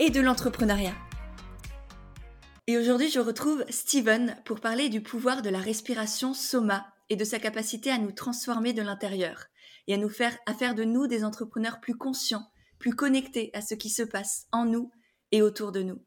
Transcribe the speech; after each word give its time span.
et 0.00 0.08
de 0.08 0.20
l'entrepreneuriat. 0.20 0.94
Et 2.66 2.78
aujourd'hui, 2.78 3.10
je 3.10 3.20
retrouve 3.20 3.64
Steven 3.68 4.34
pour 4.46 4.60
parler 4.60 4.88
du 4.88 5.02
pouvoir 5.02 5.42
de 5.42 5.50
la 5.50 5.58
respiration 5.58 6.32
Soma 6.32 6.86
et 7.10 7.16
de 7.16 7.24
sa 7.24 7.38
capacité 7.38 7.90
à 7.90 7.98
nous 7.98 8.10
transformer 8.10 8.72
de 8.72 8.80
l'intérieur 8.80 9.44
et 9.88 9.94
à 9.94 9.98
nous 9.98 10.08
faire 10.08 10.36
à 10.46 10.54
faire 10.54 10.74
de 10.74 10.84
nous 10.84 11.06
des 11.06 11.22
entrepreneurs 11.22 11.80
plus 11.80 11.98
conscients, 11.98 12.50
plus 12.78 12.94
connectés 12.94 13.50
à 13.52 13.60
ce 13.60 13.74
qui 13.74 13.90
se 13.90 14.02
passe 14.02 14.46
en 14.52 14.64
nous 14.64 14.90
et 15.32 15.42
autour 15.42 15.70
de 15.70 15.82
nous. 15.82 16.02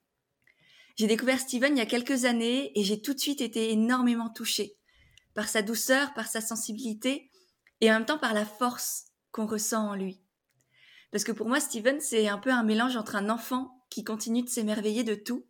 J'ai 0.95 1.07
découvert 1.07 1.39
Steven 1.39 1.75
il 1.75 1.80
y 1.80 1.81
a 1.81 1.85
quelques 1.85 2.25
années 2.25 2.71
et 2.73 2.83
j'ai 2.83 2.99
tout 2.99 3.13
de 3.13 3.19
suite 3.19 3.41
été 3.41 3.71
énormément 3.71 4.30
touchée 4.30 4.75
par 5.35 5.47
sa 5.47 5.61
douceur, 5.61 6.16
par 6.16 6.25
sa 6.25 6.41
sensibilité 6.41 7.30
et 7.80 7.91
en 7.91 7.95
même 7.95 8.05
temps 8.05 8.17
par 8.17 8.33
la 8.33 8.45
force 8.45 9.05
qu'on 9.31 9.45
ressent 9.45 9.88
en 9.88 9.95
lui. 9.95 10.19
Parce 11.11 11.23
que 11.23 11.31
pour 11.31 11.47
moi, 11.47 11.59
Steven, 11.59 12.02
c'est 12.02 12.27
un 12.27 12.39
peu 12.39 12.49
un 12.49 12.64
mélange 12.64 12.97
entre 12.97 13.16
un 13.16 13.30
enfant 13.30 13.83
qui 13.94 14.03
continue 14.03 14.41
de 14.41 14.49
s'émerveiller 14.49 15.03
de 15.03 15.13
tout 15.13 15.45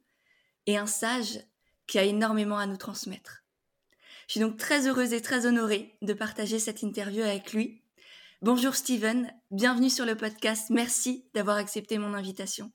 et 0.67 0.75
un 0.75 0.85
sage 0.85 1.39
qui 1.87 1.97
a 1.97 2.03
énormément 2.03 2.57
à 2.57 2.67
nous 2.67 2.75
transmettre. 2.75 3.45
Je 4.27 4.33
suis 4.33 4.41
donc 4.41 4.57
très 4.57 4.85
heureuse 4.85 5.13
et 5.13 5.21
très 5.21 5.45
honorée 5.45 5.95
de 6.01 6.11
partager 6.11 6.59
cette 6.59 6.81
interview 6.81 7.23
avec 7.23 7.53
lui. 7.53 7.83
Bonjour 8.41 8.75
Steven, 8.75 9.31
bienvenue 9.49 9.89
sur 9.89 10.05
le 10.05 10.17
podcast. 10.17 10.71
Merci 10.71 11.25
d'avoir 11.33 11.55
accepté 11.55 11.97
mon 11.97 12.13
invitation. 12.13 12.73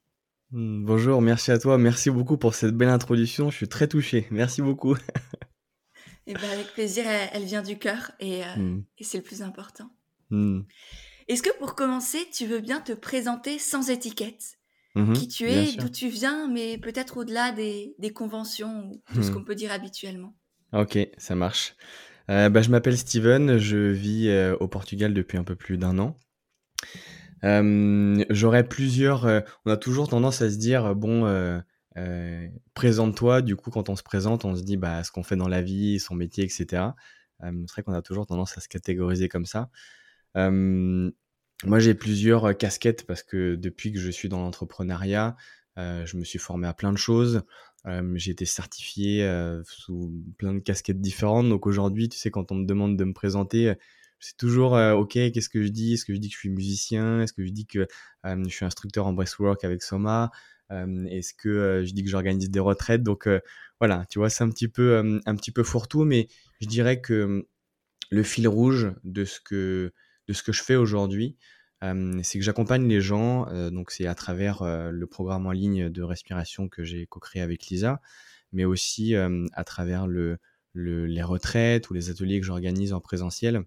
Hmm, 0.53 0.87
bonjour, 0.87 1.21
merci 1.21 1.51
à 1.51 1.59
toi. 1.59 1.77
Merci 1.77 2.09
beaucoup 2.09 2.39
pour 2.39 2.55
cette 2.55 2.75
belle 2.75 2.89
introduction. 2.89 3.51
Je 3.51 3.57
suis 3.57 3.69
très 3.69 3.89
touché. 3.89 4.27
Merci 4.31 4.63
beaucoup. 4.63 4.97
et 4.97 6.29
eh 6.29 6.33
ben 6.33 6.49
avec 6.51 6.73
plaisir, 6.73 7.05
elle, 7.07 7.45
vient 7.45 7.63
du 7.63 7.79
cœur 7.79 8.13
et, 8.21 8.43
euh, 8.43 8.57
hmm. 8.57 8.85
c'est 9.03 9.19
le 9.19 9.25
plus 9.25 9.43
important. 9.43 9.91
Hmm. 10.31 10.63
Est-ce 11.29 11.43
que 11.43 11.55
pour 11.59 11.75
commencer, 11.75 12.27
tu 12.33 12.47
veux 12.47 12.61
bien 12.61 12.81
te 12.81 12.93
présenter 12.93 13.59
sans 13.59 13.91
étiquette? 13.91 14.58
Mhm, 14.95 15.13
Qui 15.13 15.29
tu 15.29 15.45
es, 15.45 15.73
d'où 15.77 15.89
tu 15.89 16.09
viens, 16.09 16.49
mais 16.49 16.79
peut-être 16.79 17.19
au-delà 17.19 17.53
des, 17.53 17.95
conventions 18.15 18.91
ou 18.91 19.03
de 19.17 19.23
ce 19.23 19.31
qu'on 19.31 19.45
peut 19.45 19.55
dire 19.55 19.73
habituellement. 19.73 20.35
Ok, 20.73 20.99
ça 21.17 21.35
marche. 21.35 21.75
Euh, 22.31 22.51
bah, 22.51 22.61
je 22.61 22.71
m'appelle 22.71 22.99
Steven, 22.99 23.59
je 23.59 23.79
vis 23.79 24.29
euh, 24.29 24.55
au 24.61 24.69
Portugal 24.69 25.15
depuis 25.15 25.39
un 25.39 25.45
peu 25.45 25.57
plus 25.57 25.79
d'un 25.79 25.99
an. 25.99 26.19
Euh, 27.45 28.25
j'aurais 28.31 28.67
plusieurs. 28.67 29.27
Euh, 29.27 29.41
on 29.65 29.71
a 29.71 29.77
toujours 29.77 30.09
tendance 30.09 30.43
à 30.43 30.51
se 30.51 30.57
dire 30.57 30.95
bon, 30.95 31.27
euh, 31.27 31.61
présente-toi. 32.75 33.43
Du 33.43 33.57
coup, 33.57 33.71
quand 33.71 33.89
on 33.89 33.97
se 33.97 34.03
présente, 34.03 34.45
on 34.45 34.55
se 34.57 34.63
dit 34.63 34.77
bah 34.77 35.05
ce 35.05 35.13
qu'on 35.13 35.23
fait 35.23 35.37
dans 35.37 35.49
la 35.49 35.63
vie, 35.63 35.99
son 36.01 36.15
métier, 36.15 36.45
etc. 36.45 36.95
c'est 37.41 37.71
vrai 37.71 37.83
qu'on 37.83 37.93
a 37.93 38.03
toujours 38.03 38.27
tendance 38.27 38.57
à 38.59 38.61
se 38.61 38.69
catégoriser 38.69 39.29
comme 39.29 39.47
ça. 39.47 39.71
Moi, 41.65 41.79
j'ai 41.81 41.95
plusieurs 41.95 42.57
casquettes 42.57 43.05
parce 43.07 43.23
que 43.23 43.57
depuis 43.57 43.93
que 43.93 43.99
je 43.99 44.11
suis 44.11 44.29
dans 44.29 44.41
l'entrepreneuriat, 44.41 45.37
je 45.77 46.17
me 46.17 46.25
suis 46.25 46.39
formé 46.39 46.67
à 46.67 46.75
plein 46.75 46.93
de 46.93 46.99
choses. 46.99 47.43
j'ai 48.15 48.31
été 48.31 48.45
certifié 48.45 49.29
sous 49.65 50.13
plein 50.39 50.55
de 50.55 50.61
casquettes 50.61 51.01
différentes. 51.01 51.49
Donc 51.49 51.67
aujourd'hui, 51.67 52.09
tu 52.09 52.19
sais, 52.19 52.31
quand 52.31 52.53
on 52.53 52.57
me 52.57 52.67
demande 52.67 52.97
de 52.97 53.05
me 53.05 53.13
présenter, 53.13 53.75
c'est 54.21 54.37
toujours 54.37 54.73
ok 54.73 55.13
qu'est-ce 55.13 55.49
que 55.49 55.63
je 55.63 55.69
dis? 55.69 55.95
Est-ce 55.95 56.05
que 56.05 56.15
je 56.15 56.19
dis 56.19 56.29
que 56.29 56.35
je 56.35 56.39
suis 56.39 56.51
musicien? 56.51 57.23
Est-ce 57.23 57.33
que 57.33 57.45
je 57.45 57.51
dis 57.51 57.67
que 57.67 57.87
je 58.25 58.49
suis 58.49 58.65
instructeur 58.65 59.07
en 59.07 59.13
breathwork 59.13 59.65
avec 59.65 59.83
Soma? 59.83 60.31
Est-ce 60.71 61.35
que 61.35 61.85
je 61.87 61.93
dis 61.93 62.05
que 62.05 62.11
j'organise 62.11 62.51
des 62.51 62.61
retraites? 62.61 63.03
Donc 63.03 63.29
voilà 63.81 64.05
tu 64.11 64.19
vois 64.19 64.29
c'est 64.31 64.45
un 64.45 64.51
petit 64.51 64.69
peu 64.69 65.21
un 65.25 65.37
petit 65.37 65.53
peu 65.53 65.63
fourre-tout. 65.63 66.05
Mais 66.05 66.29
je 66.61 66.67
dirais 66.67 67.01
que 67.01 67.47
le 68.11 68.23
fil 68.23 68.49
rouge 68.49 68.93
de 69.05 69.25
ce 69.25 69.41
que 69.41 69.93
de 70.29 70.33
ce 70.33 70.43
que 70.43 70.53
je 70.53 70.63
fais 70.63 70.77
aujourd'hui 70.77 71.37
c'est 71.81 72.39
que 72.39 72.45
j'accompagne 72.45 72.89
les 72.89 73.01
gens 73.01 73.47
donc 73.71 73.91
c'est 73.93 74.07
à 74.07 74.15
travers 74.15 74.65
le 74.65 75.07
programme 75.07 75.47
en 75.47 75.53
ligne 75.53 75.89
de 75.89 76.03
respiration 76.03 76.69
que 76.69 76.83
j'ai 76.85 77.07
co-créé 77.07 77.41
avec 77.41 77.67
Lisa 77.67 78.01
mais 78.53 78.65
aussi 78.65 79.15
à 79.15 79.65
travers 79.65 80.07
le, 80.07 80.39
le, 80.73 81.07
les 81.07 81.23
retraites 81.23 81.91
ou 81.91 81.95
les 81.95 82.11
ateliers 82.11 82.41
que 82.41 82.47
j'organise 82.47 82.93
en 82.93 83.01
présentiel. 83.01 83.65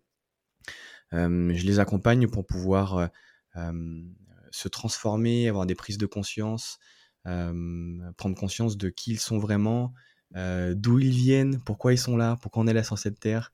Je 1.12 1.66
les 1.66 1.80
accompagne 1.80 2.28
pour 2.28 2.46
pouvoir 2.46 3.10
se 3.56 4.68
transformer, 4.68 5.48
avoir 5.48 5.66
des 5.66 5.76
prises 5.76 5.98
de 5.98 6.06
conscience, 6.06 6.80
prendre 7.24 8.36
conscience 8.36 8.78
de 8.78 8.90
qui 8.90 9.12
ils 9.12 9.20
sont 9.20 9.40
vraiment, 9.40 9.94
d'où 10.34 11.00
ils 11.00 11.12
viennent, 11.12 11.62
pourquoi 11.64 11.94
ils 11.94 12.00
sont 12.00 12.18
là, 12.18 12.38
pourquoi 12.42 12.64
on 12.64 12.68
est 12.68 12.74
là 12.74 12.84
sur 12.84 12.98
cette 12.98 13.20
terre, 13.20 13.52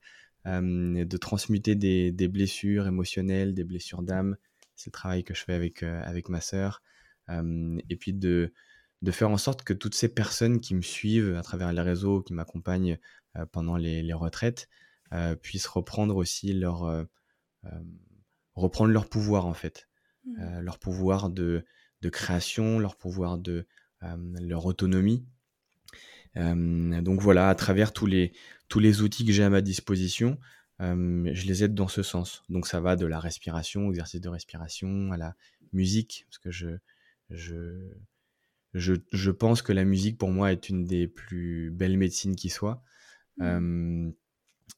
de 0.48 1.16
transmuter 1.16 1.74
des, 1.74 2.28
blessures 2.28 2.86
émotionnelles, 2.86 3.54
des 3.54 3.64
blessures 3.64 4.02
d'âme. 4.02 4.36
C'est 4.76 4.88
le 4.88 4.92
travail 4.92 5.24
que 5.24 5.34
je 5.34 5.42
fais 5.42 5.54
avec, 5.54 5.82
avec 5.82 6.28
ma 6.28 6.40
sœur. 6.40 6.82
et 7.28 7.96
puis 7.96 8.12
de, 8.12 8.52
de 9.02 9.10
faire 9.10 9.30
en 9.30 9.36
sorte 9.36 9.62
que 9.62 9.74
toutes 9.74 9.94
ces 9.94 10.08
personnes 10.08 10.60
qui 10.60 10.74
me 10.74 10.82
suivent 10.82 11.36
à 11.36 11.42
travers 11.42 11.72
les 11.72 11.82
réseaux, 11.82 12.22
qui 12.22 12.32
m'accompagnent 12.32 12.98
pendant 13.52 13.76
les, 13.76 14.02
les 14.02 14.14
retraites, 14.14 14.68
puissent 15.42 15.66
reprendre 15.66 16.16
aussi 16.16 16.52
leur, 16.52 17.06
euh, 17.64 17.80
reprendre 18.54 18.92
leur 18.92 19.08
pouvoir 19.08 19.46
en 19.46 19.54
fait, 19.54 19.88
mmh. 20.24 20.40
euh, 20.40 20.60
leur 20.60 20.78
pouvoir 20.78 21.30
de, 21.30 21.64
de, 22.00 22.08
création, 22.08 22.78
leur 22.78 22.96
pouvoir 22.96 23.38
de 23.38 23.66
euh, 24.02 24.16
leur 24.40 24.66
autonomie. 24.66 25.24
Donc 26.38 27.20
voilà, 27.20 27.48
à 27.48 27.54
travers 27.54 27.92
tous 27.92 28.06
les, 28.06 28.32
tous 28.68 28.78
les 28.78 29.02
outils 29.02 29.26
que 29.26 29.32
j'ai 29.32 29.42
à 29.42 29.50
ma 29.50 29.60
disposition, 29.60 30.38
je 30.80 31.46
les 31.46 31.64
aide 31.64 31.74
dans 31.74 31.88
ce 31.88 32.02
sens. 32.02 32.44
Donc 32.48 32.66
ça 32.66 32.80
va 32.80 32.96
de 32.96 33.06
la 33.06 33.18
respiration, 33.18 33.90
exercice 33.90 34.20
de 34.20 34.28
respiration, 34.28 35.10
à 35.12 35.16
la 35.16 35.34
musique, 35.72 36.26
parce 36.28 36.38
que 36.38 36.50
je, 36.50 36.68
je, 37.30 37.90
je, 38.74 38.94
je 39.12 39.30
pense 39.30 39.62
que 39.62 39.72
la 39.72 39.84
musique 39.84 40.18
pour 40.18 40.30
moi 40.30 40.52
est 40.52 40.68
une 40.68 40.84
des 40.84 41.08
plus 41.08 41.70
belles 41.70 41.98
médecines 41.98 42.36
qui 42.36 42.50
soit. 42.50 42.82
Mmh. 43.38 44.10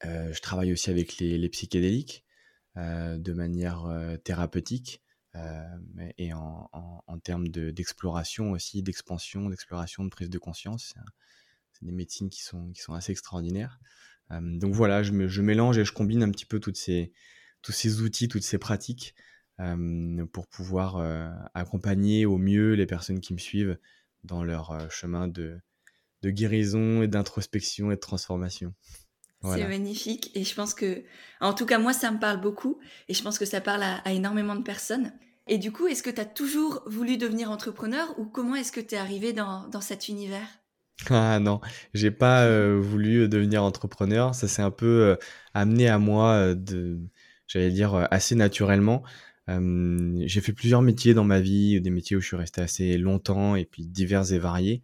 je 0.05 0.41
travaille 0.41 0.73
aussi 0.73 0.91
avec 0.91 1.19
les, 1.19 1.39
les 1.39 1.49
psychédéliques. 1.49 2.25
Euh, 2.77 3.19
de 3.19 3.33
manière 3.33 3.85
euh, 3.87 4.17
thérapeutique 4.17 5.03
euh, 5.35 5.77
et 6.19 6.33
en, 6.33 6.71
termes 7.25 7.49
d'exploration 7.49 8.53
aussi, 8.53 8.81
d'expansion, 8.83 9.51
d'exploration, 9.51 10.05
de 10.05 10.09
prise 10.09 10.31
de 10.31 10.39
conscience. 10.39 10.95
Des 11.83 11.93
médecines 11.93 12.31
qui 12.31 12.43
sont, 12.43 12.71
qui 12.73 12.81
sont 12.81 12.95
assez 12.95 13.13
extraordinaires. 13.13 13.81
donc 14.31 14.75
voilà, 14.75 15.03
je, 15.03 15.29
je, 15.29 15.43
mélange 15.43 15.79
et 15.79 15.85
je 15.85 15.93
combine 15.93 16.23
un 16.23 16.31
petit 16.31 16.45
peu 16.47 16.61
toutes 16.61 16.77
ces, 16.77 17.13
tous 17.63 17.73
ces 17.73 18.03
outils, 18.03 18.29
toutes 18.29 18.43
ces 18.43 18.59
pratiques 18.59 19.15
pour 20.33 20.47
pouvoir 20.47 20.97
accompagner 21.55 22.27
au 22.27 22.39
mieux 22.39 22.75
les 22.75 22.87
personnes 22.87 23.21
qui 23.21 23.33
me 23.33 23.39
suivent 23.39 23.79
dans 24.25 24.45
leur 24.45 24.91
chemin 24.91 25.27
de, 25.27 25.59
de 26.23 26.31
guérison 26.31 27.03
et 27.03 27.09
d'introspection 27.09 27.91
et 27.91 27.97
de 27.97 28.01
transformation. 28.01 28.75
C'est 29.43 29.67
magnifique 29.67 30.31
et 30.35 30.45
je 30.45 30.55
pense 30.55 30.75
que, 30.75 31.03
en 31.41 31.55
tout 31.55 31.65
cas 31.65 31.79
moi 31.79 31.95
ça 31.95 32.11
me 32.11 32.19
parle 32.19 32.43
beaucoup 32.43 32.79
et 33.09 33.15
je 33.15 33.23
pense 33.23 33.39
que 33.39 33.47
ça 33.47 33.63
parle 33.63 33.83
à, 33.83 34.13
énormément 34.13 34.55
de 34.55 34.63
personnes. 34.63 35.13
Et 35.47 35.57
du 35.57 35.73
coup, 35.73 35.87
est-ce 35.87 36.03
que 36.03 36.11
tu 36.11 36.21
as 36.21 36.27
toujours 36.27 36.83
voulu 36.87 37.17
devenir 37.17 37.51
entrepreneur 37.51 38.17
ou 38.19 38.27
comment 38.27 38.55
est-ce 38.55 38.71
que 38.71 38.81
tu 38.81 38.95
es 38.95 38.99
arrivé 38.99 39.33
dans, 39.33 39.67
dans 39.69 39.81
cet 39.81 40.09
univers? 40.09 40.47
Ah 41.09 41.39
non, 41.41 41.61
j'ai 41.95 42.11
pas 42.11 42.45
euh, 42.47 42.79
voulu 42.81 43.29
devenir 43.29 43.63
entrepreneur, 43.65 44.35
ça 44.35 44.49
s'est 44.49 44.63
un 44.63 44.71
peu 44.71 44.87
euh, 44.87 45.17
amené 45.55 45.89
à 45.89 45.99
moi 45.99 46.33
euh, 46.35 46.55
de, 46.55 46.99
j'allais 47.47 47.71
dire 47.71 48.07
assez 48.11 48.35
naturellement. 48.35 49.03
j'ai 49.49 50.41
fait 50.41 50.53
plusieurs 50.53 50.83
métiers 50.83 51.15
dans 51.15 51.25
ma 51.25 51.41
vie, 51.41 51.81
des 51.81 51.91
métiers 51.91 52.17
où 52.17 52.21
je 52.21 52.27
suis 52.29 52.37
resté 52.37 52.61
assez 52.61 52.99
longtemps 52.99 53.57
et 53.57 53.65
puis 53.65 53.87
divers 53.87 54.33
et 54.33 54.39
variés. 54.39 54.83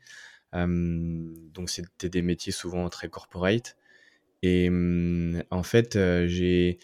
donc 0.52 1.70
c'était 1.70 2.08
des 2.08 2.22
métiers 2.22 2.52
souvent 2.52 2.88
très 2.88 3.08
corporate. 3.08 3.76
Et 4.42 4.68
en 5.50 5.62
fait, 5.62 5.92
j'ai 6.26 6.78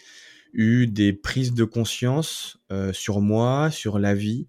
eu 0.53 0.87
des 0.87 1.11
prises 1.13 1.53
de 1.53 1.65
conscience 1.65 2.57
sur 2.93 3.19
moi, 3.19 3.69
sur 3.69 3.99
la 3.99 4.15
vie, 4.15 4.47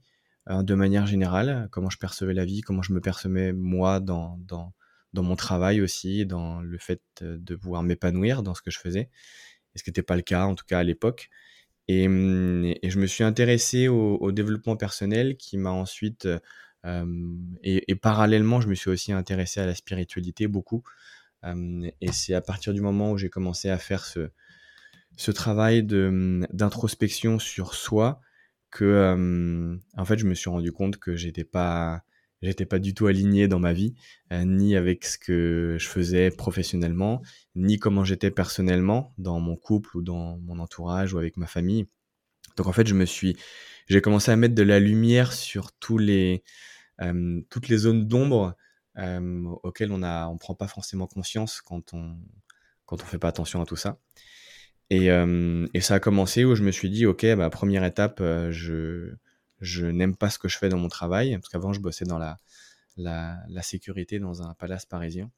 de 0.49 0.75
manière 0.75 1.07
générale, 1.07 1.69
comment 1.71 1.91
je 1.91 1.99
percevais 1.99 2.35
la 2.35 2.45
vie, 2.45 2.61
comment 2.61 2.83
je 2.83 2.93
me 2.93 3.01
percevais 3.01 3.53
moi 3.53 4.01
dans, 4.01 4.39
dans, 4.47 4.73
mon 5.15 5.37
travail 5.37 5.81
aussi, 5.81 6.27
dans 6.27 6.61
le 6.61 6.79
fait 6.79 7.01
de 7.23 7.57
pouvoir 7.57 7.83
m'épanouir 7.83 8.43
dans 8.43 8.55
ce 8.55 8.63
que 8.63 8.71
je 8.71 8.79
faisais, 8.79 9.09
et 9.75 9.79
ce 9.79 9.83
qui 9.83 9.91
n'était 9.91 10.03
pas 10.03 10.17
le 10.17 10.23
cas 10.23 10.45
en 10.45 10.55
tout 10.55 10.65
cas 10.67 10.81
à 10.81 10.83
l'époque. 10.83 11.31
Et, 11.89 12.05
et, 12.05 12.91
je 12.91 12.99
me 12.99 13.07
suis 13.07 13.25
intéressé 13.25 13.89
au, 13.89 14.33
développement 14.33 14.77
personnel 14.77 15.37
qui 15.37 15.59
m'a 15.59 15.71
ensuite 15.71 16.29
et, 17.63 17.95
parallèlement, 17.97 18.61
je 18.61 18.69
me 18.69 18.75
suis 18.75 18.91
aussi 18.91 19.13
intéressé 19.13 19.61
à 19.61 19.67
la 19.67 19.75
spiritualité 19.75 20.47
beaucoup. 20.49 20.83
et 21.45 22.13
c'est 22.13 22.35
à 22.35 22.43
partir 22.43 22.75
du 22.75 22.81
moment 22.81 23.13
où 23.13 23.19
j'ai 23.19 23.31
commencé 23.31 23.71
à 23.71 23.79
faire 23.79 24.05
ce, 24.05 24.31
ce 25.17 25.31
travail 25.31 25.83
d'introspection 25.85 27.39
sur 27.39 27.75
soi 27.75 28.21
que, 28.75 29.79
en 29.97 30.05
fait, 30.05 30.19
je 30.19 30.27
me 30.27 30.35
suis 30.35 30.51
rendu 30.51 30.73
compte 30.73 30.99
que 30.99 31.17
j'étais 31.17 31.45
pas 31.45 32.05
j'étais 32.45 32.67
pas 32.67 32.79
du 32.79 32.95
tout 32.95 33.07
aligné 33.07 33.49
dans 33.49 33.59
ma 33.59 33.73
vie, 33.73 33.95
euh, 34.33 34.45
ni 34.45 34.77
avec 34.77 35.05
ce 35.05 35.19
que 35.19 35.77
je 35.79 35.89
faisais 35.89 36.31
professionnellement, 36.31 37.23
ni 37.55 37.79
comment 37.79 38.05
j'étais 38.05 38.31
personnellement 38.31 39.15
dans 39.19 39.41
mon 39.41 39.57
couple 39.57 39.97
ou 39.97 40.03
dans 40.03 40.39
mon 40.39 40.59
entourage 40.59 41.15
ou 41.15 41.19
avec 41.19 41.37
ma 41.37 41.47
famille. 41.47 41.87
Donc 42.57 42.67
en 42.67 42.73
fait, 42.73 42.87
je 42.87 42.95
me 42.95 43.07
suis, 43.07 43.37
j'ai 43.89 44.01
commencé 44.01 44.31
à 44.31 44.37
mettre 44.37 44.55
de 44.55 44.63
la 44.63 44.79
lumière 44.79 45.33
sur 45.33 45.73
tous 45.73 45.99
les, 45.99 46.45
toutes 47.51 47.69
les 47.69 47.79
zones 47.79 48.07
d'ombre 48.07 48.55
auxquelles 48.97 49.91
on 49.91 50.03
a, 50.03 50.29
on 50.29 50.39
prend 50.39 50.55
pas 50.55 50.69
forcément 50.69 51.07
conscience 51.07 51.61
quand 51.61 51.95
on, 51.95 52.17
quand 52.87 53.03
on 53.03 53.07
fait 53.07 53.19
pas 53.19 53.29
attention 53.29 53.61
à 53.61 53.67
tout 53.67 53.77
ça. 53.77 53.99
Et, 54.91 55.07
et 55.07 55.81
ça 55.81 55.95
a 55.95 56.01
commencé 56.01 56.45
où 56.45 56.55
je 56.55 56.63
me 56.63 56.71
suis 56.71 56.91
dit, 56.91 57.07
ok, 57.07 57.27
bah, 57.37 57.51
première 57.51 57.85
étape, 57.85 58.23
je, 58.51 59.15
je 59.61 59.87
n'aime 59.87 60.17
pas 60.17 60.31
ce 60.31 60.39
que 60.39 60.49
je 60.49 60.59
fais 60.59 60.69
dans 60.69 60.79
mon 60.79 60.89
travail, 60.89 61.35
parce 61.37 61.49
qu'avant, 61.49 61.73
je 61.73 61.81
bossais 61.81 62.05
dans 62.05 62.19
la, 62.19 62.37
la, 62.97 63.63
sécurité 63.63 64.19
dans 64.19 64.43
un 64.43 64.55
palace 64.55 64.87
parisien. 64.87 65.31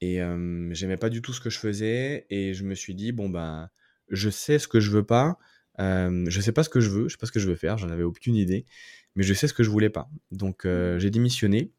Et 0.00 0.20
euh, 0.20 0.72
j'aimais 0.74 0.96
pas 0.96 1.08
du 1.08 1.22
tout 1.22 1.32
ce 1.32 1.40
que 1.40 1.50
je 1.50 1.58
faisais, 1.58 2.26
et 2.30 2.54
je 2.54 2.64
me 2.64 2.74
suis 2.74 2.94
dit, 2.94 3.12
bon, 3.12 3.28
ben, 3.28 3.70
je 4.08 4.28
sais 4.28 4.58
ce 4.58 4.68
que 4.68 4.80
je 4.80 4.90
veux 4.90 5.04
pas, 5.04 5.38
euh, 5.80 6.24
je 6.28 6.40
sais 6.40 6.52
pas 6.52 6.62
ce 6.62 6.68
que 6.68 6.80
je 6.80 6.90
veux, 6.90 7.08
je 7.08 7.14
sais 7.14 7.18
pas 7.18 7.26
ce 7.26 7.32
que 7.32 7.40
je 7.40 7.48
veux 7.48 7.56
faire, 7.56 7.78
j'en 7.78 7.88
avais 7.90 8.02
aucune 8.02 8.36
idée, 8.36 8.66
mais 9.14 9.22
je 9.22 9.32
sais 9.34 9.48
ce 9.48 9.54
que 9.54 9.62
je 9.62 9.70
voulais 9.70 9.90
pas. 9.90 10.10
Donc, 10.30 10.66
euh, 10.66 10.98
j'ai 10.98 11.10
démissionné, 11.10 11.72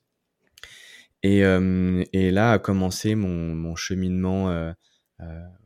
et, 1.23 1.43
euh, 1.43 2.03
et, 2.13 2.31
là 2.31 2.53
a 2.53 2.59
commencé 2.59 3.15
mon, 3.15 3.55
mon 3.55 3.75
cheminement, 3.75 4.73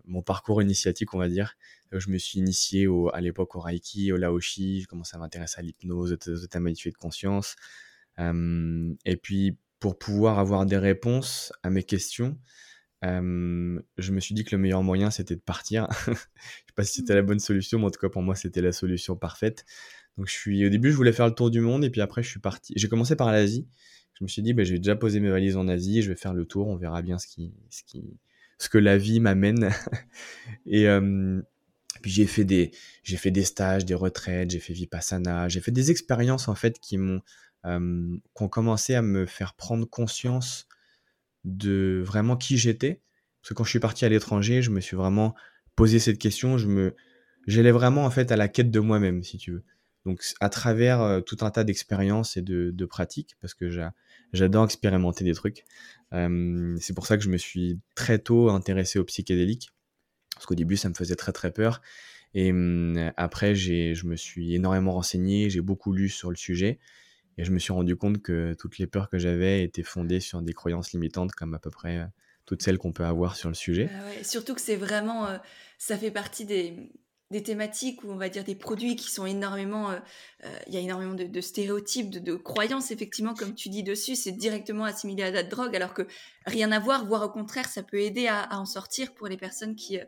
mon 0.06 0.22
parcours 0.22 0.62
initiatique, 0.62 1.14
on 1.14 1.18
va 1.18 1.28
dire, 1.28 1.56
je 1.92 2.10
me 2.10 2.18
suis 2.18 2.40
initié 2.40 2.88
à 3.14 3.22
l'époque 3.22 3.56
au 3.56 3.60
Reiki, 3.60 4.12
au 4.12 4.18
Laoshi, 4.18 4.82
je 4.82 4.88
commençais 4.88 5.16
à 5.16 5.20
m'intéresser 5.20 5.60
à 5.60 5.62
l'hypnose, 5.62 6.18
aux 6.28 6.36
états 6.36 6.60
modifiés 6.60 6.92
de 6.92 6.98
conscience. 6.98 7.56
et 8.20 9.18
puis, 9.22 9.58
pour 9.80 9.98
pouvoir 9.98 10.40
avoir 10.40 10.66
des 10.66 10.78
réponses 10.78 11.54
à 11.64 11.70
mes 11.70 11.84
questions, 11.84 12.38
je 13.02 14.12
me 14.12 14.20
suis 14.20 14.36
dit 14.36 14.44
que 14.44 14.56
le 14.56 14.62
meilleur 14.62 14.84
moyen, 14.84 15.10
c'était 15.10 15.36
de 15.36 15.42
partir. 15.42 15.88
je 16.08 16.14
sais 16.14 16.74
pas 16.76 16.84
si 16.84 16.94
c'était 16.96 17.16
la 17.16 17.22
bonne 17.22 17.40
solution, 17.40 17.80
mais 17.80 17.86
en 17.86 17.92
tout 17.92 18.00
cas, 18.00 18.10
pour 18.10 18.22
moi, 18.22 18.36
c'était 18.36 18.62
la 18.62 18.72
solution 18.72 19.16
parfaite. 19.16 19.66
Donc, 20.18 20.28
je 20.28 20.34
suis, 20.34 20.66
au 20.66 20.70
début, 20.70 20.92
je 20.92 20.98
voulais 20.98 21.14
faire 21.14 21.28
le 21.28 21.34
tour 21.34 21.50
du 21.50 21.62
monde, 21.62 21.84
et 21.84 21.90
puis 21.90 22.02
après, 22.02 22.24
je 22.24 22.30
suis 22.30 22.40
parti. 22.40 22.74
J'ai 22.76 22.90
commencé 22.90 23.16
par 23.16 23.32
l'Asie. 23.32 23.68
Je 24.14 24.24
me 24.24 24.28
suis 24.28 24.42
dit, 24.42 24.54
bah, 24.54 24.64
j'ai 24.64 24.78
déjà 24.78 24.96
posé 24.98 25.22
mes 25.22 25.30
valises 25.30 25.56
en 25.56 25.68
Asie, 25.70 26.02
je 26.02 26.10
vais 26.10 26.18
faire 26.18 26.34
le 26.34 26.46
tour, 26.46 26.68
on 26.68 26.76
verra 26.76 27.02
bien 27.02 27.18
ce 27.18 27.28
qui, 27.28 27.54
ce 27.70 27.84
qui, 27.84 28.20
ce 28.60 28.70
que 28.70 28.78
la 28.78 28.98
vie 28.98 29.20
m'amène. 29.20 29.72
et, 30.66 30.88
puis 32.02 32.12
j'ai 32.12 32.28
fait 32.28 32.46
des 32.46 32.72
j'ai 33.04 33.18
fait 33.18 33.32
des 33.32 33.44
stages, 33.44 33.86
des 33.86 33.96
retraites, 33.96 34.52
j'ai 34.52 34.60
fait 34.60 34.74
vipassana, 34.74 35.50
j'ai 35.50 35.60
fait 35.60 35.72
des 35.72 35.92
expériences 35.92 36.48
en 36.48 36.56
fait 36.56 36.80
qui 36.80 36.98
m'ont 36.98 37.22
euh, 37.66 38.18
qui 38.36 38.44
ont 38.44 38.48
commencé 38.48 38.96
à 38.96 39.02
me 39.02 39.26
faire 39.26 39.54
prendre 39.56 39.86
conscience 39.90 40.68
de 41.44 42.02
vraiment 42.06 42.38
qui 42.38 42.58
j'étais. 42.58 43.02
Parce 43.42 43.50
que 43.50 43.54
quand 43.54 43.64
je 43.64 43.70
suis 43.70 43.80
parti 43.80 44.06
à 44.06 44.10
l'étranger, 44.10 44.62
je 44.62 44.70
me 44.70 44.80
suis 44.80 44.96
vraiment 44.96 45.36
posé 45.76 46.00
cette 46.00 46.20
question. 46.20 46.58
Je 46.58 46.68
me 46.68 46.96
j'allais 47.48 47.72
vraiment 47.72 48.06
en 48.06 48.12
fait 48.12 48.32
à 48.32 48.38
la 48.38 48.48
quête 48.48 48.72
de 48.72 48.80
moi-même, 48.80 49.24
si 49.24 49.38
tu 49.38 49.52
veux. 49.52 49.64
Donc 50.06 50.24
à 50.40 50.50
travers 50.50 51.02
euh, 51.02 51.22
tout 51.22 51.38
un 51.42 51.52
tas 51.52 51.64
d'expériences 51.64 52.38
et 52.38 52.42
de, 52.42 52.86
pratiques, 52.86 53.36
parce 53.42 53.54
que 53.54 53.70
j'adore 54.34 54.66
expérimenter 54.66 55.24
des 55.24 55.34
trucs. 55.34 55.66
Euh, 56.14 56.76
c'est 56.80 56.94
pour 56.94 57.06
ça 57.06 57.18
que 57.18 57.24
je 57.24 57.30
me 57.30 57.38
suis 57.38 57.80
très 57.96 58.20
tôt 58.20 58.50
intéressé 58.50 59.00
aux 59.00 59.04
psychédéliques 59.04 59.70
parce 60.34 60.46
qu'au 60.46 60.56
début, 60.56 60.78
ça 60.78 60.88
me 60.88 60.94
faisait 60.94 61.18
très 61.18 61.34
très 61.34 61.52
peur. 61.52 61.82
Et 62.34 62.52
hum, 62.52 63.12
après, 63.18 63.56
je 63.56 64.06
me 64.06 64.16
suis 64.16 64.56
énormément 64.56 64.94
renseigné, 64.94 65.50
j'ai 65.50 65.62
beaucoup 65.62 65.92
lu 65.92 66.08
sur 66.08 66.30
le 66.30 66.38
sujet. 66.38 66.80
Et 67.38 67.46
je 67.46 67.52
me 67.52 67.60
suis 67.60 67.72
rendu 67.72 67.96
compte 67.96 68.22
que 68.22 68.54
toutes 68.60 68.80
les 68.80 68.88
peurs 68.88 69.10
que 69.10 69.18
j'avais 69.18 69.64
étaient 69.64 69.84
fondées 69.84 70.20
sur 70.20 70.42
des 70.42 70.54
croyances 70.54 70.92
limitantes, 70.92 71.32
comme 71.32 71.54
à 71.54 71.60
peu 71.60 71.70
près 71.70 72.00
euh, 72.00 72.06
toutes 72.46 72.62
celles 72.62 72.78
qu'on 72.78 72.92
peut 72.92 73.06
avoir 73.06 73.36
sur 73.36 73.48
le 73.48 73.56
sujet. 73.56 73.86
Bah 73.86 74.24
surtout 74.24 74.56
que 74.56 74.62
c'est 74.62 74.76
vraiment, 74.76 75.28
euh, 75.28 75.38
ça 75.78 75.98
fait 75.98 76.12
partie 76.12 76.46
des, 76.46 76.92
des 77.32 77.44
thématiques 77.44 78.04
ou 78.04 78.12
on 78.12 78.16
va 78.16 78.30
dire 78.30 78.44
des 78.44 78.56
produits 78.56 78.96
qui 78.96 79.12
sont 79.12 79.26
énormément, 79.26 79.92
euh, 79.92 80.00
euh, 80.46 80.60
il 80.68 80.74
y 80.74 80.78
a 80.78 80.80
énormément 80.80 81.14
de, 81.14 81.42
stéréotypes, 81.42 82.10
de, 82.10 82.36
croyances 82.36 82.92
effectivement 82.92 83.36
comme 83.36 83.54
tu 83.54 83.70
dis 83.70 83.84
dessus, 83.84 84.16
c'est 84.16 84.32
directement 84.32 84.86
assimilé 84.86 85.24
à 85.24 85.32
la 85.32 85.44
drogue 85.44 85.76
alors 85.76 85.94
que 85.94 86.08
rien 86.46 86.72
à 86.72 86.80
voir, 86.80 87.06
voire 87.06 87.24
au 87.24 87.30
contraire 87.30 87.68
ça 87.68 87.84
peut 87.84 88.00
aider 88.00 88.28
à, 88.28 88.50
en 88.52 88.66
sortir 88.66 89.14
pour 89.14 89.28
les 89.28 89.38
personnes 89.38 89.76
qui, 89.76 90.00
euh, 90.00 90.06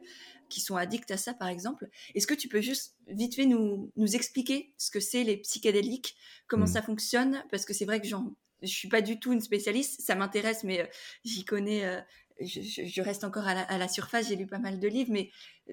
qui 0.49 0.61
sont 0.61 0.75
addictes 0.75 1.11
à 1.11 1.17
ça 1.17 1.33
par 1.35 1.47
exemple. 1.47 1.87
Est-ce 2.15 2.27
que 2.27 2.33
tu 2.33 2.47
peux 2.47 2.61
juste 2.61 2.95
vite 3.07 3.35
fait 3.35 3.45
nous, 3.45 3.91
nous 3.95 4.15
expliquer 4.15 4.73
ce 4.77 4.89
que 4.89 4.99
c'est 4.99 5.23
les 5.23 5.37
psychédéliques, 5.37 6.15
comment 6.47 6.65
mmh. 6.65 6.73
ça 6.73 6.81
fonctionne? 6.81 7.43
Parce 7.51 7.65
que 7.65 7.73
c'est 7.73 7.85
vrai 7.85 8.01
que 8.01 8.07
j'en 8.07 8.33
je 8.63 8.67
suis 8.67 8.89
pas 8.89 9.01
du 9.01 9.19
tout 9.19 9.33
une 9.33 9.41
spécialiste, 9.41 10.01
ça 10.01 10.13
m'intéresse, 10.13 10.63
mais 10.63 10.87
j'y 11.23 11.43
connais 11.43 12.03
je, 12.45 13.01
reste 13.01 13.23
encore 13.23 13.47
à 13.47 13.77
la, 13.77 13.87
surface, 13.87 14.29
j'ai 14.29 14.35
lu 14.35 14.47
pas 14.47 14.59
mal 14.59 14.79
de 14.79 14.87
livres, 14.87 15.11
mais 15.11 15.29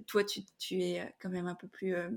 toi, 0.06 0.22
tu, 0.24 0.42
es 0.80 1.00
euh, 1.00 1.04
quand 1.20 1.30
même 1.30 1.46
un 1.46 1.54
peu 1.54 1.68
plus... 1.68 1.94
Euh, 1.94 2.08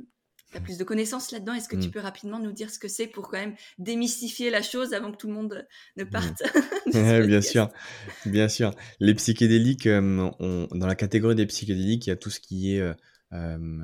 tu 0.52 0.58
as 0.58 0.62
plus 0.62 0.78
de 0.78 0.84
connaissances 0.84 1.32
là-dedans. 1.32 1.54
Est-ce 1.54 1.70
que 1.70 1.78
tu 1.78 1.88
mm. 1.88 1.92
peux 1.92 2.00
rapidement 2.02 2.38
nous 2.38 2.52
dire 2.52 2.70
ce 2.70 2.78
que 2.78 2.90
c'est 2.90 3.08
pour 3.08 3.30
quand 3.30 3.38
même 3.38 3.56
démystifier 3.78 4.50
la 4.50 4.62
chose 4.62 4.94
avant 4.94 5.12
que 5.14 5.18
tout 5.18 5.28
le 5.28 5.34
monde 5.34 5.54
euh, 5.54 5.64
ne 5.96 6.04
mm. 6.04 6.10
parte 6.10 6.44
Bien 7.28 7.42
sûr, 7.42 7.70
bien 8.26 8.50
sûr. 8.50 8.76
Les 9.00 9.14
psychédéliques, 9.14 9.88
dans 9.88 10.72
la 10.72 10.96
catégorie 10.96 11.36
des 11.36 11.46
psychédéliques, 11.46 12.08
il 12.08 12.10
y 12.10 12.14
a 12.14 12.18
tout 12.18 12.30
ce 12.30 12.40
qui 12.40 12.76
est 12.76 12.84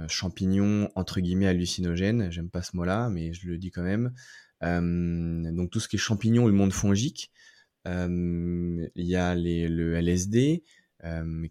champignons, 0.09 0.89
entre 0.95 1.21
guillemets, 1.21 1.47
hallucinogènes. 1.47 2.31
J'aime 2.31 2.49
pas 2.49 2.61
ce 2.61 2.75
mot-là, 2.75 3.09
mais 3.09 3.31
je 3.31 3.47
le 3.47 3.57
dis 3.57 3.71
quand 3.71 3.83
même. 3.83 4.11
donc 4.61 5.69
tout 5.71 5.79
ce 5.79 5.87
qui 5.87 5.95
est 5.95 5.99
champignons, 5.99 6.47
le 6.47 6.53
monde 6.53 6.73
fongique, 6.73 7.31
il 7.87 8.89
y 8.95 9.15
a 9.15 9.35
le 9.35 9.95
LSD 9.95 10.63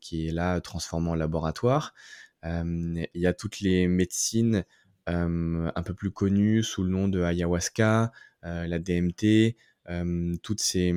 qui 0.00 0.28
est 0.28 0.32
là 0.32 0.60
transformé 0.60 1.10
en 1.10 1.14
laboratoire. 1.14 1.94
Il 2.44 3.08
y 3.14 3.26
a 3.26 3.32
toutes 3.32 3.60
les 3.60 3.88
médecines 3.88 4.64
un 5.06 5.82
peu 5.84 5.94
plus 5.94 6.10
connues 6.10 6.62
sous 6.62 6.82
le 6.82 6.90
nom 6.90 7.08
de 7.08 7.22
ayahuasca, 7.22 8.12
la 8.42 8.78
DMT, 8.78 9.56
toutes 10.42 10.60
ces 10.60 10.94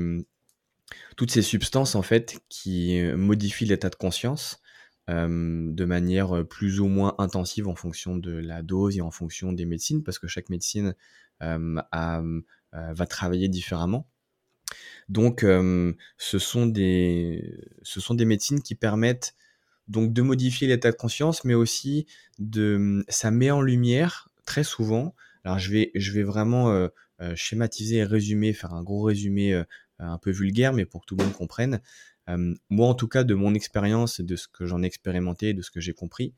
toutes 1.15 1.29
ces 1.29 1.43
substances 1.43 1.93
en 1.93 2.01
fait 2.01 2.39
qui 2.49 2.99
modifient 3.15 3.65
l'état 3.65 3.89
de 3.89 3.95
conscience 3.95 4.61
de 5.07 5.85
manière 5.85 6.45
plus 6.47 6.79
ou 6.79 6.87
moins 6.87 7.15
intensive 7.17 7.67
en 7.67 7.75
fonction 7.75 8.17
de 8.17 8.31
la 8.31 8.61
dose 8.61 8.97
et 8.97 9.01
en 9.01 9.11
fonction 9.11 9.53
des 9.53 9.65
médecines 9.65 10.03
parce 10.03 10.19
que 10.19 10.27
chaque 10.27 10.49
médecine 10.49 10.95
a, 11.39 12.21
va 12.71 13.05
travailler 13.07 13.47
différemment. 13.47 14.07
Donc, 15.09 15.41
ce, 15.41 16.39
sont 16.39 16.65
des, 16.67 17.57
ce 17.81 17.99
sont 17.99 18.13
des 18.13 18.25
médecines 18.25 18.61
qui 18.61 18.75
permettent 18.75 19.35
donc 19.87 20.13
de 20.13 20.21
modifier 20.21 20.67
l'état 20.67 20.91
de 20.91 20.95
conscience, 20.95 21.43
mais 21.43 21.55
aussi 21.55 22.05
de, 22.37 23.03
ça 23.09 23.31
met 23.31 23.49
en 23.49 23.61
lumière 23.61 24.29
très 24.45 24.63
souvent. 24.63 25.15
Alors, 25.43 25.57
je 25.57 25.71
vais, 25.71 25.91
je 25.95 26.11
vais 26.11 26.23
vraiment 26.23 26.89
schématiser 27.33 27.97
et 27.97 28.03
résumer, 28.03 28.53
faire 28.53 28.73
un 28.73 28.83
gros 28.83 29.01
résumé 29.01 29.63
un 29.97 30.17
peu 30.19 30.31
vulgaire, 30.31 30.73
mais 30.73 30.85
pour 30.85 31.01
que 31.01 31.07
tout 31.07 31.15
le 31.15 31.23
monde 31.23 31.33
comprenne. 31.33 31.81
moi, 32.69 32.87
en 32.87 32.93
tout 32.93 33.07
cas, 33.07 33.23
de 33.23 33.33
mon 33.33 33.55
expérience 33.55 34.21
de 34.21 34.35
ce 34.35 34.47
que 34.47 34.67
j'en 34.67 34.83
ai 34.83 34.85
expérimenté, 34.85 35.55
de 35.55 35.63
ce 35.63 35.71
que 35.71 35.79
j'ai 35.79 35.93
compris, 35.93 36.35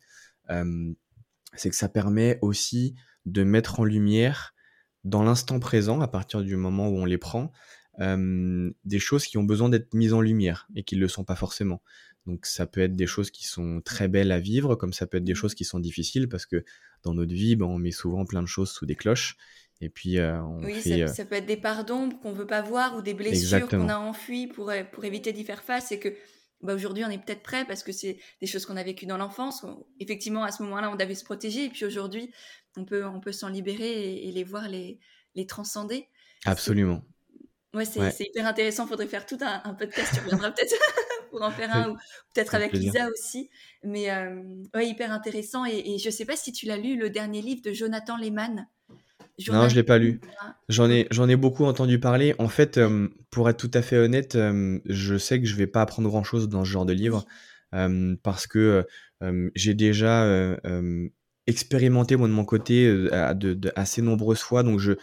c'est 1.55 1.69
que 1.69 1.75
ça 1.75 1.89
permet 1.89 2.39
aussi 2.41 2.95
de 3.25 3.43
mettre 3.43 3.79
en 3.79 3.83
lumière 3.83 4.55
dans 5.03 5.23
l'instant 5.23 5.59
présent, 5.59 5.99
à 6.01 6.07
partir 6.07 6.41
du 6.41 6.55
moment 6.55 6.87
où 6.87 6.97
on 6.97 7.05
les 7.05 7.17
prend, 7.17 7.51
des 8.00 9.00
choses 9.00 9.25
qui 9.25 9.38
ont 9.38 9.43
besoin 9.43 9.69
d'être 9.69 9.93
mises 9.93 10.13
en 10.13 10.21
lumière 10.21 10.67
et 10.75 10.83
qui 10.83 10.95
ne 10.95 11.01
le 11.01 11.07
sont 11.07 11.24
pas 11.24 11.36
forcément. 11.36 11.81
Donc 12.27 12.45
ça 12.45 12.67
peut 12.67 12.81
être 12.81 12.95
des 12.95 13.07
choses 13.07 13.31
qui 13.31 13.45
sont 13.45 13.81
très 13.83 14.07
belles 14.07 14.31
à 14.31 14.39
vivre, 14.39 14.75
comme 14.75 14.93
ça 14.93 15.07
peut 15.07 15.17
être 15.17 15.24
des 15.24 15.36
choses 15.36 15.55
qui 15.55 15.65
sont 15.65 15.79
difficiles 15.79 16.29
parce 16.29 16.45
que 16.45 16.63
dans 17.03 17.13
notre 17.13 17.33
vie, 17.33 17.55
ben, 17.55 17.65
on 17.65 17.77
met 17.77 17.91
souvent 17.91 18.25
plein 18.25 18.41
de 18.41 18.48
choses 18.48 18.71
sous 18.71 18.86
des 18.86 18.95
cloches. 18.95 19.38
Et 19.81 19.89
puis 19.89 20.19
on 20.19 20.63
oui, 20.63 20.75
fait, 20.75 21.07
ça, 21.07 21.25
peut 21.25 21.36
être 21.36 21.48
des 21.48 21.57
parts 21.57 21.86
d'ombre 21.86 22.19
qu'on 22.19 22.33
veut 22.33 22.45
pas 22.45 22.62
voir 22.62 22.95
ou 22.95 23.01
des 23.01 23.15
blessures 23.15 23.67
qu'on 23.67 23.89
a 23.89 23.98
enfuies 23.98 24.45
pour, 24.45 24.71
pour 24.91 25.05
éviter 25.05 25.33
d'y 25.33 25.43
faire 25.43 25.63
face 25.63 25.91
et 25.91 26.00
que 26.00 26.10
bah, 26.62 26.75
aujourd'hui 26.75 27.03
on 27.03 27.10
est 27.10 27.17
peut-être 27.17 27.41
prêt 27.41 27.65
parce 27.65 27.81
que 27.81 27.91
c'est 27.91 28.19
des 28.39 28.48
choses 28.48 28.67
qu'on 28.67 28.77
a 28.77 28.83
vécues 28.83 29.07
dans 29.07 29.17
l'enfance. 29.17 29.65
Effectivement, 30.00 30.43
à 30.43 30.51
ce 30.51 30.62
moment-là, 30.63 30.91
on 30.91 30.95
devait 30.95 31.15
se 31.15 31.24
protéger 31.24 31.65
et 31.65 31.69
puis 31.69 31.86
aujourd'hui, 31.86 32.31
on 32.77 32.86
peut, 32.86 33.05
on 33.05 33.19
peut 33.19 33.31
s'en 33.31 33.50
libérer 33.50 34.24
et, 34.24 34.31
les 34.31 34.43
voir, 34.43 34.69
les, 34.69 35.00
les 35.33 35.48
transcender. 35.48 36.07
Absolument. 36.45 37.03
Ouais, 37.73 37.85
c'est 37.85 38.25
hyper 38.25 38.45
intéressant. 38.45 38.85
Faudrait 38.85 39.07
faire 39.07 39.25
tout 39.25 39.37
un, 39.41 39.73
podcast. 39.73 40.11
Tu 40.13 40.19
reviendras 40.19 40.51
peut-être 40.51 40.75
pour 41.31 41.41
en 41.41 41.51
faire 41.51 41.73
un, 41.73 41.91
ou 41.91 41.93
peut-être 42.33 42.53
avec 42.53 42.73
Lisa 42.73 43.07
aussi. 43.09 43.49
Mais 43.83 44.11
euh, 44.11 44.41
ouais, 44.75 44.87
hyper 44.87 45.11
intéressant. 45.11 45.65
Et, 45.65 45.93
et 45.93 45.97
je 45.97 46.09
sais 46.09 46.25
pas 46.25 46.35
si 46.35 46.51
tu 46.51 46.65
l'as 46.65 46.77
lu, 46.77 46.97
le 46.97 47.09
dernier 47.09 47.41
livre 47.41 47.61
de 47.63 47.71
Jonathan 47.71 48.17
Lehman. 48.17 48.67
non, 49.47 49.69
je 49.69 49.75
l'ai 49.75 49.83
pas 49.83 49.97
lu. 49.97 50.19
J'en 50.67 50.89
ai, 50.89 51.07
j'en 51.11 51.29
ai 51.29 51.37
beaucoup 51.37 51.63
entendu 51.63 51.97
parler. 51.99 52.35
En 52.39 52.49
fait, 52.49 52.79
pour 53.29 53.49
être 53.49 53.57
tout 53.57 53.71
à 53.73 53.81
fait 53.81 53.97
honnête, 53.97 54.37
je 54.85 55.17
sais 55.17 55.39
que 55.39 55.47
je 55.47 55.55
vais 55.55 55.67
pas 55.67 55.81
apprendre 55.81 56.09
grand 56.09 56.23
chose 56.23 56.49
dans 56.49 56.65
ce 56.65 56.69
genre 56.69 56.85
de 56.85 56.93
livre 56.93 57.25
parce 58.21 58.47
que 58.47 58.85
j'ai 59.55 59.73
déjà 59.75 60.57
expérimenté 61.47 62.17
moi 62.17 62.27
de 62.27 62.33
mon 62.33 62.45
côté 62.45 63.07
à 63.13 63.33
de, 63.33 63.71
assez 63.77 64.01
nombreuses 64.01 64.41
fois. 64.41 64.63
Donc 64.63 64.79
je 64.79 64.93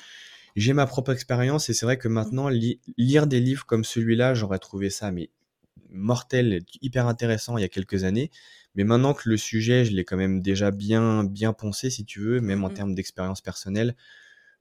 j'ai 0.59 0.73
ma 0.73 0.87
propre 0.87 1.12
expérience 1.12 1.69
et 1.69 1.75
c'est 1.75 1.87
vrai 1.87 1.99
que 1.99 2.09
maintenant 2.09 2.49
lire 2.49 3.27
des 3.27 3.41
livres 3.41 3.65
comme 3.65 3.85
celui-là, 3.85 4.35
j'aurais 4.35 4.59
trouvé 4.59 4.91
ça 4.91 5.12
mais 5.12 5.31
mortel, 5.91 6.62
hyper 6.83 7.07
intéressant 7.07 7.57
il 7.57 7.62
y 7.62 7.65
a 7.65 7.69
quelques 7.69 8.05
années. 8.05 8.31
Mais 8.75 8.85
maintenant 8.85 9.15
que 9.15 9.29
le 9.29 9.37
sujet, 9.37 9.85
je 9.85 9.93
l'ai 9.93 10.05
quand 10.05 10.17
même 10.17 10.43
déjà 10.43 10.71
bien 10.71 11.25
bien 11.25 11.53
poncé 11.53 11.91
si 11.91 12.05
tu 12.05 12.21
veux, 12.21 12.41
même 12.41 12.65
en 12.65 12.71
mmh 12.71 12.75
termes 12.75 12.95
d'expérience 12.95 13.41
personnelle, 13.41 13.97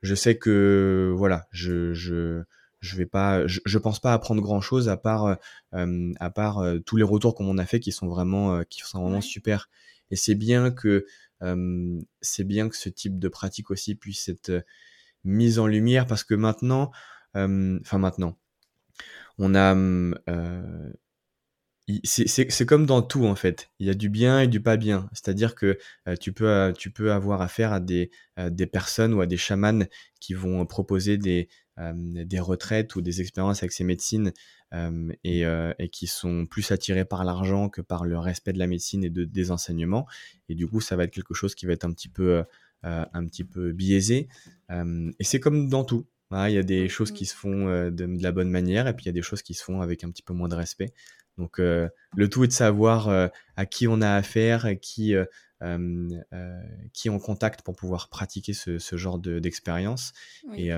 je 0.01 0.15
sais 0.15 0.37
que 0.37 1.13
voilà, 1.15 1.47
je 1.51 1.93
je 1.93 2.43
je 2.79 2.95
vais 2.95 3.07
pas, 3.07 3.47
je, 3.47 3.77
pense 3.79 3.99
pas 3.99 4.13
apprendre 4.13 4.39
grand 4.39 4.61
chose 4.61 4.87
à 4.87 4.97
part 4.97 5.37
à 5.71 6.29
part 6.29 6.63
tous 6.85 6.95
les 6.95 7.03
retours 7.03 7.33
qu'on 7.35 7.45
m'en 7.45 7.57
a 7.57 7.65
fait 7.65 7.79
qui 7.79 7.91
sont 7.91 8.07
vraiment 8.07 8.63
qui 8.69 8.81
sont 8.81 9.01
vraiment 9.01 9.21
super. 9.21 9.69
Et 10.11 10.15
c'est 10.15 10.35
bien 10.35 10.71
que 10.71 11.05
c'est 12.21 12.43
bien 12.43 12.69
que 12.69 12.77
ce 12.77 12.89
type 12.89 13.19
de 13.19 13.27
pratique 13.27 13.71
aussi 13.71 13.95
puisse 13.95 14.29
être 14.29 14.63
mise 15.27 15.59
en 15.59 15.67
lumière 15.67 16.07
parce 16.07 16.23
que 16.23 16.33
maintenant, 16.33 16.91
enfin 17.35 17.97
maintenant, 17.99 18.37
on 19.37 19.53
a 19.53 19.75
c'est 22.03 22.65
comme 22.65 22.85
dans 22.85 23.01
tout 23.01 23.25
en 23.25 23.35
fait. 23.35 23.69
Il 23.79 23.87
y 23.87 23.89
a 23.89 23.93
du 23.93 24.09
bien 24.09 24.41
et 24.41 24.47
du 24.47 24.61
pas 24.61 24.75
bien. 24.75 25.09
C'est-à-dire 25.13 25.55
que 25.55 25.77
tu, 26.19 26.33
peux, 26.33 26.73
tu 26.77 26.91
peux 26.91 27.13
avoir 27.13 27.41
affaire 27.41 27.71
à 27.71 27.79
des, 27.79 28.11
des 28.37 28.67
personnes 28.67 29.13
ou 29.13 29.21
à 29.21 29.25
des 29.25 29.37
chamans 29.37 29.85
qui 30.19 30.33
vont 30.33 30.65
proposer 30.65 31.17
des, 31.17 31.47
des 31.93 32.39
retraites 32.39 32.95
ou 32.95 33.01
des 33.01 33.21
expériences 33.21 33.59
avec 33.63 33.71
ces 33.71 33.85
médecines 33.85 34.33
et, 35.23 35.43
et, 35.43 35.89
qui 35.89 36.07
sont 36.07 36.45
plus 36.45 36.71
attirés 36.71 37.05
par 37.05 37.23
l'argent 37.23 37.69
que 37.69 37.81
par 37.81 38.03
le 38.03 38.19
respect 38.19 38.51
de 38.51 38.59
la 38.59 38.67
médecine 38.67 39.05
et 39.05 39.09
de, 39.09 39.23
des 39.23 39.51
enseignements. 39.51 40.07
Et 40.49 40.55
du 40.55 40.67
coup, 40.67 40.81
ça 40.81 40.97
va 40.97 41.05
être 41.05 41.13
quelque 41.13 41.33
chose 41.33 41.55
qui 41.55 41.65
va 41.67 41.73
être 41.73 41.85
un 41.85 41.93
petit 41.93 42.09
peu, 42.09 42.43
un 42.83 43.25
petit 43.25 43.43
peu 43.43 43.71
biaisé. 43.71 44.27
et 44.69 45.23
c'est 45.23 45.39
comme 45.39 45.69
dans 45.69 45.83
tout. 45.83 46.07
il 46.31 46.51
y 46.51 46.57
a 46.57 46.63
des 46.63 46.87
choses 46.89 47.11
qui 47.11 47.25
se 47.25 47.35
font 47.35 47.65
de, 47.65 47.89
de, 47.89 48.23
la 48.23 48.31
bonne 48.31 48.49
manière 48.49 48.87
et 48.87 48.93
puis 48.93 49.05
il 49.05 49.07
y 49.07 49.09
a 49.09 49.13
des 49.13 49.21
choses 49.21 49.41
qui 49.41 49.53
se 49.53 49.63
font 49.63 49.81
avec 49.81 50.03
un 50.03 50.09
petit 50.09 50.23
peu 50.23 50.33
moins 50.33 50.47
de 50.47 50.55
respect. 50.55 50.93
Donc 51.37 51.59
euh, 51.59 51.87
le 52.15 52.29
tout 52.29 52.43
est 52.43 52.47
de 52.47 52.53
savoir 52.53 53.09
euh, 53.09 53.27
à 53.55 53.65
qui 53.65 53.87
on 53.87 54.01
a 54.01 54.15
affaire, 54.15 54.67
qui 54.81 55.15
euh, 55.15 55.25
qui 56.93 57.07
est 57.07 57.11
en 57.11 57.19
contact 57.19 57.63
pour 57.63 57.75
pouvoir 57.75 58.09
pratiquer 58.09 58.53
ce, 58.53 58.77
ce 58.77 58.95
genre 58.95 59.17
d'expérience. 59.17 60.13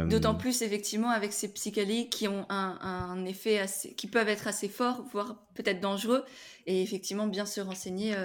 D'autant 0.08 0.36
plus 0.36 0.62
effectivement 0.62 1.10
avec 1.10 1.34
ces 1.34 1.52
psychédéliques 1.52 2.12
qui 2.12 2.28
ont 2.28 2.46
un, 2.50 2.78
un, 2.82 3.26
effet 3.26 3.60
assez, 3.60 3.94
qui 3.94 4.08
peuvent 4.08 4.30
être 4.30 4.48
assez 4.48 4.70
forts, 4.70 5.04
voire 5.12 5.46
peut-être 5.56 5.82
dangereux, 5.82 6.24
et 6.66 6.82
effectivement 6.82 7.28
bien 7.28 7.46
se 7.46 7.60
renseigner. 7.60 8.16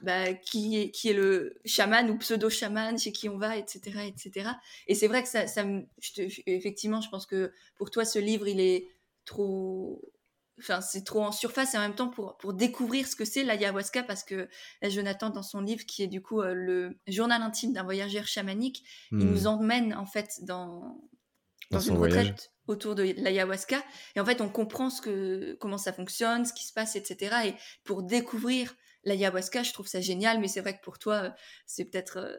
Bah, 0.00 0.32
qui, 0.32 0.78
est, 0.78 0.90
qui 0.92 1.08
est 1.08 1.12
le 1.12 1.58
chaman 1.64 2.08
ou 2.08 2.16
pseudo-chaman, 2.18 2.96
chez 2.98 3.10
qui 3.10 3.28
on 3.28 3.36
va, 3.36 3.56
etc. 3.56 4.06
etc. 4.06 4.50
Et 4.86 4.94
c'est 4.94 5.08
vrai 5.08 5.24
que 5.24 5.28
ça, 5.28 5.48
ça 5.48 5.64
je 6.00 6.40
effectivement, 6.46 7.00
je 7.00 7.08
pense 7.08 7.26
que 7.26 7.52
pour 7.74 7.90
toi, 7.90 8.04
ce 8.04 8.20
livre, 8.20 8.46
il 8.46 8.60
est 8.60 8.86
trop 9.24 10.00
enfin 10.58 10.80
c'est 10.80 11.04
trop 11.04 11.22
en 11.22 11.32
surface 11.32 11.74
et 11.74 11.78
en 11.78 11.80
même 11.80 11.94
temps 11.94 12.08
pour, 12.08 12.36
pour 12.36 12.52
découvrir 12.52 13.06
ce 13.06 13.16
que 13.16 13.24
c'est 13.24 13.44
l'ayahuasca 13.44 14.02
parce 14.02 14.24
que 14.24 14.48
Jonathan 14.82 15.30
dans 15.30 15.42
son 15.42 15.60
livre 15.60 15.84
qui 15.86 16.02
est 16.02 16.08
du 16.08 16.20
coup 16.20 16.40
euh, 16.40 16.52
le 16.52 16.98
journal 17.06 17.42
intime 17.42 17.72
d'un 17.72 17.84
voyageur 17.84 18.26
chamanique 18.26 18.84
il 19.12 19.18
nous 19.18 19.42
hmm. 19.42 19.46
emmène 19.46 19.94
en 19.94 20.06
fait 20.06 20.40
dans 20.42 21.00
dans, 21.70 21.80
une 21.80 21.96
retraite 21.96 22.50
autour 22.66 22.94
de 22.94 23.02
l'ayahuasca 23.02 23.82
et 24.16 24.20
en 24.20 24.24
fait 24.24 24.40
on 24.40 24.48
comprend 24.48 24.90
ce 24.90 25.00
que 25.00 25.56
comment 25.60 25.78
ça 25.78 25.92
fonctionne 25.92 26.44
ce 26.44 26.52
qui 26.52 26.66
se 26.66 26.72
passe 26.72 26.96
etc 26.96 27.36
et 27.46 27.54
pour 27.84 28.02
découvrir 28.02 28.74
l'ayahuasca 29.04 29.62
je 29.62 29.72
trouve 29.72 29.86
ça 29.86 30.00
génial 30.00 30.40
mais 30.40 30.48
c'est 30.48 30.60
vrai 30.60 30.76
que 30.76 30.82
pour 30.82 30.98
toi 30.98 31.14
euh, 31.14 31.30
c'est 31.66 31.84
peut-être 31.84 32.18
euh, 32.18 32.36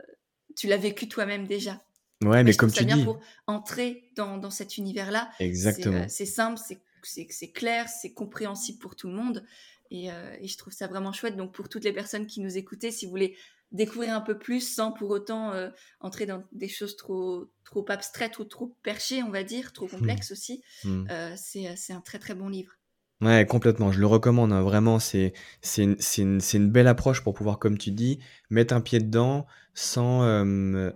tu 0.55 0.67
l'as 0.67 0.77
vécu 0.77 1.07
toi-même 1.07 1.47
déjà 1.47 1.81
Ouais, 2.25 2.43
mais, 2.43 2.53
comme 2.53 2.69
tu 2.69 2.83
dis. 2.83 3.03
pour 3.05 3.19
entrer 3.47 4.11
dans, 4.17 4.37
dans 4.37 4.49
cet 4.49 4.77
univers-là. 4.77 5.29
Exactement. 5.39 6.05
C'est 6.09 6.25
simple, 6.25 6.59
c'est 7.03 7.51
clair, 7.51 7.87
c'est 7.87 8.11
compréhensible 8.11 8.77
pour 8.77 8.97
tout 8.97 9.07
le 9.07 9.13
monde. 9.13 9.45
Euh, 9.91 10.35
et, 10.39 10.47
je 10.47 10.57
trouve 10.57 10.73
ça 10.73 10.87
vraiment 10.87 11.13
chouette. 11.13 11.35
Donc 11.35 11.51
pour 11.53 11.69
toutes 11.69 11.83
les 11.83 11.93
personnes 11.93 12.27
qui 12.27 12.41
nous 12.41 12.57
écoutaient, 12.57 12.91
si 12.91 13.05
vous 13.05 13.11
voulez 13.11 13.35
découvrir 13.71 14.15
un 14.15 14.21
peu 14.21 14.37
plus 14.37 14.61
sans 14.61 14.91
pour 14.91 15.09
autant 15.11 15.51
euh, 15.51 15.69
entrer 15.99 16.25
dans 16.25 16.43
des 16.51 16.67
choses 16.67 16.95
trop, 16.97 17.49
trop 17.63 17.85
abstraites 17.89 18.39
ou 18.39 18.43
trop 18.43 18.75
perchées, 18.83 19.23
on 19.23 19.29
va 19.29 19.43
dire, 19.43 19.73
trop 19.73 19.85
mmh. 19.85 19.91
complexes 19.91 20.31
aussi, 20.31 20.63
mmh. 20.83 21.07
euh, 21.11 21.33
c'est 21.35 21.93
un 21.93 22.01
très 22.01 22.19
très 22.19 22.33
bon 22.33 22.49
livre. 22.49 22.73
Ouais, 23.21 23.45
complètement. 23.45 23.91
Je 23.91 23.99
le 23.99 24.05
recommande. 24.05 24.53
Hein. 24.53 24.61
Vraiment, 24.61 24.99
c'est 24.99 25.33
une, 25.77 25.97
une, 26.17 26.39
une, 26.53 26.69
belle 26.69 26.87
approche 26.87 27.21
pour 27.21 27.33
pouvoir, 27.33 27.59
comme 27.59 27.77
tu 27.77 27.91
dis, 27.91 28.19
mettre 28.49 28.73
un 28.73 28.81
pied 28.81 28.99
dedans 28.99 29.45
sans, 29.73 30.21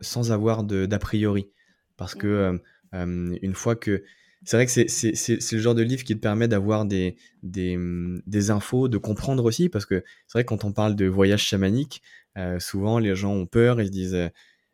sans 0.01 0.31
avoir 0.31 0.63
d'a 0.63 0.99
priori. 0.99 1.49
Parce 1.97 2.15
que 2.15 2.59
mmh. 2.93 3.37
une 3.41 3.53
fois 3.53 3.75
que 3.75 4.03
c'est 4.45 4.57
vrai 4.57 4.65
que 4.65 4.71
c'est 4.71 5.51
le 5.51 5.61
genre 5.61 5.75
de 5.75 5.83
livre 5.83 6.03
qui 6.03 6.15
te 6.15 6.19
permet 6.19 6.47
d'avoir 6.47 6.85
des, 6.85 7.15
des, 7.43 7.77
des, 8.25 8.51
infos, 8.51 8.89
de 8.89 8.97
comprendre 8.97 9.45
aussi, 9.45 9.69
parce 9.69 9.85
que 9.85 10.03
c'est 10.27 10.33
vrai 10.33 10.43
que 10.43 10.49
quand 10.49 10.65
on 10.65 10.73
parle 10.73 10.95
de 10.95 11.05
voyage 11.05 11.43
chamanique, 11.43 12.01
euh, 12.37 12.59
souvent 12.59 12.99
les 12.99 13.15
gens 13.15 13.33
ont 13.33 13.45
peur, 13.45 13.79
ils 13.79 13.87
se 13.87 13.91
disent, 13.91 14.15
euh, 14.15 14.29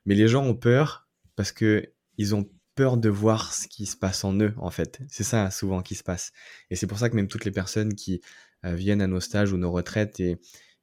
mais 0.06 0.16
les 0.16 0.28
gens 0.28 0.44
ont 0.44 0.56
peur 0.56 1.08
parce 1.36 1.52
que 1.52 1.92
ils 2.18 2.34
ont 2.36 2.50
peur 2.80 2.98
de 2.98 3.10
voir 3.10 3.54
ce 3.54 3.68
qui 3.68 3.86
se 3.86 3.98
passe 3.98 4.24
en 4.24 4.34
eux, 4.40 4.54
en 4.58 4.72
fait. 4.72 5.02
C'est 5.10 5.24
ça 5.24 5.52
souvent 5.52 5.82
qui 5.82 5.96
se 5.96 6.04
passe. 6.04 6.32
Et 6.70 6.76
c'est 6.76 6.88
pour 6.88 6.98
ça 7.00 7.10
que 7.10 7.16
même 7.16 7.28
toutes 7.28 7.46
les 7.46 7.52
personnes 7.52 7.94
qui 7.94 8.22
euh, 8.66 8.76
viennent 8.76 9.02
à 9.02 9.08
nos 9.08 9.20
stages 9.20 9.52
ou 9.52 9.58
nos 9.58 9.72
retraites 9.72 10.20
et, 10.20 10.38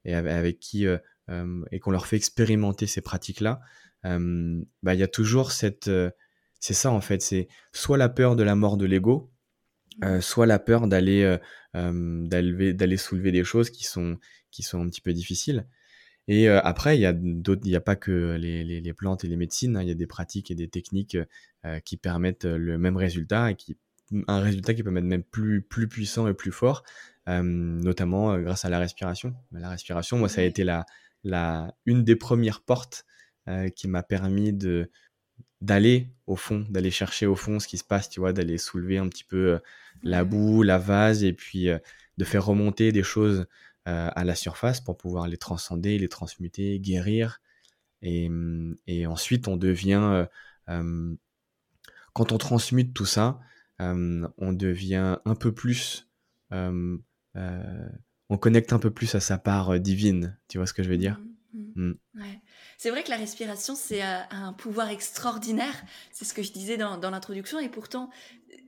et 0.04 0.14
avec 0.14 0.60
qui 0.60 0.86
et 1.72 1.80
qu'on 1.80 1.90
leur 1.90 2.06
fait 2.06 2.16
expérimenter 2.16 2.86
ces 2.86 3.00
pratiques-là, 3.00 3.60
bah, 4.04 4.94
il 4.94 5.00
y 5.00 5.02
a 5.02 5.08
toujours 5.08 5.50
cette 5.50 5.90
c'est 6.60 6.74
ça 6.74 6.90
en 6.90 7.00
fait, 7.00 7.22
c'est 7.22 7.48
soit 7.72 7.98
la 7.98 8.08
peur 8.08 8.36
de 8.36 8.42
la 8.42 8.54
mort 8.54 8.76
de 8.76 8.86
l'ego, 8.86 9.32
euh, 10.04 10.20
soit 10.20 10.46
la 10.46 10.58
peur 10.58 10.88
d'aller 10.88 11.22
euh, 11.22 11.38
euh, 11.74 12.26
d'aller 12.26 12.96
soulever 12.96 13.32
des 13.32 13.44
choses 13.44 13.70
qui 13.70 13.84
sont 13.84 14.18
qui 14.50 14.62
sont 14.62 14.82
un 14.82 14.88
petit 14.88 15.00
peu 15.00 15.12
difficiles. 15.12 15.66
Et 16.28 16.48
après, 16.48 16.96
il 16.96 17.00
y 17.00 17.06
a 17.06 17.12
d'autres, 17.12 17.62
il 17.64 17.70
n'y 17.70 17.76
a 17.76 17.80
pas 17.80 17.96
que 17.96 18.36
les, 18.38 18.64
les, 18.64 18.92
plantes 18.92 19.24
et 19.24 19.28
les 19.28 19.36
médecines, 19.36 19.76
hein, 19.76 19.82
il 19.82 19.88
y 19.88 19.92
a 19.92 19.94
des 19.94 20.06
pratiques 20.06 20.50
et 20.50 20.54
des 20.56 20.68
techniques 20.68 21.16
qui 21.84 21.96
permettent 21.96 22.44
le 22.44 22.78
même 22.78 22.96
résultat 22.96 23.50
et 23.52 23.54
qui 23.54 23.76
un 24.28 24.40
résultat 24.40 24.74
qui 24.74 24.82
peut 24.82 24.96
être 24.96 25.04
même 25.04 25.22
plus 25.24 25.62
plus 25.62 25.88
puissant 25.88 26.28
et 26.28 26.34
plus 26.34 26.52
fort, 26.52 26.82
notamment 27.26 28.38
grâce 28.38 28.64
à 28.64 28.68
la 28.68 28.80
respiration. 28.80 29.34
La 29.52 29.70
respiration, 29.70 30.18
moi, 30.18 30.28
ça 30.28 30.40
a 30.40 30.44
été 30.44 30.64
la 30.64 30.84
la 31.22 31.74
une 31.86 32.02
des 32.02 32.16
premières 32.16 32.60
portes 32.60 33.04
qui 33.76 33.86
m'a 33.86 34.02
permis 34.02 34.52
de 34.52 34.90
d'aller 35.60 36.10
au 36.26 36.36
fond, 36.36 36.64
d'aller 36.68 36.90
chercher 36.90 37.26
au 37.26 37.36
fond 37.36 37.58
ce 37.58 37.68
qui 37.68 37.78
se 37.78 37.84
passe, 37.84 38.10
tu 38.10 38.20
vois, 38.20 38.32
d'aller 38.32 38.58
soulever 38.58 38.98
un 38.98 39.08
petit 39.08 39.24
peu 39.24 39.54
euh, 39.54 39.58
la 40.02 40.24
boue, 40.24 40.62
la 40.62 40.78
vase, 40.78 41.24
et 41.24 41.32
puis 41.32 41.68
euh, 41.70 41.78
de 42.18 42.24
faire 42.24 42.44
remonter 42.44 42.92
des 42.92 43.02
choses 43.02 43.46
euh, 43.86 44.10
à 44.14 44.24
la 44.24 44.34
surface 44.34 44.80
pour 44.80 44.96
pouvoir 44.96 45.28
les 45.28 45.36
transcender, 45.36 45.98
les 45.98 46.08
transmuter, 46.08 46.78
guérir. 46.80 47.40
Et, 48.02 48.28
mm, 48.28 48.76
et 48.86 49.06
ensuite, 49.06 49.48
on 49.48 49.56
devient, 49.56 50.26
quand 52.12 52.32
on 52.32 52.38
transmute 52.38 52.94
tout 52.94 53.06
ça, 53.06 53.40
on 53.78 54.52
devient 54.52 55.18
un 55.24 55.34
peu 55.34 55.52
plus, 55.52 56.08
on 56.50 58.38
connecte 58.38 58.72
un 58.72 58.78
peu 58.78 58.90
plus 58.90 59.14
à 59.14 59.20
sa 59.20 59.38
part 59.38 59.78
divine, 59.78 60.38
tu 60.48 60.58
vois 60.58 60.66
ce 60.66 60.72
que 60.72 60.82
je 60.82 60.88
veux 60.88 60.98
dire? 60.98 61.20
Mmh, 61.52 61.58
mmh. 61.58 61.88
Mmh. 61.88 61.94
Ouais. 62.20 62.40
C'est 62.78 62.90
vrai 62.90 63.02
que 63.02 63.10
la 63.10 63.16
respiration, 63.16 63.74
c'est 63.74 64.02
euh, 64.02 64.18
un 64.30 64.52
pouvoir 64.52 64.90
extraordinaire. 64.90 65.74
C'est 66.12 66.24
ce 66.24 66.34
que 66.34 66.42
je 66.42 66.52
disais 66.52 66.76
dans, 66.76 66.98
l'introduction. 66.98 67.58
Et 67.58 67.68
pourtant, 67.68 68.10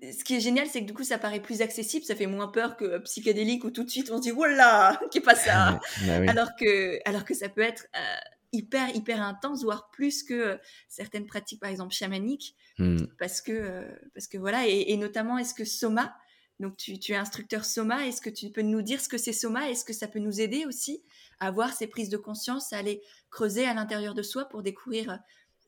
ce 0.02 0.24
qui 0.24 0.36
est 0.36 0.40
génial, 0.40 0.66
c'est 0.66 0.80
que 0.80 0.86
du 0.86 0.94
coup, 0.94 1.04
ça 1.04 1.18
paraît 1.18 1.40
plus 1.40 1.60
accessible. 1.60 2.04
Ça 2.04 2.14
fait 2.14 2.26
moins 2.26 2.48
peur 2.48 2.76
que 2.76 2.98
psychédélique 2.98 3.64
où 3.64 3.70
tout 3.70 3.84
de 3.84 3.90
suite 3.90 4.10
on 4.10 4.16
se 4.16 4.22
dit, 4.22 4.30
voilà, 4.30 4.98
qui 5.10 5.20
pas 5.20 5.34
ça. 5.34 5.80
Bah 6.06 6.14
alors, 6.28 6.56
que, 6.58 6.98
alors 7.04 7.24
que 7.24 7.34
ça 7.34 7.48
peut 7.48 7.60
être 7.60 7.86
euh, 7.96 8.16
hyper, 8.52 8.94
hyper 8.96 9.22
intense, 9.22 9.62
voire 9.62 9.90
plus 9.90 10.22
que 10.22 10.34
euh, 10.34 10.56
certaines 10.88 11.26
pratiques, 11.26 11.60
par 11.60 11.70
exemple, 11.70 11.92
chamaniques. 11.94 12.56
Hmm. 12.78 13.06
Parce, 13.18 13.42
que, 13.42 13.84
parce 14.14 14.26
que 14.26 14.38
voilà, 14.38 14.66
et, 14.66 14.96
notamment, 14.96 15.36
est-ce 15.36 15.52
que 15.52 15.64
Soma, 15.64 16.16
donc 16.60 16.76
tu, 16.76 16.98
es 17.12 17.16
instructeur 17.16 17.64
Soma, 17.64 18.06
est-ce 18.06 18.20
que 18.20 18.30
tu 18.30 18.50
peux 18.50 18.62
nous 18.62 18.82
dire 18.82 19.00
ce 19.00 19.08
que 19.08 19.18
c'est 19.18 19.32
Soma? 19.32 19.70
Est-ce 19.70 19.84
que 19.84 19.92
ça 19.92 20.08
peut 20.08 20.18
nous 20.18 20.40
aider 20.40 20.64
aussi 20.66 21.02
à 21.40 21.46
avoir 21.46 21.72
ces 21.72 21.86
prises 21.86 22.08
de 22.08 22.16
conscience, 22.16 22.72
à 22.72 22.78
aller 22.78 23.00
creuser 23.30 23.64
à 23.66 23.74
l'intérieur 23.74 24.14
de 24.14 24.22
soi 24.22 24.46
pour 24.46 24.62
découvrir 24.62 25.20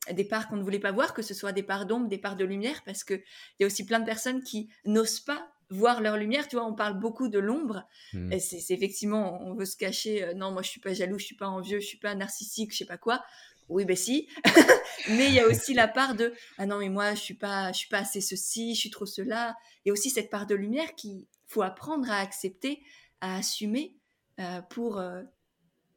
euh, 0.09 0.13
des 0.13 0.25
parts 0.25 0.49
qu'on 0.49 0.57
ne 0.57 0.63
voulait 0.63 0.79
pas 0.79 0.91
voir, 0.91 1.13
que 1.13 1.21
ce 1.21 1.33
soit 1.33 1.53
des 1.53 1.63
parts 1.63 1.85
d'ombre, 1.85 2.07
des 2.07 2.17
parts 2.17 2.35
de 2.35 2.43
lumière, 2.43 2.83
parce 2.85 3.03
qu'il 3.03 3.23
y 3.59 3.63
a 3.63 3.67
aussi 3.67 3.85
plein 3.85 3.99
de 3.99 4.05
personnes 4.05 4.43
qui 4.43 4.69
n'osent 4.85 5.21
pas 5.21 5.51
voir 5.69 6.01
leur 6.01 6.17
lumière. 6.17 6.47
Tu 6.47 6.57
vois, 6.57 6.65
on 6.65 6.73
parle 6.73 6.99
beaucoup 6.99 7.29
de 7.29 7.39
l'ombre. 7.39 7.87
Mmh. 8.13 8.37
C'est 8.39 8.73
effectivement, 8.73 9.41
on 9.41 9.53
veut 9.53 9.65
se 9.65 9.77
cacher. 9.77 10.23
Euh, 10.23 10.33
non, 10.33 10.51
moi, 10.51 10.61
je 10.61 10.69
suis 10.69 10.81
pas 10.81 10.93
jaloux, 10.93 11.17
je 11.17 11.25
suis 11.25 11.35
pas 11.35 11.47
envieux, 11.47 11.79
je 11.79 11.85
suis 11.85 11.97
pas 11.97 12.13
narcissique, 12.15 12.73
je 12.73 12.79
sais 12.79 12.85
pas 12.85 12.97
quoi. 12.97 13.23
Oui, 13.69 13.85
ben 13.85 13.95
si. 13.95 14.27
mais 15.09 15.27
il 15.27 15.33
y 15.33 15.39
a 15.39 15.47
aussi 15.47 15.73
la 15.73 15.87
part 15.87 16.15
de 16.15 16.33
ah 16.57 16.65
non 16.65 16.79
mais 16.79 16.89
moi 16.89 17.15
je 17.15 17.21
suis 17.21 17.33
pas 17.33 17.71
je 17.71 17.79
suis 17.79 17.89
pas 17.89 17.99
assez 17.99 18.21
ceci, 18.21 18.75
je 18.75 18.79
suis 18.79 18.89
trop 18.89 19.05
cela. 19.05 19.55
Et 19.85 19.91
aussi 19.91 20.09
cette 20.09 20.29
part 20.29 20.45
de 20.45 20.55
lumière 20.55 20.95
qu'il 20.95 21.25
faut 21.47 21.61
apprendre 21.61 22.09
à 22.09 22.17
accepter, 22.17 22.81
à 23.21 23.37
assumer 23.37 23.95
euh, 24.39 24.61
pour 24.69 24.99
euh, 24.99 25.21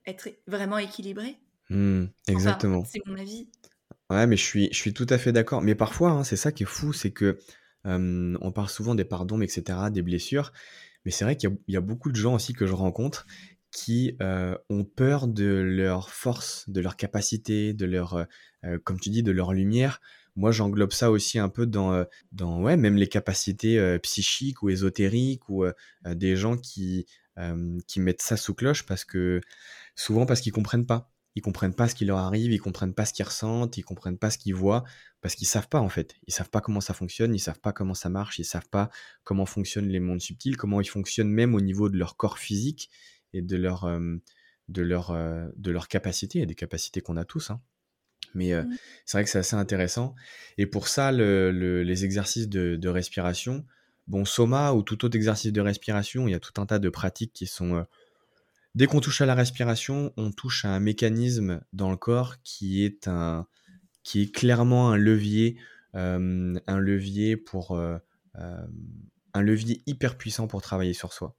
être 0.06 0.28
vraiment 0.47 0.78
équilibré. 0.78 1.38
Mmh, 1.71 2.06
exactement. 2.28 2.85
c'est 2.85 3.00
mon 3.06 3.18
avis. 3.18 3.49
Ouais, 4.11 4.26
mais 4.26 4.37
je 4.37 4.44
suis, 4.44 4.68
je 4.71 4.76
suis 4.76 4.92
tout 4.92 5.06
à 5.09 5.18
fait 5.18 5.33
d'accord. 5.33 5.62
Mais 5.62 5.75
parfois, 5.75 6.11
hein, 6.11 6.25
c'est 6.25 6.37
ça 6.37 6.52
qui 6.52 6.64
est 6.64 6.66
fou, 6.66 6.92
c'est 6.92 7.11
que 7.11 7.38
on 7.87 8.50
parle 8.52 8.68
souvent 8.71 8.94
des 8.94 9.04
pardons, 9.04 9.42
etc., 9.42 9.78
des 9.90 10.00
blessures. 10.00 10.52
Mais 11.04 11.11
c'est 11.11 11.25
vrai 11.25 11.37
qu'il 11.37 11.56
y, 11.68 11.76
a 11.76 11.80
beaucoup 11.80 12.11
de 12.11 12.16
gens 12.16 12.35
aussi 12.35 12.54
que 12.54 12.66
je 12.66 12.73
rencontre 12.73 13.26
qui 13.74 14.16
ont 14.70 14.84
peur 14.84 15.26
de 15.26 15.44
leur 15.44 16.10
force, 16.10 16.64
de 16.68 16.80
leur 16.80 16.96
capacité, 16.96 17.74
de 17.74 17.84
leur, 17.84 18.26
comme 18.84 19.00
tu 19.00 19.10
dis, 19.10 19.22
de 19.22 19.32
leur 19.32 19.52
lumière. 19.52 20.00
Moi, 20.36 20.52
j'englobe 20.52 20.92
ça 20.92 21.10
aussi 21.10 21.38
un 21.38 21.48
peu 21.48 21.66
dans, 21.66 22.06
dans 22.32 22.62
ouais, 22.62 22.76
même 22.76 22.96
les 22.96 23.08
capacités 23.08 23.98
psychiques 23.98 24.62
ou 24.62 24.70
ésotériques 24.70 25.48
ou 25.48 25.64
des 26.06 26.36
gens 26.36 26.56
qui, 26.56 27.06
qui 27.88 28.00
mettent 28.00 28.22
ça 28.22 28.36
sous 28.36 28.54
cloche 28.54 28.86
parce 28.86 29.04
que 29.04 29.40
souvent 29.96 30.24
parce 30.24 30.40
qu'ils 30.40 30.52
comprennent 30.52 30.86
pas 30.86 31.10
ils 31.34 31.42
comprennent 31.42 31.74
pas 31.74 31.88
ce 31.88 31.94
qui 31.94 32.04
leur 32.04 32.18
arrive, 32.18 32.52
ils 32.52 32.60
comprennent 32.60 32.94
pas 32.94 33.04
ce 33.04 33.12
qu'ils 33.12 33.24
ressentent, 33.24 33.76
ils 33.76 33.82
comprennent 33.82 34.18
pas 34.18 34.30
ce 34.30 34.38
qu'ils 34.38 34.54
voient, 34.54 34.84
parce 35.20 35.34
qu'ils 35.34 35.48
savent 35.48 35.68
pas 35.68 35.80
en 35.80 35.88
fait. 35.88 36.14
Ils 36.26 36.32
savent 36.32 36.50
pas 36.50 36.60
comment 36.60 36.80
ça 36.80 36.94
fonctionne, 36.94 37.34
ils 37.34 37.40
savent 37.40 37.60
pas 37.60 37.72
comment 37.72 37.94
ça 37.94 38.08
marche, 38.08 38.38
ils 38.38 38.44
savent 38.44 38.68
pas 38.68 38.88
comment 39.24 39.46
fonctionnent 39.46 39.88
les 39.88 40.00
mondes 40.00 40.20
subtils, 40.20 40.56
comment 40.56 40.80
ils 40.80 40.88
fonctionnent 40.88 41.30
même 41.30 41.54
au 41.54 41.60
niveau 41.60 41.88
de 41.88 41.98
leur 41.98 42.16
corps 42.16 42.38
physique 42.38 42.90
et 43.34 43.42
de 43.42 43.56
leur, 43.56 44.00
de 44.68 44.82
leur, 44.82 45.12
de 45.56 45.70
leur 45.70 45.88
capacité, 45.88 46.40
et 46.40 46.46
des 46.46 46.54
capacités 46.54 47.02
qu'on 47.02 47.18
a 47.18 47.24
tous. 47.24 47.50
Hein. 47.50 47.60
Mais 48.34 48.52
euh, 48.52 48.62
mmh. 48.62 48.76
c'est 49.04 49.18
vrai 49.18 49.24
que 49.24 49.30
c'est 49.30 49.38
assez 49.38 49.56
intéressant. 49.56 50.14
Et 50.56 50.66
pour 50.66 50.88
ça, 50.88 51.12
les 51.12 52.04
exercices 52.04 52.48
de, 52.48 52.76
de, 52.76 52.88
respiration, 52.88 53.66
bon, 54.06 54.24
soma 54.24 54.72
ou 54.72 54.82
tout 54.82 55.04
autre 55.04 55.16
exercice 55.16 55.52
de 55.52 55.60
respiration, 55.60 56.26
il 56.26 56.32
y 56.32 56.34
a 56.34 56.40
tout 56.40 56.60
un 56.60 56.66
tas 56.66 56.78
de 56.78 56.88
pratiques 56.88 57.32
qui 57.32 57.46
sont 57.46 57.84
Dès 58.74 58.86
qu'on 58.86 59.00
touche 59.00 59.20
à 59.20 59.26
la 59.26 59.36
respiration, 59.36 60.12
on 60.16 60.32
touche 60.32 60.64
à 60.64 60.70
un 60.70 60.80
mécanisme 60.80 61.60
dans 61.72 61.92
le 61.92 61.96
corps 61.96 62.42
qui 62.42 62.84
est, 62.84 63.06
un, 63.06 63.46
qui 64.02 64.22
est 64.22 64.34
clairement 64.34 64.90
un 64.90 64.96
levier, 64.96 65.56
euh, 65.94 66.58
un 66.66 66.78
levier 66.80 67.36
pour 67.36 67.78
un 69.34 69.42
levier 69.42 69.82
hyper 69.86 70.18
puissant 70.18 70.48
pour 70.48 70.60
travailler 70.60 70.92
sur 70.92 71.12
soi. 71.12 71.36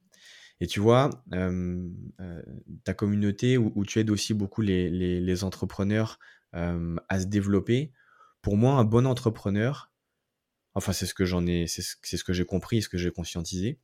Et 0.60 0.66
tu 0.66 0.80
vois, 0.80 1.10
ta 2.84 2.94
communauté 2.94 3.58
où, 3.58 3.84
tu 3.84 3.98
aides 3.98 4.10
aussi 4.10 4.34
beaucoup 4.34 4.62
les, 4.62 4.88
les, 5.20 5.44
entrepreneurs 5.44 6.18
à 6.52 7.20
se 7.20 7.26
développer, 7.26 7.92
pour 8.40 8.56
moi, 8.56 8.74
un 8.74 8.84
bon 8.84 9.06
entrepreneur, 9.06 9.90
enfin 10.74 10.92
c'est 10.92 11.06
ce 11.06 11.14
que 11.14 11.24
j'en 11.24 11.46
ai, 11.46 11.66
c'est 11.66 11.82
ce, 11.82 11.96
ce 12.02 12.24
que 12.24 12.32
j'ai 12.32 12.44
compris, 12.44 12.82
ce 12.82 12.88
que 12.88 12.98
j'ai 12.98 13.10
conscientisé. 13.10 13.80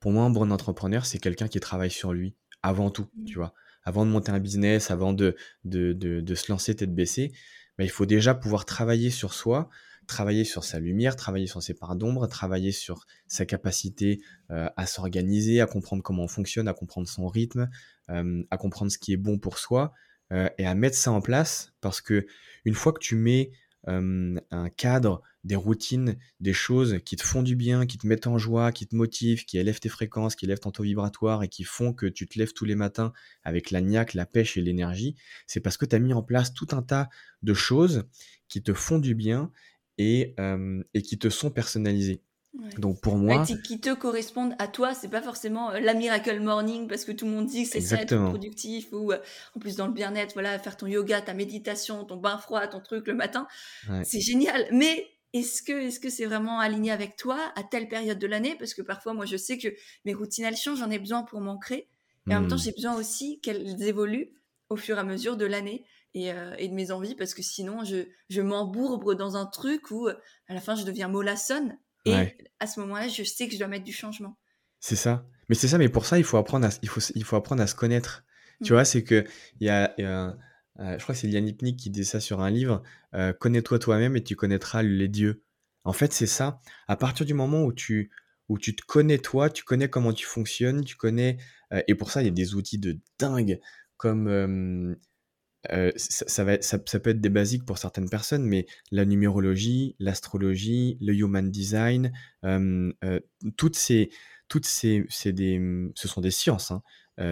Pour 0.00 0.12
moi, 0.12 0.24
un 0.24 0.30
bon 0.30 0.52
entrepreneur, 0.52 1.04
c'est 1.06 1.18
quelqu'un 1.18 1.48
qui 1.48 1.60
travaille 1.60 1.90
sur 1.90 2.12
lui, 2.12 2.34
avant 2.62 2.90
tout, 2.90 3.08
mmh. 3.16 3.24
tu 3.24 3.34
vois. 3.36 3.54
Avant 3.82 4.06
de 4.06 4.10
monter 4.10 4.32
un 4.32 4.38
business, 4.38 4.90
avant 4.90 5.12
de, 5.12 5.36
de, 5.64 5.92
de, 5.92 6.34
se 6.34 6.50
lancer 6.50 6.74
tête 6.74 6.94
baissée, 6.94 7.32
bah, 7.76 7.84
il 7.84 7.90
faut 7.90 8.06
déjà 8.06 8.34
pouvoir 8.34 8.64
travailler 8.64 9.10
sur 9.10 9.34
soi, 9.34 9.68
travailler 10.06 10.44
sur 10.44 10.64
sa 10.64 10.78
lumière, 10.78 11.16
travailler 11.16 11.46
sur 11.46 11.62
ses 11.62 11.74
parts 11.74 11.96
d'ombre, 11.96 12.26
travailler 12.26 12.72
sur 12.72 13.06
sa 13.26 13.46
capacité 13.46 14.20
euh, 14.50 14.68
à 14.76 14.86
s'organiser, 14.86 15.60
à 15.60 15.66
comprendre 15.66 16.02
comment 16.02 16.24
on 16.24 16.28
fonctionne, 16.28 16.68
à 16.68 16.74
comprendre 16.74 17.08
son 17.08 17.26
rythme, 17.26 17.68
euh, 18.10 18.42
à 18.50 18.56
comprendre 18.56 18.90
ce 18.90 18.98
qui 18.98 19.12
est 19.12 19.16
bon 19.16 19.38
pour 19.38 19.58
soi 19.58 19.92
euh, 20.32 20.48
et 20.58 20.66
à 20.66 20.74
mettre 20.74 20.96
ça 20.96 21.12
en 21.12 21.20
place 21.20 21.72
parce 21.80 22.00
que 22.00 22.26
une 22.64 22.74
fois 22.74 22.92
que 22.92 23.00
tu 23.00 23.16
mets 23.16 23.50
un 23.86 24.70
cadre, 24.78 25.20
des 25.44 25.56
routines, 25.56 26.16
des 26.40 26.54
choses 26.54 26.98
qui 27.04 27.16
te 27.16 27.22
font 27.22 27.42
du 27.42 27.54
bien, 27.54 27.86
qui 27.86 27.98
te 27.98 28.06
mettent 28.06 28.26
en 28.26 28.38
joie, 28.38 28.72
qui 28.72 28.86
te 28.86 28.96
motivent, 28.96 29.44
qui 29.44 29.58
élèvent 29.58 29.78
tes 29.78 29.90
fréquences, 29.90 30.34
qui 30.36 30.46
élèvent 30.46 30.60
ton 30.60 30.70
taux 30.70 30.82
vibratoire 30.82 31.42
et 31.42 31.48
qui 31.48 31.64
font 31.64 31.92
que 31.92 32.06
tu 32.06 32.26
te 32.26 32.38
lèves 32.38 32.54
tous 32.54 32.64
les 32.64 32.74
matins 32.74 33.12
avec 33.44 33.70
la 33.70 33.82
niaque, 33.82 34.14
la 34.14 34.26
pêche 34.26 34.56
et 34.56 34.62
l'énergie, 34.62 35.16
c'est 35.46 35.60
parce 35.60 35.76
que 35.76 35.84
tu 35.84 35.94
as 35.94 35.98
mis 35.98 36.14
en 36.14 36.22
place 36.22 36.54
tout 36.54 36.68
un 36.72 36.82
tas 36.82 37.10
de 37.42 37.54
choses 37.54 38.04
qui 38.48 38.62
te 38.62 38.72
font 38.72 38.98
du 38.98 39.14
bien 39.14 39.52
et, 39.98 40.34
et 40.94 41.02
qui 41.02 41.18
te 41.18 41.28
sont 41.28 41.50
personnalisées. 41.50 42.20
Donc 42.78 43.00
pour 43.00 43.16
moi, 43.16 43.44
qui 43.44 43.80
te 43.80 43.92
correspondent 43.94 44.54
à 44.58 44.68
toi, 44.68 44.94
c'est 44.94 45.08
pas 45.08 45.22
forcément 45.22 45.72
la 45.72 45.92
miracle 45.92 46.38
morning 46.40 46.86
parce 46.86 47.04
que 47.04 47.10
tout 47.10 47.24
le 47.24 47.32
monde 47.32 47.46
dit 47.46 47.64
que 47.64 47.68
c'est 47.68 47.80
ça 47.80 48.00
être 48.00 48.16
productif 48.28 48.92
ou 48.92 49.12
euh, 49.12 49.18
en 49.56 49.60
plus 49.60 49.76
dans 49.76 49.88
le 49.88 49.92
bien-être, 49.92 50.34
voilà, 50.34 50.58
faire 50.60 50.76
ton 50.76 50.86
yoga, 50.86 51.20
ta 51.20 51.34
méditation, 51.34 52.04
ton 52.04 52.16
bain 52.16 52.38
froid, 52.38 52.66
ton 52.68 52.80
truc 52.80 53.08
le 53.08 53.14
matin, 53.14 53.48
c'est 54.04 54.20
génial. 54.20 54.66
Mais 54.70 55.08
est-ce 55.32 55.62
que 55.62 55.72
est-ce 55.72 55.98
que 55.98 56.10
c'est 56.10 56.26
vraiment 56.26 56.60
aligné 56.60 56.92
avec 56.92 57.16
toi 57.16 57.38
à 57.56 57.64
telle 57.64 57.88
période 57.88 58.20
de 58.20 58.26
l'année? 58.26 58.54
Parce 58.56 58.72
que 58.72 58.82
parfois, 58.82 59.14
moi, 59.14 59.26
je 59.26 59.36
sais 59.36 59.58
que 59.58 59.68
mes 60.04 60.14
routines 60.14 60.44
elles 60.44 60.56
changent, 60.56 60.78
j'en 60.78 60.90
ai 60.90 61.00
besoin 61.00 61.24
pour 61.24 61.40
m'ancrer, 61.40 61.88
et 62.30 62.34
en 62.34 62.40
même 62.40 62.48
temps, 62.48 62.54
mmh. 62.54 62.60
j'ai 62.60 62.72
besoin 62.72 62.94
aussi 62.94 63.40
qu'elles 63.40 63.82
évoluent 63.82 64.30
au 64.70 64.76
fur 64.76 64.96
et 64.96 65.00
à 65.00 65.04
mesure 65.04 65.36
de 65.36 65.44
l'année. 65.44 65.84
Et, 66.14 66.30
euh, 66.32 66.54
et, 66.58 66.68
de 66.68 66.74
mes 66.74 66.92
envies 66.92 67.16
parce 67.16 67.34
que 67.34 67.42
sinon 67.42 67.82
je, 67.82 68.06
je 68.28 68.40
m'embourbre 68.40 69.14
dans 69.14 69.36
un 69.36 69.46
truc 69.46 69.90
où 69.90 70.06
à 70.06 70.54
la 70.54 70.60
fin 70.60 70.76
je 70.76 70.84
deviens 70.84 71.08
mollassonne 71.08 71.76
et 72.04 72.36
à 72.60 72.66
ce 72.66 72.80
moment-là, 72.80 73.08
je 73.08 73.22
sais 73.22 73.46
que 73.46 73.54
je 73.54 73.58
dois 73.58 73.68
mettre 73.68 73.84
du 73.84 73.92
changement. 73.92 74.38
C'est 74.80 74.96
ça. 74.96 75.26
Mais 75.48 75.54
c'est 75.54 75.68
ça, 75.68 75.78
mais 75.78 75.88
pour 75.88 76.06
ça, 76.06 76.18
il 76.18 76.24
faut 76.24 76.36
apprendre 76.36 76.66
à, 76.66 76.70
il 76.82 76.88
faut, 76.88 77.00
il 77.14 77.24
faut 77.24 77.36
apprendre 77.36 77.62
à 77.62 77.66
se 77.66 77.74
connaître. 77.74 78.24
Tu 78.62 78.72
mmh. 78.72 78.76
vois, 78.76 78.84
c'est 78.84 79.02
que 79.02 79.24
il 79.60 79.66
y 79.66 79.70
a, 79.70 79.94
euh, 79.98 80.32
je 80.78 81.02
crois 81.02 81.14
que 81.14 81.20
c'est 81.20 81.26
Liane 81.26 81.48
Hypnik 81.48 81.78
qui 81.78 81.90
dit 81.90 82.04
ça 82.04 82.20
sur 82.20 82.40
un 82.40 82.50
livre 82.50 82.82
euh, 83.14 83.32
Connais-toi 83.32 83.78
toi-même 83.78 84.16
et 84.16 84.22
tu 84.22 84.36
connaîtras 84.36 84.82
les 84.82 85.08
dieux. 85.08 85.42
En 85.84 85.92
fait, 85.92 86.12
c'est 86.12 86.26
ça. 86.26 86.60
À 86.88 86.96
partir 86.96 87.26
du 87.26 87.34
moment 87.34 87.64
où 87.64 87.72
tu, 87.72 88.10
où 88.48 88.58
tu 88.58 88.74
te 88.76 88.82
connais 88.86 89.18
toi, 89.18 89.50
tu 89.50 89.64
connais 89.64 89.88
comment 89.88 90.12
tu 90.12 90.26
fonctionnes, 90.26 90.84
tu 90.84 90.96
connais. 90.96 91.38
Euh, 91.72 91.82
et 91.88 91.94
pour 91.94 92.10
ça, 92.10 92.22
il 92.22 92.26
y 92.26 92.28
a 92.28 92.32
des 92.32 92.54
outils 92.54 92.78
de 92.78 92.98
dingue 93.18 93.60
comme 93.96 94.96
euh, 95.72 95.92
ça, 95.96 96.44
va 96.44 96.60
ça, 96.60 96.78
peut 96.78 97.10
être 97.10 97.20
des 97.20 97.28
basiques 97.30 97.64
pour 97.64 97.78
certaines 97.78 98.08
personnes, 98.08 98.44
mais 98.44 98.66
la 98.90 99.04
numérologie, 99.04 99.96
l'astrologie, 99.98 100.98
le 101.00 101.14
human 101.14 101.50
design, 101.50 102.12
euh, 102.44 102.92
toutes 103.56 103.76
ces, 103.76 104.10
toutes 104.48 104.66
ces, 104.66 105.06
des, 105.26 105.90
ce 105.94 106.08
sont 106.08 106.20
des 106.20 106.30
sciences. 106.30 106.70
Hein. 106.70 106.82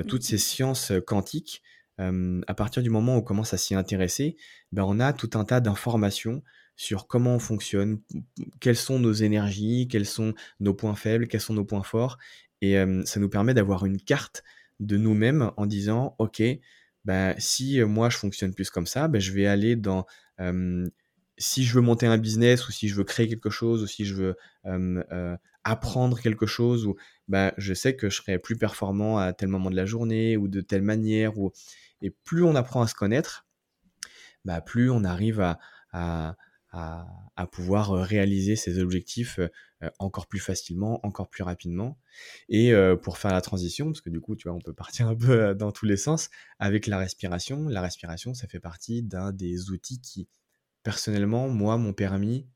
toutes 0.09 0.23
ces 0.23 0.37
mmh 0.37 0.39
sciences 0.39 0.93
quantiques, 1.07 1.63
à 1.99 2.55
partir 2.55 2.83
du 2.83 2.91
moment 2.91 3.15
où 3.15 3.19
on 3.19 3.23
commence 3.23 3.55
à 3.55 3.59
s'y 3.59 3.75
intéresser, 3.75 4.37
ben 4.73 4.85
on 4.85 4.99
a 4.99 5.13
tout 5.13 5.31
un 5.35 5.45
tas 5.45 5.61
d'informations 5.61 6.43
sur 6.75 7.07
comment 7.07 7.37
on 7.37 7.39
fonctionne, 7.39 8.01
quelles 8.61 8.77
sont 8.77 8.99
nos 8.99 9.13
énergies, 9.13 9.89
quels 9.89 10.07
sont 10.07 10.35
nos 10.59 10.75
points 10.75 10.97
faibles, 10.97 11.29
quels 11.29 11.41
sont 11.41 11.55
nos 11.55 11.65
points 11.65 11.83
forts, 11.83 12.19
et 12.61 12.77
ça 13.05 13.21
nous 13.21 13.29
permet 13.29 13.55
d'avoir 13.55 13.85
une 13.85 14.01
carte 14.01 14.43
de 14.81 14.97
nous-mêmes 14.97 15.53
en 15.57 15.67
disant, 15.67 16.17
ok, 16.19 16.43
bah, 17.05 17.35
si 17.39 17.81
moi 17.83 18.11
je 18.11 18.17
fonctionne 18.17 18.55
plus 18.55 18.71
comme 18.71 18.87
ça, 18.87 19.09
bah, 19.09 19.19
je 19.19 19.33
vais 19.33 19.47
aller 19.47 19.77
dans 19.77 20.07
si 21.39 21.65
je 21.65 21.75
veux 21.75 21.81
monter 21.81 22.07
un 22.07 22.19
business 22.19 22.69
ou 22.69 22.73
si 22.73 22.89
je 22.89 22.95
veux 22.95 23.05
créer 23.05 23.29
quelque 23.29 23.51
chose 23.51 23.83
ou 23.83 23.87
si 23.87 24.05
je 24.05 24.15
veux 24.15 24.37
apprendre 25.65 26.21
quelque 26.21 26.47
chose 26.47 26.87
ou 26.87 26.97
bah, 27.29 27.55
je 27.59 27.75
sais 27.75 27.97
que 27.97 28.11
je 28.11 28.17
serai 28.17 28.39
plus 28.39 28.57
performant 28.57 29.19
à 29.19 29.33
tel 29.33 29.49
moment 29.49 29.71
de 29.71 29.77
la 29.77 29.87
journée 29.87 30.37
ou 30.37 30.49
de 30.49 30.61
telle 30.61 30.83
manière 30.83 31.39
ou 31.39 31.53
et 32.01 32.11
plus 32.11 32.43
on 32.43 32.57
apprend 32.57 32.83
à 32.83 32.87
se 32.89 32.95
connaître, 32.95 33.47
bah, 34.45 34.61
plus 34.61 34.91
on 34.91 35.05
arrive 35.05 35.41
à 35.41 36.37
à, 36.73 37.47
pouvoir 37.51 37.93
réaliser 37.93 38.57
ses 38.57 38.79
objectifs 38.79 39.39
encore 39.99 40.27
plus 40.27 40.39
facilement, 40.39 41.05
encore 41.05 41.29
plus 41.29 41.43
rapidement. 41.43 41.99
Et 42.49 42.73
pour 43.03 43.19
faire 43.19 43.33
la 43.33 43.41
transition, 43.41 43.87
parce 43.87 44.01
que 44.01 44.11
du 44.11 44.21
coup, 44.21 44.37
tu 44.37 44.49
vois, 44.49 44.57
on 44.57 44.61
peut 44.61 44.75
partir 44.75 45.09
un 45.09 45.17
peu 45.17 45.55
dans 45.55 45.73
tous 45.73 45.87
les 45.87 45.97
sens, 45.97 46.31
avec 46.59 46.87
la 46.87 46.99
respiration. 46.99 47.69
La 47.69 47.81
respiration, 47.81 48.35
ça 48.35 48.47
fait 48.47 48.61
partie 48.61 49.03
d'un 49.03 49.33
des 49.33 49.71
outils 49.71 50.01
qui, 50.01 50.29
personnellement, 50.83 51.49
moi, 51.49 51.79
m'ont 51.79 51.95
permis 51.95 52.49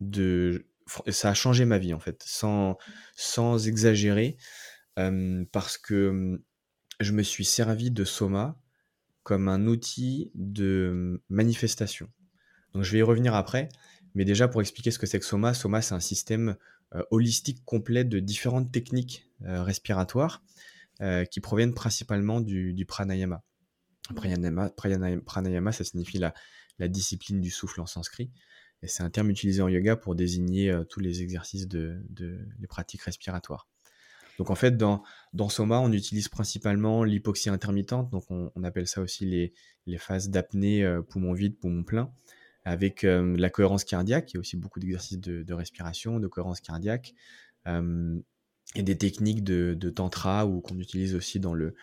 de... 0.00 0.66
Ça 1.08 1.30
a 1.30 1.34
changé 1.34 1.64
ma 1.64 1.78
vie, 1.78 1.94
en 1.94 2.00
fait, 2.00 2.22
sans, 2.26 2.76
sans 3.16 3.68
exagérer, 3.68 4.36
parce 4.96 5.78
que 5.78 6.40
je 7.00 7.12
me 7.12 7.22
suis 7.22 7.44
servi 7.44 7.90
de 7.90 8.04
Soma 8.04 8.60
comme 9.24 9.48
un 9.48 9.66
outil 9.66 10.30
de 10.34 11.22
manifestation. 11.28 12.08
Donc 12.74 12.82
je 12.82 12.92
vais 12.92 12.98
y 12.98 13.02
revenir 13.02 13.34
après, 13.34 13.68
mais 14.14 14.24
déjà 14.24 14.48
pour 14.48 14.60
expliquer 14.60 14.90
ce 14.90 14.98
que 14.98 15.06
c'est 15.06 15.18
que 15.18 15.24
Soma, 15.24 15.54
Soma 15.54 15.82
c'est 15.82 15.94
un 15.94 16.00
système 16.00 16.56
euh, 16.94 17.02
holistique 17.10 17.64
complet 17.64 18.04
de 18.04 18.20
différentes 18.20 18.70
techniques 18.70 19.28
euh, 19.42 19.62
respiratoires 19.62 20.42
euh, 21.00 21.24
qui 21.24 21.40
proviennent 21.40 21.74
principalement 21.74 22.40
du, 22.40 22.84
pranayama. 22.86 23.42
Pranayama, 24.14 24.70
pranayama, 25.24 25.72
ça 25.72 25.84
signifie 25.84 26.18
la, 26.18 26.34
discipline 26.88 27.40
du 27.40 27.50
souffle 27.50 27.80
en 27.80 27.86
sanskrit. 27.86 28.30
Et 28.82 28.88
c'est 28.88 29.02
un 29.02 29.10
terme 29.10 29.30
utilisé 29.30 29.62
en 29.62 29.68
yoga 29.68 29.96
pour 29.96 30.14
désigner 30.14 30.76
tous 30.90 31.00
les 31.00 31.22
exercices 31.22 31.66
de, 31.66 32.04
les 32.58 32.66
pratiques 32.66 33.02
respiratoires. 33.02 33.66
Donc 34.38 34.50
en 34.50 34.54
fait, 34.54 34.76
dans, 34.76 35.02
dans 35.32 35.48
Soma, 35.48 35.80
on 35.80 35.92
utilise 35.92 36.28
principalement 36.28 37.04
l'hypoxie 37.04 37.50
intermittente, 37.50 38.10
donc 38.10 38.24
on, 38.30 38.50
appelle 38.64 38.86
ça 38.86 39.00
aussi 39.00 39.24
les, 39.26 39.54
les 39.86 39.98
phases 39.98 40.28
d'apnée 40.28 40.84
euh, 40.84 41.02
poumon 41.02 41.32
vide, 41.32 41.58
poumon 41.58 41.84
plein, 41.84 42.12
avec 42.64 43.04
euh, 43.04 43.36
la 43.36 43.50
cohérence 43.50 43.84
cardiaque, 43.84 44.32
il 44.32 44.34
y 44.34 44.38
a 44.38 44.40
aussi 44.40 44.56
beaucoup 44.56 44.80
d'exercices 44.80 45.18
de, 45.18 45.52
respiration, 45.52 46.18
de 46.18 46.26
cohérence 46.28 46.60
cardiaque, 46.60 47.14
euh, 47.66 48.18
et 48.74 48.82
des 48.82 48.96
techniques 48.96 49.44
de, 49.44 49.74
de 49.74 49.90
tantra 49.90 50.46
ou 50.46 50.60
qu'on 50.60 50.78
utilise 50.78 51.14
aussi 51.14 51.38
dans, 51.38 51.54
le, 51.54 51.76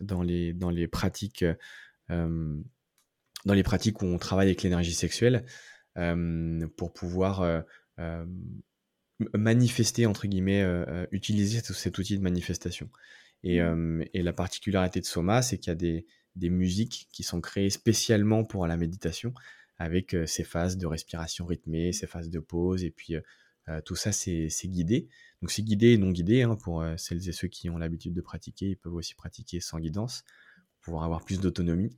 dans, 0.00 0.22
les, 0.22 0.52
dans 0.52 0.70
les 0.70 0.86
pratiques 0.86 1.44
dans 2.08 3.54
les 3.54 3.62
pratiques 3.62 4.02
où 4.02 4.04
on 4.04 4.18
travaille 4.18 4.48
avec 4.48 4.62
l'énergie 4.62 4.92
sexuelle 4.92 5.44
pour 6.76 6.92
pouvoir 6.92 7.64
manifester, 9.34 10.06
entre 10.06 10.28
guillemets, 10.28 10.64
utiliser 11.10 11.60
cet 11.60 11.98
outil 11.98 12.16
de 12.16 12.22
manifestation. 12.22 12.88
Et, 13.42 13.60
mmh. 13.60 14.04
et 14.12 14.22
la 14.22 14.32
particularité 14.32 15.00
de 15.00 15.06
Soma, 15.06 15.42
c'est 15.42 15.58
qu'il 15.58 15.70
y 15.70 15.72
a 15.72 15.76
des, 15.76 16.06
des, 16.36 16.50
musiques 16.50 17.08
qui 17.12 17.22
sont 17.22 17.40
créées 17.40 17.70
spécialement 17.70 18.44
pour 18.44 18.66
la 18.66 18.76
méditation, 18.76 19.34
avec 19.78 20.16
ces 20.26 20.44
phases 20.44 20.76
de 20.76 20.86
respiration 20.86 21.46
rythmée, 21.46 21.92
ces 21.92 22.06
phases 22.06 22.30
de 22.30 22.38
pause, 22.38 22.84
et 22.84 22.90
puis 22.90 23.14
tout 23.84 23.96
ça, 23.96 24.12
c'est 24.12 24.48
guidé. 24.64 25.08
Donc 25.40 25.50
c'est 25.50 25.62
guidé 25.62 25.92
et 25.92 25.98
non 25.98 26.10
guidé, 26.10 26.42
hein, 26.42 26.56
pour 26.56 26.84
celles 26.96 27.28
et 27.28 27.32
ceux 27.32 27.48
qui 27.48 27.70
ont 27.70 27.78
l'habitude 27.78 28.12
de 28.12 28.20
pratiquer, 28.20 28.70
ils 28.70 28.76
peuvent 28.76 28.94
aussi 28.94 29.14
pratiquer 29.14 29.60
sans 29.60 29.78
guidance, 29.78 30.24
pour 30.74 30.84
pouvoir 30.84 31.04
avoir 31.04 31.24
plus 31.24 31.40
d'autonomie. 31.40 31.96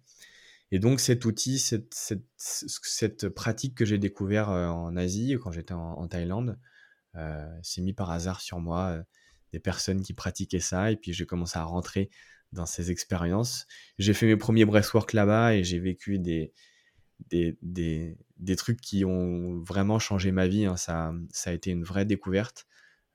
Et 0.71 0.79
donc 0.79 1.01
cet 1.01 1.25
outil, 1.25 1.59
cette, 1.59 3.29
pratique 3.29 3.75
que 3.75 3.85
j'ai 3.85 3.99
découvert 3.99 4.49
en 4.49 4.97
Asie, 4.97 5.37
quand 5.42 5.53
j'étais 5.53 5.75
en, 5.75 5.99
en, 5.99 6.09
Thaïlande, 6.09 6.59
c'est 7.62 7.83
mis 7.83 7.92
par 7.92 8.11
hasard 8.11 8.40
sur 8.40 8.61
moi 8.61 9.05
des 9.53 9.61
personnes 9.61 10.03
qui 10.03 10.14
pratiquaient 10.14 10.61
ça 10.61 10.90
et 10.90 10.97
puis 10.97 11.12
j'ai 11.12 11.27
commencé 11.27 11.59
à 11.59 11.64
rentrer 11.64 12.11
dans 12.53 12.67
ces 12.67 12.91
expériences. 12.91 13.67
J'ai 13.99 14.15
fait 14.15 14.27
mes 14.27 14.37
premiers 14.37 14.65
breastwork 14.65 15.12
là-bas 15.12 15.55
et 15.55 15.65
j'ai 15.65 15.79
vécu 15.79 16.19
des, 16.19 16.53
des, 17.31 17.57
des, 17.62 18.19
des, 18.38 18.57
trucs 18.57 18.81
qui 18.81 19.05
ont 19.05 19.61
vraiment 19.61 19.99
changé 19.99 20.33
ma 20.33 20.47
vie. 20.47 20.67
Hein. 20.67 20.77
Ça, 20.77 21.12
ça 21.31 21.51
a 21.51 21.53
été 21.53 21.71
une 21.71 21.85
vraie 21.85 22.05
découverte. 22.05 22.67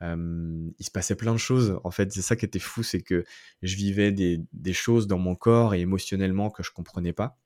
Euh, 0.04 0.69
il 0.78 0.86
se 0.86 0.91
passait 0.91 1.15
plein 1.15 1.34
de 1.34 1.39
choses. 1.39 1.80
En 1.84 1.91
fait, 1.91 2.12
c'est 2.12 2.21
ça 2.21 2.36
qui 2.36 2.45
était 2.45 2.60
fou, 2.60 2.84
c'est 2.84 3.02
que 3.02 3.26
je 3.62 3.76
vivais 3.76 4.12
des, 4.12 4.41
des, 4.54 4.73
choses 4.73 5.08
dans 5.08 5.17
mon 5.17 5.36
corps 5.36 5.73
et 5.73 5.82
émotionnellement 5.82 6.50
que 6.50 6.63
je 6.63 6.71
comprenais 6.71 7.13
pas 7.13 7.39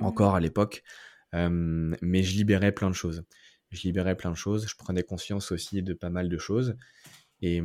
mmh. 0.00 0.04
encore 0.04 0.34
à 0.34 0.40
l'époque, 0.40 0.82
mais 1.32 2.22
je 2.22 2.36
libérais 2.36 2.72
plein 2.72 2.90
de 2.90 2.94
choses 2.94 3.24
je 3.74 3.82
libérais 3.82 4.16
plein 4.16 4.30
de 4.30 4.36
choses, 4.36 4.66
je 4.68 4.76
prenais 4.76 5.02
conscience 5.02 5.52
aussi 5.52 5.82
de 5.82 5.92
pas 5.92 6.10
mal 6.10 6.28
de 6.28 6.38
choses. 6.38 6.76
Et, 7.42 7.62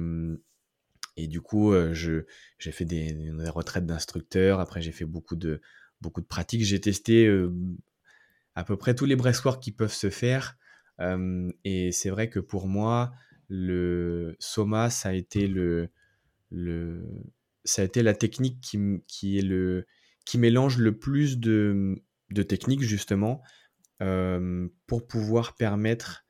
et 1.17 1.27
du 1.27 1.41
coup, 1.41 1.73
je, 1.93 2.25
j'ai 2.57 2.71
fait 2.71 2.85
des, 2.85 3.31
retraites 3.47 3.85
d'instructeur, 3.85 4.59
après 4.59 4.81
j'ai 4.81 4.91
fait 4.91 5.05
beaucoup 5.05 5.35
de, 5.35 5.61
beaucoup 6.01 6.21
de 6.21 6.25
pratiques, 6.25 6.63
j'ai 6.63 6.79
testé 6.79 7.29
à 8.55 8.63
peu 8.63 8.77
près 8.77 8.95
tous 8.95 9.05
les 9.05 9.15
breastworks 9.15 9.61
qui 9.61 9.71
peuvent 9.71 9.93
se 9.93 10.09
faire. 10.09 10.57
et 11.63 11.91
c'est 11.91 12.09
vrai 12.09 12.29
que 12.29 12.39
pour 12.39 12.67
moi, 12.67 13.11
le 13.49 14.35
Soma, 14.39 14.89
ça 14.89 15.09
a 15.09 15.13
été 15.13 15.47
le, 15.47 15.89
le 16.51 17.03
ça 17.65 17.81
a 17.81 17.85
été 17.85 18.03
la 18.03 18.13
technique 18.13 18.61
qui, 18.61 18.79
qui 19.07 19.37
est 19.37 19.43
le 19.43 19.85
qui 20.25 20.37
mélange 20.37 20.77
le 20.77 20.97
plus 20.97 21.39
de, 21.39 22.01
de 22.31 22.43
techniques 22.43 22.83
justement 22.83 23.41
pour 24.87 25.07
pouvoir 25.07 25.55
permettre 25.55 26.23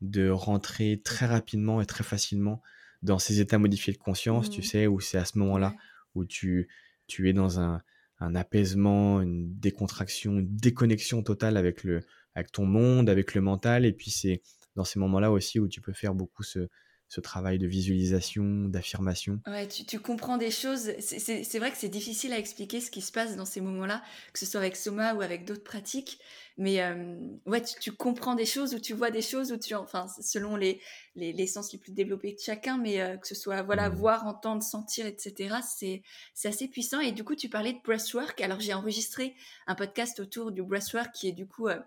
de 0.00 0.28
rentrer 0.28 1.00
très 1.04 1.26
rapidement 1.26 1.80
et 1.80 1.86
très 1.86 2.02
facilement 2.02 2.60
dans 3.02 3.18
ces 3.18 3.40
états 3.40 3.58
modifiés 3.58 3.92
de 3.92 3.98
conscience, 3.98 4.50
tu 4.50 4.60
mmh. 4.60 4.64
sais, 4.64 4.86
où 4.86 5.00
c'est 5.00 5.18
à 5.18 5.24
ce 5.24 5.38
moment-là 5.38 5.74
où 6.14 6.24
tu, 6.24 6.68
tu 7.06 7.28
es 7.28 7.32
dans 7.32 7.60
un, 7.60 7.82
un, 8.20 8.34
apaisement, 8.34 9.20
une 9.20 9.58
décontraction, 9.58 10.38
une 10.38 10.56
déconnexion 10.56 11.22
totale 11.22 11.56
avec, 11.56 11.84
le, 11.84 12.00
avec 12.34 12.52
ton 12.52 12.66
monde, 12.66 13.08
avec 13.08 13.34
le 13.34 13.40
mental. 13.40 13.84
Et 13.84 13.92
puis 13.92 14.10
c'est 14.10 14.42
dans 14.76 14.84
ces 14.84 14.98
moments-là 14.98 15.30
aussi 15.30 15.58
où 15.58 15.68
tu 15.68 15.80
peux 15.80 15.92
faire 15.92 16.14
beaucoup 16.14 16.42
ce, 16.42 16.68
ce 17.08 17.20
travail 17.20 17.58
de 17.58 17.66
visualisation, 17.66 18.68
d'affirmation. 18.68 19.40
Ouais, 19.46 19.68
tu, 19.68 19.84
tu, 19.84 19.98
comprends 19.98 20.38
des 20.38 20.50
choses. 20.50 20.92
C'est 20.98 21.58
vrai 21.58 21.70
que 21.70 21.76
c'est 21.76 21.90
difficile 21.90 22.32
à 22.32 22.38
expliquer 22.38 22.80
ce 22.80 22.90
qui 22.90 23.02
se 23.02 23.12
passe 23.12 23.36
dans 23.36 23.44
ces 23.44 23.60
moments-là, 23.60 24.02
que 24.32 24.38
ce 24.38 24.46
soit 24.46 24.60
avec 24.60 24.76
Soma 24.76 25.14
ou 25.14 25.20
avec 25.20 25.44
d'autres 25.44 25.62
pratiques. 25.62 26.18
Mais 26.58 26.82
euh, 26.82 27.16
ouais, 27.46 27.62
tu, 27.62 27.78
tu, 27.80 27.92
comprends 27.92 28.34
des 28.34 28.44
choses 28.44 28.74
ou 28.74 28.78
tu 28.78 28.92
vois 28.92 29.10
des 29.10 29.22
choses 29.22 29.52
ou 29.52 29.56
tu, 29.56 29.74
enfin, 29.74 30.06
selon 30.20 30.56
les, 30.56 30.80
les, 31.14 31.32
les 31.32 31.46
sens 31.46 31.72
les 31.72 31.78
plus 31.78 31.92
développés 31.92 32.32
de 32.32 32.38
chacun, 32.38 32.78
mais 32.78 33.00
euh, 33.00 33.16
que 33.16 33.26
ce 33.26 33.34
soit 33.34 33.62
voilà 33.62 33.88
mmh. 33.88 33.94
voir, 33.94 34.26
entendre, 34.26 34.62
sentir, 34.62 35.06
etc. 35.06 35.56
C'est 35.66 36.02
c'est 36.34 36.48
assez 36.48 36.68
puissant. 36.68 37.00
Et 37.00 37.12
du 37.12 37.24
coup, 37.24 37.34
tu 37.34 37.48
parlais 37.48 37.72
de 37.72 37.80
breathwork. 37.82 38.40
Alors 38.40 38.60
j'ai 38.60 38.74
enregistré 38.74 39.34
un 39.66 39.74
podcast 39.74 40.20
autour 40.20 40.52
du 40.52 40.62
breathwork 40.62 41.12
qui 41.12 41.28
est 41.28 41.32
du 41.32 41.46
coup 41.46 41.68
euh, 41.68 41.78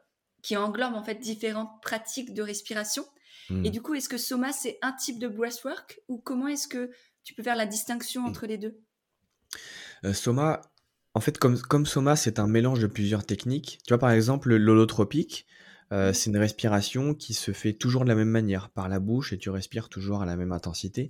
qui 0.41 0.57
englobe 0.57 0.93
en 0.93 1.03
fait 1.03 1.15
différentes 1.15 1.81
pratiques 1.81 2.33
de 2.33 2.41
respiration. 2.41 3.05
Et 3.49 3.53
hmm. 3.53 3.69
du 3.69 3.81
coup, 3.81 3.93
est-ce 3.93 4.09
que 4.09 4.17
Soma, 4.17 4.51
c'est 4.51 4.79
un 4.81 4.91
type 4.91 5.19
de 5.19 5.27
breathwork 5.27 5.99
ou 6.07 6.17
comment 6.17 6.47
est-ce 6.47 6.67
que 6.67 6.89
tu 7.23 7.35
peux 7.35 7.43
faire 7.43 7.55
la 7.55 7.67
distinction 7.67 8.23
hmm. 8.23 8.27
entre 8.27 8.47
les 8.47 8.57
deux? 8.57 8.79
Euh, 10.03 10.13
Soma, 10.13 10.61
en 11.15 11.21
fait, 11.21 11.37
comme, 11.37 11.57
comme 11.57 11.85
Soma, 11.85 12.17
c'est 12.17 12.39
un 12.39 12.47
mélange 12.47 12.81
de 12.81 12.87
plusieurs 12.87 13.25
techniques. 13.25 13.79
Tu 13.85 13.93
vois, 13.93 13.99
par 13.99 14.11
exemple, 14.11 14.53
l'holotropique, 14.53 15.47
euh, 15.93 16.11
c'est 16.11 16.29
une 16.29 16.37
respiration 16.37 17.13
qui 17.13 17.33
se 17.33 17.51
fait 17.51 17.71
toujours 17.73 18.03
de 18.03 18.09
la 18.09 18.15
même 18.15 18.29
manière, 18.29 18.69
par 18.69 18.89
la 18.89 18.99
bouche, 18.99 19.31
et 19.31 19.37
tu 19.37 19.49
respires 19.49 19.87
toujours 19.87 20.21
à 20.21 20.25
la 20.25 20.35
même 20.35 20.51
intensité. 20.51 21.09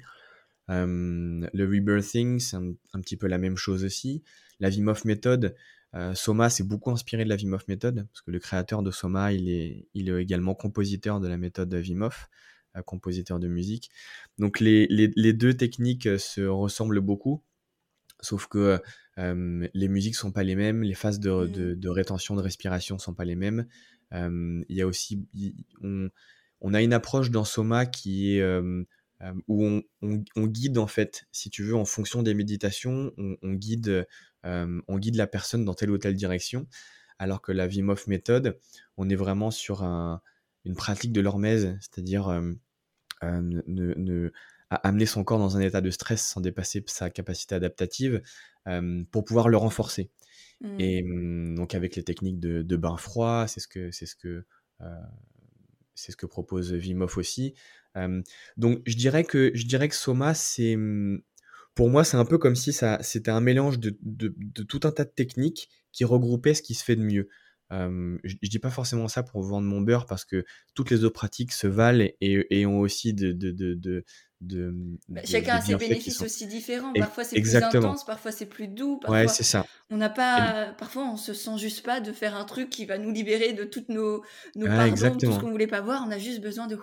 Euh, 0.70 1.48
le 1.52 1.66
rebirthing, 1.66 2.40
c'est 2.40 2.56
un, 2.56 2.74
un, 2.94 3.02
petit 3.02 3.18
peu 3.18 3.26
la 3.26 3.40
même 3.40 3.58
chose 3.58 3.84
aussi. 3.84 4.24
La 4.60 4.70
Wim 4.70 4.90
Hof 4.90 5.06
méthode, 5.06 5.56
euh, 5.96 6.14
Soma 6.14 6.52
s'est 6.52 6.64
beaucoup 6.64 6.92
inspiré 6.92 7.24
de 7.24 7.30
la 7.30 7.36
Wim 7.36 7.54
Hof 7.54 7.68
méthode, 7.68 8.08
parce 8.12 8.22
que 8.22 8.30
le 8.30 8.40
créateur 8.40 8.84
de 8.84 8.92
Soma, 8.92 9.34
il 9.34 9.50
est, 9.50 9.88
il 9.96 10.10
est 10.10 10.22
également 10.22 10.54
compositeur 10.54 11.20
de 11.20 11.28
la 11.28 11.38
méthode 11.38 11.74
Wim 11.74 12.04
Hof, 12.04 12.30
euh, 12.76 12.84
compositeur 12.84 13.40
de 13.40 13.48
musique. 13.48 13.90
Donc 14.38 14.60
les, 14.60 14.86
les, 14.88 15.34
deux 15.34 15.56
techniques 15.56 16.20
se 16.20 16.42
ressemblent 16.42 17.02
beaucoup, 17.02 17.42
sauf 18.26 18.48
que 18.48 18.82
les 19.18 19.88
musiques 19.88 20.16
sont 20.16 20.32
pas 20.32 20.44
les 20.44 20.56
mêmes, 20.56 20.84
les 20.84 20.96
phases 20.96 21.20
de, 21.20 21.32
mmh. 21.32 21.52
de, 21.52 21.74
de 21.76 21.90
rétention 21.90 22.36
de 22.36 22.42
respiration 22.42 22.98
sont 22.98 23.14
pas 23.14 23.26
les 23.26 23.36
mêmes. 23.36 23.66
Il 24.12 24.66
y 24.70 24.82
a 24.82 24.88
aussi, 24.88 25.26
on, 25.82 26.10
on, 26.62 26.74
a 26.74 26.82
une 26.82 26.94
approche 26.94 27.32
dans 27.32 27.46
Soma 27.46 27.86
qui 27.86 28.38
est 28.38 28.44
où 29.48 29.66
on, 29.66 29.84
on, 30.02 30.48
guide 30.48 30.78
en 30.78 30.88
fait, 30.88 31.26
si 31.32 31.50
tu 31.50 31.64
veux, 31.64 31.76
en 31.76 31.86
fonction 31.86 32.24
des 32.24 32.34
méditations, 32.34 33.14
on, 33.18 33.54
guide 33.54 34.06
on 34.44 34.98
guide 34.98 35.16
la 35.16 35.28
personne 35.28 35.66
dans 35.66 35.74
telle 35.74 35.92
ou 35.92 35.98
telle 35.98 36.16
direction, 36.16 36.68
alors 37.20 37.42
que 37.42 37.52
la 37.52 37.68
Wim 37.68 37.90
Hof 37.90 38.08
méthode, 38.08 38.60
on 38.98 39.10
est 39.10 39.16
vraiment 39.16 39.52
sur 39.52 39.84
une 39.84 40.76
pratique 40.76 41.14
de 41.14 41.22
l'hormèse, 41.22 41.78
c'est-à-dire 41.80 42.42
ne, 43.24 44.32
amener 44.70 45.06
son 45.06 45.24
corps 45.24 45.40
dans 45.40 45.58
un 45.58 45.62
état 45.62 45.82
de 45.82 45.92
stress 45.92 46.26
sans 46.26 46.42
dépasser 46.42 46.84
sa 46.88 47.10
capacité 47.10 47.56
adaptative 47.56 48.22
pour 49.12 49.24
pouvoir 49.26 49.50
le 49.50 49.58
renforcer. 49.58 50.10
Mmh. 50.62 50.80
Et 50.80 51.04
donc 51.56 51.76
avec 51.76 51.96
les 51.96 52.04
techniques 52.04 52.40
de, 52.40 52.76
bain 52.76 52.98
froid, 52.98 53.46
c'est 53.48 53.60
ce 53.60 53.68
que 53.68 53.92
c'est 53.92 54.06
ce 54.06 54.16
que 54.16 54.46
c'est 55.94 56.12
ce 56.12 56.18
que 56.18 56.26
propose 56.26 56.74
Wim 56.74 57.02
Hof 57.02 57.18
aussi. 57.18 57.54
donc 58.58 58.82
je 58.86 58.96
dirais 58.96 59.24
que 59.24 59.52
je 59.54 59.66
dirais 59.66 59.88
que 59.88 59.96
Soma 59.96 60.34
c'est 60.34 60.76
pour 61.76 61.90
moi, 61.90 62.06
c'est 62.06 62.18
un 62.18 62.26
peu 62.26 62.38
comme 62.38 62.56
si 62.56 62.72
ça, 62.72 62.98
c'était 63.02 63.32
un 63.32 63.42
mélange 63.42 63.80
de, 63.80 63.90
tout 64.64 64.80
un 64.84 64.92
tas 64.92 65.04
de 65.04 65.10
techniques 65.10 65.70
qui 65.92 66.06
regroupaient 66.06 66.54
ce 66.54 66.62
qui 66.62 66.74
se 66.74 66.84
fait 66.84 66.96
de 66.96 67.04
mieux. 67.04 67.28
je, 67.70 67.76
ne 67.78 68.48
dis 68.48 68.60
pas 68.60 68.70
forcément 68.70 69.10
ça 69.10 69.24
pour 69.24 69.44
vendre 69.44 69.68
mon 69.68 69.82
beurre 69.82 70.06
parce 70.06 70.24
que 70.24 70.46
toutes 70.74 70.90
les 70.90 71.04
autres 71.04 71.14
pratiques 71.14 71.52
se 71.52 71.68
valent 71.68 72.08
et, 72.22 72.66
ont 72.66 72.80
aussi 72.80 73.14
de, 73.14 73.34
de, 73.34 74.06
bah, 75.10 75.22
chacun 75.24 75.56
a 75.56 75.62
ses 75.62 75.76
bénéfices 75.76 76.22
aussi 76.22 76.48
différents. 76.48 76.94
Parfois 76.94 77.24
c'est 77.24 77.40
plus 77.40 77.56
intense, 77.56 78.06
parfois 78.06 78.32
c'est 78.32 78.46
plus 78.46 78.68
doux. 78.68 78.98
Parfois, 78.98 79.20
ouais, 79.20 79.28
c'est 79.28 79.44
ça. 79.44 79.66
On 79.90 79.98
n'a 79.98 80.10
pas, 80.10 80.74
parfois 80.78 81.04
on 81.04 81.18
se 81.18 81.34
sent 81.34 81.58
juste 81.58 81.86
pas 81.86 82.00
de 82.00 82.12
faire 82.12 82.36
un 82.36 82.46
truc 82.46 82.70
qui 82.70 82.86
va 82.86 82.98
nous 82.98 83.12
libérer 83.12 83.54
de 83.54 83.64
toutes 83.64 83.90
nos, 83.90 84.24
nos 84.56 84.68
pardons, 84.68 85.18
tout 85.18 85.32
ce 85.32 85.40
qu'on 85.40 85.52
voulait 85.52 85.68
pas 85.68 85.82
voir. 85.82 86.04
On 86.08 86.12
a 86.12 86.18
juste 86.18 86.42
besoin 86.42 86.68
de 86.68 86.80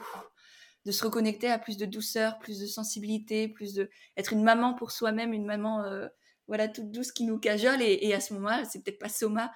de 0.85 0.90
se 0.90 1.05
reconnecter 1.05 1.48
à 1.48 1.59
plus 1.59 1.77
de 1.77 1.87
douceur, 1.87 2.38
plus 2.38 2.59
de 2.59 2.66
sensibilité, 2.66 3.48
plus 3.48 3.75
de 3.75 3.88
être 4.16 4.33
une 4.33 4.42
maman 4.42 4.75
pour 4.75 4.90
soi-même, 4.90 5.33
une 5.33 5.44
maman 5.46 5.85
euh, 5.85 6.09
voilà 6.48 6.68
toute 6.68 6.90
douce 6.90 7.12
qui 7.12 7.25
nous 7.25 7.38
cajole 7.38 7.81
et, 7.81 8.12
à 8.12 8.20
ce 8.20 8.35
moment-là, 8.35 8.64
c'est 8.64 8.83
peut-être 8.83 8.98
pas 8.98 9.09
Soma 9.09 9.53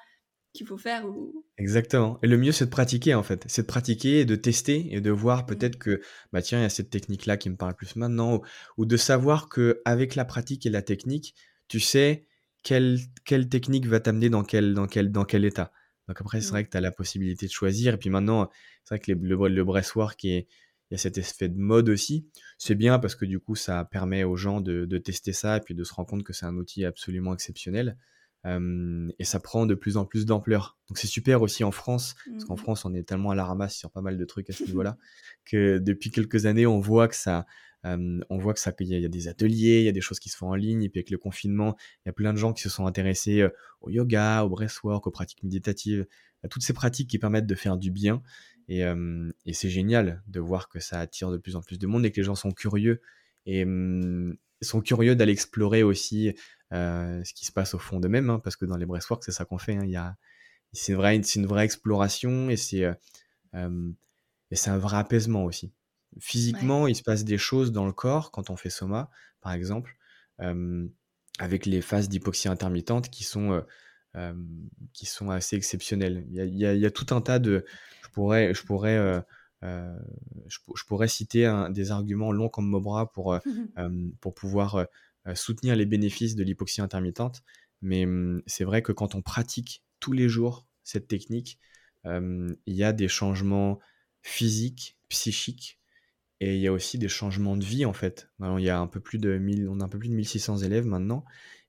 qu'il 0.57 0.67
faut 0.67 0.79
faire 0.79 1.07
ou 1.07 1.45
Exactement. 1.59 2.19
Et 2.23 2.27
le 2.27 2.37
mieux 2.37 2.53
c'est 2.53 2.67
de 2.67 2.71
pratiquer 2.71 3.15
en 3.15 3.23
fait, 3.23 3.45
c'est 3.47 3.63
de 3.63 3.67
pratiquer 3.67 4.21
et 4.21 4.25
de 4.25 4.37
tester 4.37 4.95
et 4.95 5.01
de 5.01 5.11
voir 5.11 5.43
mmh. 5.43 5.47
peut-être 5.47 5.79
que 5.79 6.01
bah 6.33 6.43
tiens, 6.43 6.59
il 6.59 6.63
y 6.63 6.67
a 6.67 6.71
cette 6.71 6.91
technique 6.91 7.27
là 7.27 7.37
qui 7.37 7.51
me 7.51 7.57
parle 7.57 7.75
plus 7.75 7.97
maintenant 7.97 8.43
ou, 8.77 8.87
de 8.87 8.97
savoir 8.97 9.49
que 9.49 9.81
avec 9.85 10.15
la 10.15 10.25
pratique 10.25 10.67
et 10.67 10.71
la 10.71 10.83
technique, 10.83 11.35
tu 11.69 11.81
sais 11.81 12.27
quelle, 12.63 12.99
quelle 13.25 13.49
technique 13.49 13.87
va 13.87 14.01
t'amener 14.01 14.29
dans 14.29 14.43
quel 14.43 14.75
dans 14.75 14.87
quel 14.87 15.13
dans 15.13 15.25
quel 15.25 15.45
état. 15.45 15.73
Donc 16.09 16.21
après, 16.21 16.41
c'est 16.41 16.51
vrai 16.51 16.65
que 16.65 16.71
tu 16.71 16.77
as 16.77 16.81
la 16.81 16.93
possibilité 16.93 17.47
de 17.47 17.51
choisir. 17.53 17.95
Et 17.95 17.97
puis 17.97 18.11
maintenant, 18.11 18.49
c'est 18.85 18.95
vrai 18.95 19.01
que 19.01 19.13
le, 19.13 19.19
le, 19.19 19.49
le 19.49 19.65
breastwork 19.65 20.25
est, 20.25 20.47
il 20.91 20.95
y 20.95 20.97
a 20.97 20.99
cet 20.99 21.19
effet 21.19 21.49
de 21.49 21.59
mode 21.59 21.89
aussi. 21.89 22.29
C'est 22.59 22.77
bien 22.77 22.99
parce 22.99 23.17
que 23.17 23.25
du 23.25 23.41
coup, 23.41 23.57
ça 23.57 23.85
permet 23.85 24.23
aux 24.25 24.37
gens 24.37 24.61
de, 24.61 24.85
de 24.85 24.99
tester 24.99 25.33
ça 25.33 25.57
et 25.57 25.61
puis 25.61 25.75
de 25.75 25.83
se 25.83 25.93
rendre 25.93 26.09
compte 26.09 26.23
que 26.23 26.33
c'est 26.33 26.47
un 26.47 26.57
outil 26.57 26.85
absolument 26.85 27.35
exceptionnel. 27.35 27.97
Euh, 28.47 29.09
et 29.19 29.25
ça 29.25 29.41
prend 29.41 29.67
de 29.67 29.75
plus 29.75 29.97
en 29.97 30.05
plus 30.05 30.25
d'ampleur. 30.25 30.79
Donc 30.89 30.99
c'est 30.99 31.07
super 31.07 31.43
aussi 31.43 31.65
en 31.65 31.73
France, 31.73 32.15
parce 32.31 32.45
qu'en 32.45 32.55
mmh. 32.55 32.59
France, 32.59 32.85
on 32.85 32.95
est 32.95 33.03
tellement 33.03 33.31
à 33.31 33.35
la 33.35 33.45
ramasse 33.45 33.77
sur 33.77 33.91
pas 33.91 34.03
mal 34.03 34.17
de 34.17 34.25
trucs 34.25 34.49
à 34.51 34.53
ce 34.53 34.65
niveau-là, 34.65 34.97
que 35.45 35.79
depuis 35.79 36.11
quelques 36.11 36.47
années, 36.47 36.67
on 36.67 36.79
voit 36.79 37.09
que 37.09 37.17
ça, 37.17 37.47
euh, 37.85 38.21
on 38.31 38.39
voit 38.39 38.55
que 38.55 38.61
ça, 38.61 38.73
qu'il 38.73 38.87
y, 38.87 39.05
a 39.05 39.09
des 39.09 39.29
ateliers, 39.29 39.81
il 39.81 39.85
y 39.85 39.89
a 39.89 39.93
des 39.93 40.01
choses 40.01 40.21
qui 40.21 40.29
se 40.29 40.37
font 40.37 40.49
en 40.49 40.55
ligne, 40.55 40.83
et 40.85 40.89
puis 40.89 41.01
avec 41.01 41.11
le 41.11 41.19
confinement, 41.19 41.77
il 42.05 42.09
y 42.09 42.11
a 42.11 42.13
plein 42.13 42.33
de 42.33 42.39
gens 42.39 42.53
qui 42.53 42.63
se 42.63 42.69
sont 42.69 42.87
intéressés 42.87 43.47
au 43.81 43.91
yoga, 43.91 44.45
au 44.45 44.49
breathwork, 44.49 45.07
aux 45.07 45.11
pratiques 45.11 45.43
méditatives, 45.43 46.07
à 46.45 46.49
toutes 46.49 46.63
ces 46.63 46.73
pratiques 46.73 47.11
qui 47.11 47.19
permettent 47.19 47.47
de 47.47 47.55
faire 47.55 47.77
du 47.77 47.91
bien. 47.91 48.23
Et, 48.69 48.81
et 48.81 49.53
c'est 49.53 49.71
génial 49.71 50.23
de 50.27 50.41
voir 50.41 50.69
que 50.69 50.81
ça 50.81 50.99
attire 50.99 51.31
de 51.31 51.37
plus 51.37 51.55
en 51.55 51.63
plus 51.63 51.79
de 51.79 51.87
monde 51.87 52.05
et 52.05 52.11
que 52.11 52.17
les 52.17 52.25
gens 52.25 52.35
sont 52.35 52.51
curieux 52.51 53.01
et 53.47 53.65
sont 54.63 54.81
curieux 54.81 55.17
d'aller 55.17 55.33
explorer 55.33 55.83
aussi 55.83 56.35
euh, 56.73 57.23
ce 57.23 57.33
qui 57.33 57.47
se 57.47 57.53
passe 57.53 57.75
au 57.75 57.79
fond 57.79 58.01
d'eux-mêmes, 58.01 58.31
hein, 58.31 58.41
parce 58.43 58.57
que 58.57 58.65
dans 58.65 58.77
les 58.77 58.87
breastworks, 58.87 59.25
c'est 59.25 59.33
ça 59.33 59.45
qu'on 59.45 59.59
fait. 59.59 59.77
Hein, 59.77 59.85
y 59.85 59.97
a, 59.97 60.17
c'est 60.73 60.93
une 60.93 60.99
vraie, 60.99 61.23
c'est 61.23 61.39
une 61.39 61.47
vraie 61.47 61.65
exploration 61.65 62.51
et 62.51 62.57
c'est, 62.57 62.85
euh, 62.85 62.95
euh, 63.55 63.91
et 64.51 64.57
c'est 64.57 64.71
un 64.71 64.79
vrai 64.79 64.97
apaisement 64.97 65.45
aussi. 65.45 65.73
Physiquement, 66.19 66.87
il 66.87 66.97
se 66.97 67.03
passe 67.03 67.25
des 67.25 67.39
choses 67.39 67.73
dans 67.73 67.87
le 67.87 67.93
corps 67.93 68.31
quand 68.31 68.51
on 68.51 68.57
fait 68.57 68.71
soma, 68.71 69.11
par 69.43 69.53
exemple, 69.53 69.97
avec 71.39 71.67
les 71.67 71.83
phases 71.83 72.09
d'hypoxie 72.09 72.49
intermittente 72.49 73.11
qui 73.11 73.23
sont, 73.23 73.63
qui 74.95 75.05
sont 75.05 75.29
assez 75.29 75.57
exceptionnelles. 75.57 76.25
Il 76.31 76.57
y, 76.57 76.65
a, 76.65 76.75
y, 76.75 76.87
a, 76.87 76.91
tout 76.91 77.15
un 77.15 77.21
tas 77.21 77.39
de, 77.39 77.67
je 78.03 78.09
pourrais, 78.11 78.55
je 78.55 78.63
pourrais 78.63 79.23
je, 80.47 80.59
je, 80.75 80.85
pourrais 80.85 81.09
citer 81.09 81.47
un, 81.47 81.71
des 81.71 81.91
arguments 81.91 82.33
longs 82.33 82.49
comme 82.49 82.69
Mobra 82.69 83.13
pour, 83.13 83.39
pour 84.21 84.35
pouvoir 84.35 84.77
euh, 85.27 85.35
soutenir 85.35 85.77
les 85.77 85.87
bénéfices 85.87 86.37
de 86.37 86.45
l'hypoxie 86.45 86.81
intermittente. 86.81 87.43
Mais 87.83 88.05
hum, 88.05 88.43
c'est 88.47 88.65
vrai 88.65 88.83
que 88.83 88.93
quand 88.93 89.15
on 89.15 89.23
pratique 89.23 89.85
tous 90.01 90.13
les 90.13 90.29
jours 90.29 90.67
cette 90.83 91.09
technique, 91.09 91.59
il 92.05 92.57
y 92.67 92.85
a 92.85 92.93
des 92.93 93.09
changements 93.09 93.81
physiques, 94.23 94.97
psychiques, 95.09 95.81
et 96.41 96.55
il 96.55 96.61
y 96.61 96.69
a 96.69 96.73
aussi 96.73 96.99
des 96.99 97.09
changements 97.09 97.57
de 97.57 97.65
vie 97.65 97.85
en 97.85 97.93
fait. 97.93 98.31
il 98.41 98.63
y 98.63 98.71
a 98.71 98.79
un 98.79 98.87
peu 98.87 99.01
plus 99.01 99.19
de 99.19 99.39
1000, 99.39 99.69
on 99.69 99.81
a 99.81 99.85
un 99.85 99.89
peu 99.89 99.99
plus 99.99 100.09
de 100.09 100.15
1600 100.15 100.59
élèves 100.59 100.87
maintenant, 100.87 101.25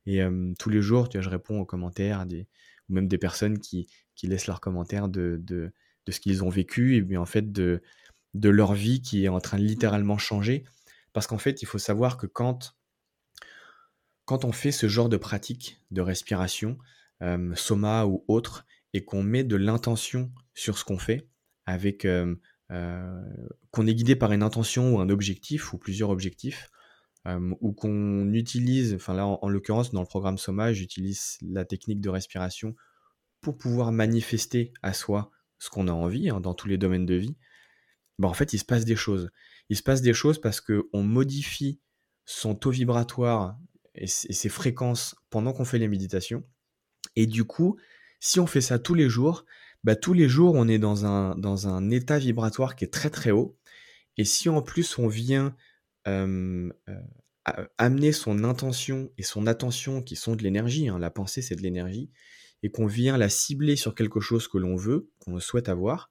et 0.05 0.23
hum, 0.23 0.55
tous 0.57 0.69
les 0.69 0.81
jours, 0.81 1.09
tu 1.09 1.17
vois, 1.17 1.23
je 1.23 1.29
réponds 1.29 1.59
aux 1.59 1.65
commentaires 1.65 2.25
des, 2.27 2.47
ou 2.89 2.93
même 2.93 3.07
des 3.07 3.17
personnes 3.17 3.59
qui, 3.59 3.87
qui 4.15 4.27
laissent 4.27 4.47
leurs 4.47 4.61
commentaires 4.61 5.09
de, 5.09 5.39
de, 5.41 5.71
de 6.07 6.11
ce 6.11 6.19
qu'ils 6.19 6.43
ont 6.43 6.49
vécu 6.49 6.95
et 6.95 7.01
bien 7.01 7.21
en 7.21 7.25
fait 7.25 7.51
de, 7.51 7.83
de 8.33 8.49
leur 8.49 8.73
vie 8.73 9.01
qui 9.01 9.25
est 9.25 9.29
en 9.29 9.39
train 9.39 9.57
de 9.57 9.63
littéralement 9.63 10.17
changer. 10.17 10.63
Parce 11.13 11.27
qu'en 11.27 11.37
fait, 11.37 11.61
il 11.61 11.65
faut 11.65 11.77
savoir 11.77 12.17
que 12.17 12.25
quand 12.25 12.75
quand 14.25 14.43
on 14.43 14.51
fait 14.51 14.73
ce 14.73 14.89
genre 14.89 15.07
de 15.07 15.15
pratique 15.15 15.81
de 15.89 16.01
respiration, 16.01 16.77
euh, 17.23 17.55
soma 17.55 18.05
ou 18.05 18.25
autre, 18.27 18.65
et 18.93 19.05
qu'on 19.05 19.23
met 19.23 19.45
de 19.45 19.55
l'intention 19.55 20.31
sur 20.53 20.77
ce 20.77 20.83
qu'on 20.83 20.97
fait, 20.97 21.29
avec 21.65 22.03
euh, 22.03 22.35
euh, 22.71 23.21
qu'on 23.71 23.87
est 23.87 23.95
guidé 23.95 24.17
par 24.17 24.33
une 24.33 24.43
intention 24.43 24.93
ou 24.93 24.99
un 24.99 25.09
objectif 25.09 25.71
ou 25.73 25.77
plusieurs 25.77 26.09
objectifs, 26.09 26.69
ou 27.59 27.73
qu'on 27.73 28.31
utilise, 28.31 28.93
enfin 28.93 29.13
là 29.13 29.27
en, 29.27 29.49
l'occurrence 29.49 29.91
dans 29.91 29.99
le 29.99 30.07
programme 30.07 30.37
Soma, 30.37 30.71
j'utilise 30.71 31.37
la 31.41 31.65
technique 31.65 31.99
de 31.99 32.07
respiration 32.07 32.73
pour 33.41 33.57
pouvoir 33.57 33.91
manifester 33.91 34.71
à 34.81 34.93
soi 34.93 35.29
ce 35.59 35.69
qu'on 35.69 35.87
a 35.87 35.91
envie 35.91 36.29
hein, 36.29 36.39
dans 36.39 36.53
tous 36.53 36.67
les 36.67 36.77
domaines 36.77 37.05
de 37.05 37.15
vie. 37.15 37.35
Bah, 38.19 38.27
en 38.27 38.33
fait, 38.33 38.53
il 38.53 38.59
se 38.59 38.65
passe 38.65 38.85
des 38.85 38.95
choses. 38.95 39.29
Il 39.69 39.77
se 39.77 39.83
passe 39.83 40.01
des 40.01 40.13
choses 40.13 40.39
parce 40.39 40.61
qu'on 40.61 41.03
modifie 41.03 41.79
son 42.25 42.55
taux 42.55 42.71
vibratoire 42.71 43.57
et, 43.95 44.07
ces 44.07 44.49
fréquences 44.49 45.15
pendant 45.29 45.53
qu'on 45.53 45.65
fait 45.65 45.79
les 45.79 45.87
méditations. 45.87 46.43
Et 47.15 47.25
du 47.25 47.43
coup, 47.43 47.77
si 48.19 48.39
on 48.39 48.47
fait 48.47 48.61
ça 48.61 48.79
tous 48.79 48.93
les 48.93 49.09
jours, 49.09 49.45
bah, 49.83 49.95
tous 49.95 50.13
les 50.13 50.29
jours, 50.29 50.55
on 50.55 50.67
est 50.67 50.79
dans 50.79 51.05
un, 51.05 51.35
dans 51.35 51.67
un 51.67 51.89
état 51.89 52.19
vibratoire 52.19 52.75
qui 52.75 52.85
est 52.85 52.93
très 52.93 53.09
très 53.09 53.31
haut. 53.31 53.57
Et 54.17 54.25
si 54.25 54.49
en 54.49 54.61
plus 54.61 54.97
on 54.97 55.07
vient 55.07 55.55
euh, 56.07 56.69
amener 57.77 58.11
son 58.11 58.43
intention 58.43 59.11
et 59.17 59.23
son 59.23 59.47
attention, 59.47 60.01
qui 60.01 60.15
sont 60.15 60.35
de 60.35 60.43
l'énergie, 60.43 60.89
hein, 60.89 60.99
la 60.99 61.11
pensée 61.11 61.41
c'est 61.41 61.55
de 61.55 61.61
l'énergie, 61.61 62.09
et 62.63 62.69
qu'on 62.71 62.87
vient 62.87 63.17
la 63.17 63.29
cibler 63.29 63.75
sur 63.75 63.95
quelque 63.95 64.19
chose 64.19 64.47
que 64.47 64.57
l'on 64.57 64.75
veut, 64.75 65.09
qu'on 65.19 65.39
souhaite 65.39 65.69
avoir, 65.69 66.09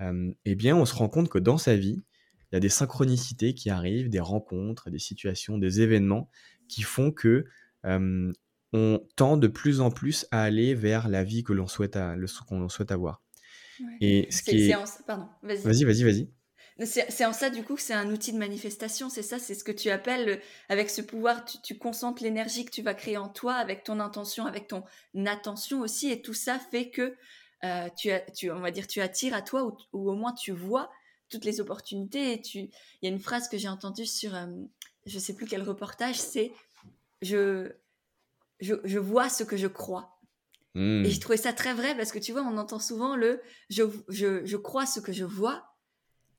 eh 0.00 0.54
bien 0.54 0.76
on 0.76 0.84
se 0.84 0.94
rend 0.94 1.08
compte 1.08 1.28
que 1.28 1.38
dans 1.38 1.58
sa 1.58 1.76
vie, 1.76 2.02
il 2.52 2.54
y 2.54 2.56
a 2.56 2.60
des 2.60 2.68
synchronicités 2.68 3.54
qui 3.54 3.70
arrivent, 3.70 4.08
des 4.08 4.20
rencontres, 4.20 4.90
des 4.90 4.98
situations, 4.98 5.58
des 5.58 5.80
événements 5.80 6.30
qui 6.68 6.82
font 6.82 7.10
que 7.10 7.46
on 8.72 9.00
tend 9.16 9.36
de 9.36 9.46
plus 9.46 9.80
en 9.80 9.90
plus 9.90 10.26
à 10.30 10.42
aller 10.42 10.74
vers 10.74 11.08
la 11.08 11.24
vie 11.24 11.44
que 11.44 11.52
l'on 11.52 11.66
souhaite, 11.66 11.98
qu'on 12.46 12.68
souhaite 12.68 12.92
avoir. 12.92 13.22
Et 14.00 14.26
ce 14.30 14.42
qui 14.42 14.70
est... 14.70 14.76
Pardon, 15.06 15.28
vas-y. 15.42 15.84
Vas-y, 15.84 16.04
vas-y, 16.04 16.30
C'est 16.84 17.24
en 17.24 17.32
ça, 17.32 17.48
du 17.48 17.64
coup, 17.64 17.76
que 17.76 17.80
c'est 17.80 17.94
un 17.94 18.10
outil 18.10 18.32
de 18.32 18.38
manifestation, 18.38 19.08
c'est 19.08 19.22
ça, 19.22 19.38
c'est 19.38 19.54
ce 19.54 19.64
que 19.64 19.72
tu 19.72 19.88
appelles, 19.88 20.42
avec 20.68 20.90
ce 20.90 21.00
pouvoir, 21.00 21.44
tu, 21.44 21.78
concentres 21.78 22.22
l'énergie 22.22 22.66
que 22.66 22.70
tu 22.70 22.82
vas 22.82 22.92
créer 22.92 23.16
en 23.16 23.30
toi, 23.30 23.54
avec 23.54 23.82
ton 23.82 23.98
intention, 23.98 24.44
avec 24.44 24.68
ton 24.68 24.84
attention 25.24 25.80
aussi, 25.80 26.10
et 26.10 26.20
tout 26.20 26.34
ça 26.34 26.58
fait 26.58 26.90
que 26.90 27.16
euh, 27.64 27.88
tu, 27.96 28.10
tu, 28.36 28.50
on 28.50 28.60
va 28.60 28.70
dire, 28.70 28.86
tu 28.86 29.00
attires 29.00 29.34
à 29.34 29.40
toi, 29.40 29.64
ou, 29.64 29.76
ou, 29.94 30.10
au 30.10 30.14
moins 30.14 30.34
tu 30.34 30.52
vois 30.52 30.90
toutes 31.30 31.46
les 31.46 31.60
opportunités, 31.60 32.34
et 32.34 32.42
tu, 32.42 32.58
il 32.58 32.70
y 33.02 33.06
a 33.06 33.10
une 33.10 33.20
phrase 33.20 33.48
que 33.48 33.56
j'ai 33.56 33.68
entendue 33.68 34.06
sur, 34.06 34.32
je 35.06 35.18
sais 35.18 35.34
plus 35.34 35.46
quel 35.46 35.62
reportage, 35.62 36.20
c'est 36.20 36.52
je, 37.22 37.72
je, 38.60 38.98
vois 38.98 39.28
ce 39.28 39.44
que 39.44 39.56
je 39.56 39.66
crois. 39.66 40.18
Et 40.74 41.04
j'ai 41.04 41.16
hmm. 41.16 41.20
trouvé 41.20 41.36
ça 41.38 41.52
très 41.54 41.72
vrai 41.72 41.96
parce 41.96 42.12
que 42.12 42.18
tu 42.18 42.32
vois, 42.32 42.42
on 42.42 42.58
entend 42.58 42.78
souvent 42.78 43.16
le 43.16 43.40
je, 43.70 43.84
je, 44.08 44.56
crois 44.56 44.84
ce 44.84 45.00
que 45.00 45.12
je 45.12 45.24
vois. 45.24 45.75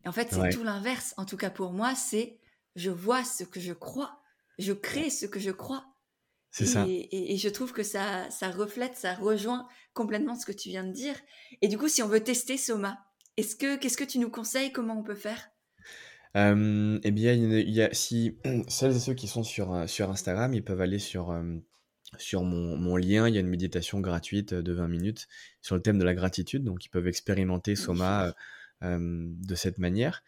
Et 0.07 0.09
en 0.09 0.13
fait, 0.13 0.29
c'est 0.31 0.49
tout 0.51 0.63
l'inverse. 0.63 1.13
En 1.17 1.25
tout 1.25 1.35
cas, 1.35 1.49
pour 1.49 1.73
moi, 1.73 1.93
c'est 1.93 2.37
je 2.77 2.89
vois 2.89 3.25
ce 3.25 3.43
que 3.43 3.59
je 3.59 3.73
crois, 3.73 4.21
je 4.57 4.71
crée 4.71 5.09
ce 5.09 5.25
que 5.25 5.37
je 5.37 5.51
crois. 5.51 5.85
C'est 6.49 6.65
ça. 6.65 6.85
Et, 6.87 7.33
et, 7.33 7.37
je 7.37 7.49
trouve 7.49 7.73
que 7.73 7.83
ça, 7.83 8.29
ça 8.31 8.49
reflète, 8.49 8.95
ça 8.95 9.15
rejoint 9.15 9.67
complètement 9.93 10.35
ce 10.35 10.45
que 10.45 10.53
tu 10.53 10.69
viens 10.69 10.85
de 10.85 10.93
dire. 10.93 11.15
Et 11.61 11.67
du 11.67 11.77
coup, 11.77 11.89
si 11.89 12.01
on 12.01 12.07
veut 12.07 12.23
tester 12.23 12.55
Soma, 12.55 12.97
est-ce 13.35 13.57
que 13.57 13.75
qu'est-ce 13.75 13.97
que 13.97 14.05
tu 14.05 14.17
nous 14.17 14.29
conseilles? 14.29 14.71
Comment 14.71 14.97
on 14.97 15.03
peut 15.03 15.13
faire? 15.13 15.49
Euh, 16.37 16.99
eh 17.03 17.11
bien, 17.11 17.33
il 17.33 17.69
y 17.69 17.81
a, 17.81 17.93
si 17.93 18.37
celles 18.69 18.95
et 18.95 18.99
ceux 18.99 19.13
qui 19.13 19.27
sont 19.27 19.43
sur, 19.43 19.73
euh, 19.73 19.87
sur 19.87 20.09
Instagram, 20.09 20.53
ils 20.53 20.63
peuvent 20.63 20.79
aller 20.79 20.99
sur, 20.99 21.31
euh, 21.31 21.43
sur 22.17 22.43
mon, 22.43 22.77
mon 22.77 22.95
lien. 22.95 23.27
Il 23.27 23.35
y 23.35 23.37
a 23.37 23.41
une 23.41 23.49
méditation 23.49 23.99
gratuite 23.99 24.53
de 24.53 24.71
20 24.71 24.87
minutes 24.87 25.27
sur 25.61 25.75
le 25.75 25.81
thème 25.81 25.99
de 25.99 26.05
la 26.05 26.13
gratitude. 26.13 26.63
Donc, 26.63 26.85
ils 26.85 26.89
peuvent 26.89 27.07
expérimenter 27.07 27.75
Soma 27.75 28.33
de 28.81 29.55
cette 29.55 29.77
manière. 29.77 30.23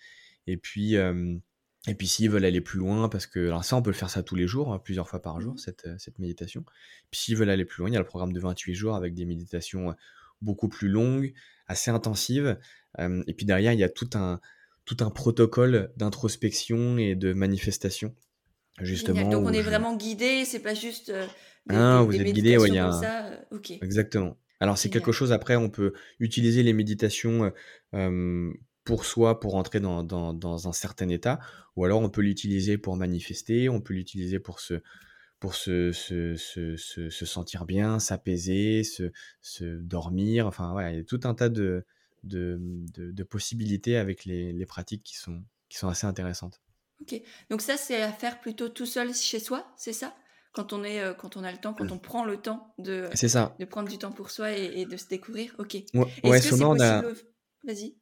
Et 0.47 0.57
puis, 0.57 0.95
et 0.95 1.95
puis 1.95 2.07
s'ils 2.07 2.29
veulent 2.29 2.45
aller 2.45 2.61
plus 2.61 2.79
loin, 2.79 3.09
parce 3.09 3.27
que 3.27 3.47
alors 3.47 3.63
ça, 3.63 3.75
on 3.75 3.81
peut 3.81 3.91
le 3.91 3.95
faire 3.95 4.09
ça 4.09 4.23
tous 4.23 4.35
les 4.35 4.47
jours, 4.47 4.73
hein, 4.73 4.79
plusieurs 4.79 5.07
fois 5.07 5.21
par 5.21 5.39
jour, 5.39 5.53
mmh 5.53 5.57
cette, 5.57 5.87
cette 5.97 6.19
méditation. 6.19 6.63
Puis 7.11 7.21
s'ils 7.21 7.37
veulent 7.37 7.49
aller 7.49 7.65
plus 7.65 7.81
loin, 7.81 7.89
il 7.89 7.93
y 7.93 7.97
a 7.97 7.99
le 7.99 8.05
programme 8.05 8.33
de 8.33 8.39
28 8.39 8.73
jours 8.73 8.95
avec 8.95 9.13
des 9.13 9.25
méditations 9.25 9.95
beaucoup 10.41 10.69
plus 10.69 10.89
longues, 10.89 11.33
assez 11.67 11.91
intensives. 11.91 12.57
et 12.99 13.33
puis 13.33 13.45
derrière, 13.45 13.73
il 13.73 13.79
y 13.79 13.83
a 13.83 13.89
tout 13.89 14.09
un 14.13 14.39
tout 14.89 14.97
un 15.05 15.11
protocole 15.11 15.91
d'introspection 15.97 16.97
et 16.97 17.13
de 17.13 17.33
manifestation. 17.33 18.15
Justement. 18.81 19.29
Donc 19.29 19.45
on 19.45 19.53
est 19.53 19.61
vraiment 19.61 19.95
guidé, 19.95 20.45
c'est 20.45 20.61
pas 20.61 20.73
juste. 20.73 21.09
Euh, 21.09 21.27
des, 21.67 21.75
ah, 21.75 22.01
vous 22.01 22.15
êtes 22.15 22.33
guidé, 22.33 22.57
ouais, 22.57 22.69
il 22.69 22.75
y 22.75 22.79
a. 22.79 22.91
Ça. 22.93 23.29
Exactement. 23.81 24.35
Alors 24.59 24.77
c'est 24.77 24.89
quelque 24.89 25.11
chose, 25.11 25.31
après, 25.31 25.55
on 25.55 25.69
peut 25.69 25.93
utiliser 26.19 26.63
les 26.63 26.73
méditations 26.73 27.51
euh, 27.93 28.53
pour 28.83 29.05
soi, 29.05 29.39
pour 29.39 29.55
entrer 29.55 29.79
dans, 29.79 30.03
dans, 30.03 30.33
dans, 30.33 30.67
un 30.67 30.73
certain 30.73 31.09
état, 31.09 31.39
ou 31.75 31.85
alors 31.85 32.01
on 32.01 32.09
peut 32.09 32.21
l'utiliser 32.21 32.77
pour 32.77 32.97
manifester, 32.97 33.69
on 33.69 33.81
peut 33.81 33.93
l'utiliser 33.93 34.39
pour 34.39 34.59
se, 34.59 34.81
pour 35.39 35.55
se, 35.55 35.91
se, 35.91 36.35
se, 36.35 36.75
se 36.75 37.25
sentir 37.25 37.65
bien, 37.65 37.99
s'apaiser, 37.99 38.83
se, 38.83 39.11
se, 39.41 39.63
dormir, 39.63 40.47
enfin, 40.47 40.73
ouais, 40.73 40.93
il 40.93 40.97
y 40.97 40.99
a 40.99 41.03
tout 41.03 41.21
un 41.23 41.33
tas 41.33 41.49
de, 41.49 41.85
de, 42.23 42.59
de, 42.59 43.23
possibilités 43.23 43.95
avec 43.95 44.25
les, 44.25 44.51
les, 44.51 44.65
pratiques 44.65 45.03
qui 45.03 45.15
sont, 45.15 45.43
qui 45.69 45.77
sont 45.77 45.87
assez 45.87 46.07
intéressantes. 46.07 46.61
Ok, 47.01 47.21
donc 47.49 47.61
ça 47.61 47.77
c'est 47.77 48.01
à 48.01 48.11
faire 48.11 48.41
plutôt 48.41 48.67
tout 48.67 48.85
seul 48.85 49.13
chez 49.13 49.39
soi, 49.39 49.71
c'est 49.77 49.93
ça? 49.93 50.13
Quand 50.51 50.73
on, 50.73 50.83
est, 50.83 51.01
euh, 51.01 51.13
quand 51.13 51.37
on 51.37 51.43
a 51.43 51.51
le 51.51 51.57
temps, 51.57 51.73
quand 51.73 51.91
on 51.91 51.99
prend 51.99 52.25
le 52.25 52.37
temps 52.37 52.73
de, 52.77 53.07
ça. 53.13 53.55
de 53.59 53.65
prendre 53.65 53.89
du 53.89 53.97
temps 53.97 54.11
pour 54.11 54.31
soi 54.31 54.51
et, 54.51 54.85
de 54.85 54.97
se 54.97 55.07
découvrir. 55.07 55.55
Ok. 55.59 55.77
Ouais, 55.93 56.07
ouais 56.23 56.53
on 56.61 56.79
a... 56.79 57.01
Vas-y. 57.65 57.95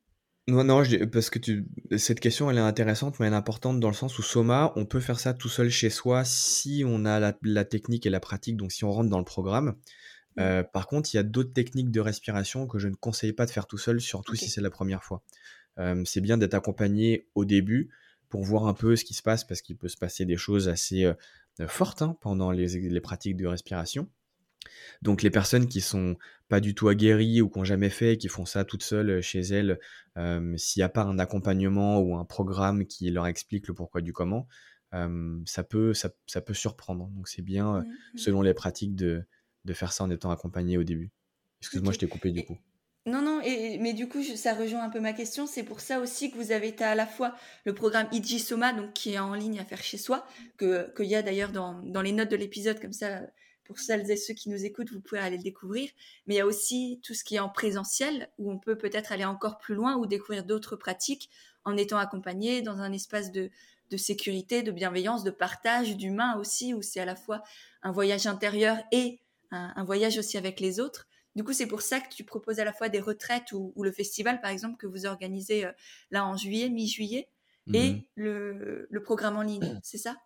Non, 0.49 0.63
non, 0.63 0.81
parce 1.11 1.29
que 1.29 1.39
tu, 1.39 1.67
cette 1.97 2.21
question 2.21 2.49
elle 2.49 2.57
est 2.57 2.61
intéressante, 2.61 3.19
mais 3.19 3.27
elle 3.27 3.33
est 3.33 3.37
importante 3.37 3.81
dans 3.81 3.89
le 3.89 3.93
sens 3.93 4.17
où 4.17 4.21
Soma, 4.21 4.71
on 4.77 4.85
peut 4.85 5.01
faire 5.01 5.19
ça 5.19 5.33
tout 5.33 5.49
seul 5.49 5.69
chez 5.69 5.89
soi 5.89 6.23
si 6.23 6.85
on 6.87 7.03
a 7.03 7.19
la, 7.19 7.37
la 7.41 7.65
technique 7.65 8.05
et 8.05 8.09
la 8.09 8.21
pratique, 8.21 8.55
donc 8.55 8.71
si 8.71 8.85
on 8.85 8.91
rentre 8.91 9.09
dans 9.09 9.19
le 9.19 9.25
programme. 9.25 9.75
Mmh. 10.37 10.39
Euh, 10.39 10.63
par 10.63 10.87
contre, 10.87 11.13
il 11.13 11.17
y 11.17 11.19
a 11.19 11.23
d'autres 11.23 11.51
techniques 11.51 11.91
de 11.91 11.99
respiration 11.99 12.65
que 12.65 12.79
je 12.79 12.87
ne 12.87 12.95
conseille 12.95 13.33
pas 13.33 13.45
de 13.45 13.51
faire 13.51 13.67
tout 13.67 13.77
seul, 13.77 13.99
surtout 13.99 14.35
si 14.35 14.49
c'est 14.49 14.61
la 14.61 14.69
première 14.69 15.03
fois. 15.03 15.21
c'est 16.05 16.21
bien 16.21 16.37
d'être 16.37 16.53
accompagné 16.53 17.27
au 17.35 17.43
début 17.43 17.89
pour 18.29 18.43
voir 18.43 18.67
un 18.67 18.73
peu 18.73 18.95
ce 18.95 19.03
qui 19.03 19.13
se 19.13 19.23
passe, 19.23 19.43
parce 19.43 19.61
qu'il 19.61 19.75
peut 19.75 19.89
se 19.89 19.97
passer 19.97 20.23
des 20.23 20.37
choses 20.37 20.69
assez 20.69 21.11
fortes 21.67 22.01
hein, 22.01 22.17
pendant 22.21 22.51
les, 22.51 23.01
pratiques 23.01 23.37
de 23.37 23.47
respiration. 23.47 24.09
Donc 25.01 25.21
les 25.21 25.29
personnes 25.29 25.67
qui 25.67 25.81
sont 25.81 26.17
pas 26.49 26.59
du 26.59 26.75
tout 26.75 26.89
aguerries 26.89 27.41
ou 27.41 27.49
qui 27.49 27.57
n'ont 27.57 27.65
jamais 27.65 27.89
fait, 27.89 28.17
qui 28.17 28.27
font 28.27 28.45
ça 28.45 28.65
toutes 28.65 28.83
seules 28.83 29.21
chez 29.21 29.41
elles, 29.41 29.79
s'il 30.57 30.79
n'y 30.79 30.83
a 30.83 30.89
pas 30.89 31.03
un 31.03 31.19
accompagnement 31.19 31.99
ou 31.99 32.15
un 32.15 32.25
programme 32.25 32.85
qui 32.85 33.09
leur 33.09 33.27
explique 33.27 33.67
le 33.67 33.73
pourquoi 33.73 34.01
du 34.01 34.13
comment, 34.13 34.47
ça, 34.91 35.63
peut, 35.63 35.93
ça, 35.93 36.41
peut 36.41 36.53
surprendre. 36.53 37.07
Donc 37.15 37.27
c'est 37.27 37.41
bien, 37.41 37.79
mmh, 37.79 37.85
mmh. 37.85 38.17
selon 38.17 38.41
les 38.41 38.53
pratiques, 38.53 38.95
de, 38.95 39.23
de 39.67 39.73
faire 39.73 39.93
ça 39.93 40.03
en 40.03 40.09
étant 40.09 40.31
accompagné 40.31 40.77
au 40.77 40.83
début. 40.83 41.11
Excuse-moi, 41.61 41.93
je 41.93 41.99
t'ai 41.99 42.07
coupé 42.07 42.31
du 42.31 42.43
coup. 42.43 42.57
Non, 43.07 43.21
non, 43.21 43.39
et, 43.41 43.77
mais 43.77 43.93
du 43.93 44.09
coup, 44.09 44.21
ça 44.21 44.53
rejoint 44.53 44.83
un 44.83 44.89
peu 44.89 44.99
ma 44.99 45.13
question. 45.13 45.47
C'est 45.47 45.63
pour 45.63 45.79
ça 45.79 46.01
aussi 46.01 46.29
que 46.29 46.35
vous 46.35 46.51
avez 46.51 46.75
à 46.81 46.93
la 46.93 47.07
fois 47.07 47.33
le 47.63 47.73
programme 47.73 48.09
Iji 48.11 48.37
Soma, 48.37 48.73
donc 48.73 48.91
qui 48.91 49.13
est 49.13 49.19
en 49.19 49.33
ligne 49.33 49.59
à 49.59 49.65
faire 49.65 49.81
chez 49.81 49.97
soi, 49.97 50.27
qu'il 50.59 51.05
y 51.05 51.15
a 51.15 51.21
d'ailleurs 51.21 51.53
dans, 51.53 52.01
les 52.01 52.11
notes 52.11 52.29
de 52.29 52.35
l'épisode, 52.35 52.81
comme 52.81 52.91
ça, 52.91 53.21
pour 53.63 53.79
celles 53.79 54.11
et 54.11 54.17
ceux 54.17 54.33
qui 54.33 54.49
nous 54.49 54.65
écoutent, 54.65 54.91
vous 54.91 54.99
pouvez 54.99 55.21
aller 55.21 55.37
le 55.37 55.43
découvrir. 55.43 55.89
Mais 56.25 56.33
il 56.33 56.37
y 56.37 56.41
a 56.41 56.45
aussi 56.45 56.99
tout 57.01 57.13
ce 57.13 57.23
qui 57.23 57.35
est 57.35 57.39
en 57.39 57.47
présentiel, 57.47 58.29
où 58.39 58.51
on 58.51 58.59
peut 58.59 58.77
peut-être 58.77 59.13
aller 59.13 59.25
encore 59.25 59.57
plus 59.57 59.75
loin 59.75 59.95
ou 59.95 60.05
découvrir 60.05 60.43
d'autres 60.43 60.75
pratiques 60.75 61.29
en 61.63 61.77
étant 61.77 61.97
accompagné 61.97 62.61
dans 62.61 62.81
un 62.81 62.91
espace 62.91 63.31
de 63.31 63.49
sécurité, 63.95 64.63
de 64.63 64.71
bienveillance, 64.73 65.23
de 65.23 65.31
partage, 65.31 65.95
d'humain 65.95 66.37
aussi, 66.37 66.73
où 66.73 66.81
c'est 66.81 66.99
à 66.99 67.05
la 67.05 67.15
fois 67.15 67.41
un 67.83 67.93
voyage 67.93 68.27
intérieur 68.27 68.79
et 68.91 69.21
un 69.51 69.85
voyage 69.85 70.17
aussi 70.17 70.37
avec 70.37 70.59
les 70.59 70.81
autres. 70.81 71.07
Du 71.37 71.43
coup, 71.43 71.53
c'est 71.53 71.67
pour 71.67 71.83
ça 71.83 71.99
que 71.99 72.09
tu 72.09 72.23
proposes 72.23 72.59
à 72.59 72.65
la 72.65 72.73
fois 72.73 72.89
des 72.89 72.99
retraites 72.99 73.51
ou, 73.51 73.71
le 73.83 73.91
festival, 73.91 74.41
par 74.41 74.49
exemple, 74.49 74.75
que 74.77 74.87
vous 74.87 75.05
organisez 75.05 75.65
euh, 75.65 75.71
là 76.09 76.25
en 76.25 76.35
juillet, 76.35 76.67
mi-juillet, 76.67 77.29
et 77.71 77.91
mhm. 77.91 78.01
le, 78.15 79.01
programme 79.03 79.37
en 79.37 79.43
ligne, 79.43 79.79
c'est 79.83 79.99
ça? 79.99 80.17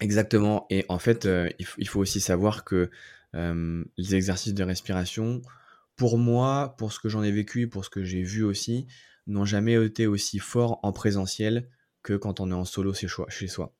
Exactement. 0.00 0.66
Et 0.68 0.84
en 0.88 0.98
fait, 0.98 1.26
euh, 1.26 1.48
il, 1.78 1.86
faut 1.86 2.00
aussi 2.00 2.20
savoir 2.20 2.64
que 2.64 2.90
euh, 3.36 3.84
les 3.96 4.16
exercices 4.16 4.52
de 4.52 4.64
respiration, 4.64 5.42
pour 5.94 6.18
moi, 6.18 6.74
pour 6.76 6.92
ce 6.92 6.98
que 6.98 7.08
j'en 7.08 7.22
ai 7.22 7.30
vécu, 7.30 7.68
pour 7.68 7.84
ce 7.84 7.90
que 7.90 8.02
j'ai 8.02 8.24
vu 8.24 8.42
aussi, 8.42 8.88
n'ont 9.28 9.44
jamais 9.44 9.74
été 9.74 10.08
aussi 10.08 10.40
forts 10.40 10.80
en 10.82 10.90
présentiel 10.90 11.68
que 12.02 12.14
quand 12.14 12.40
on 12.40 12.50
est 12.50 12.54
en 12.54 12.64
solo 12.64 12.92
chez 12.92 13.46
soi. 13.46 13.72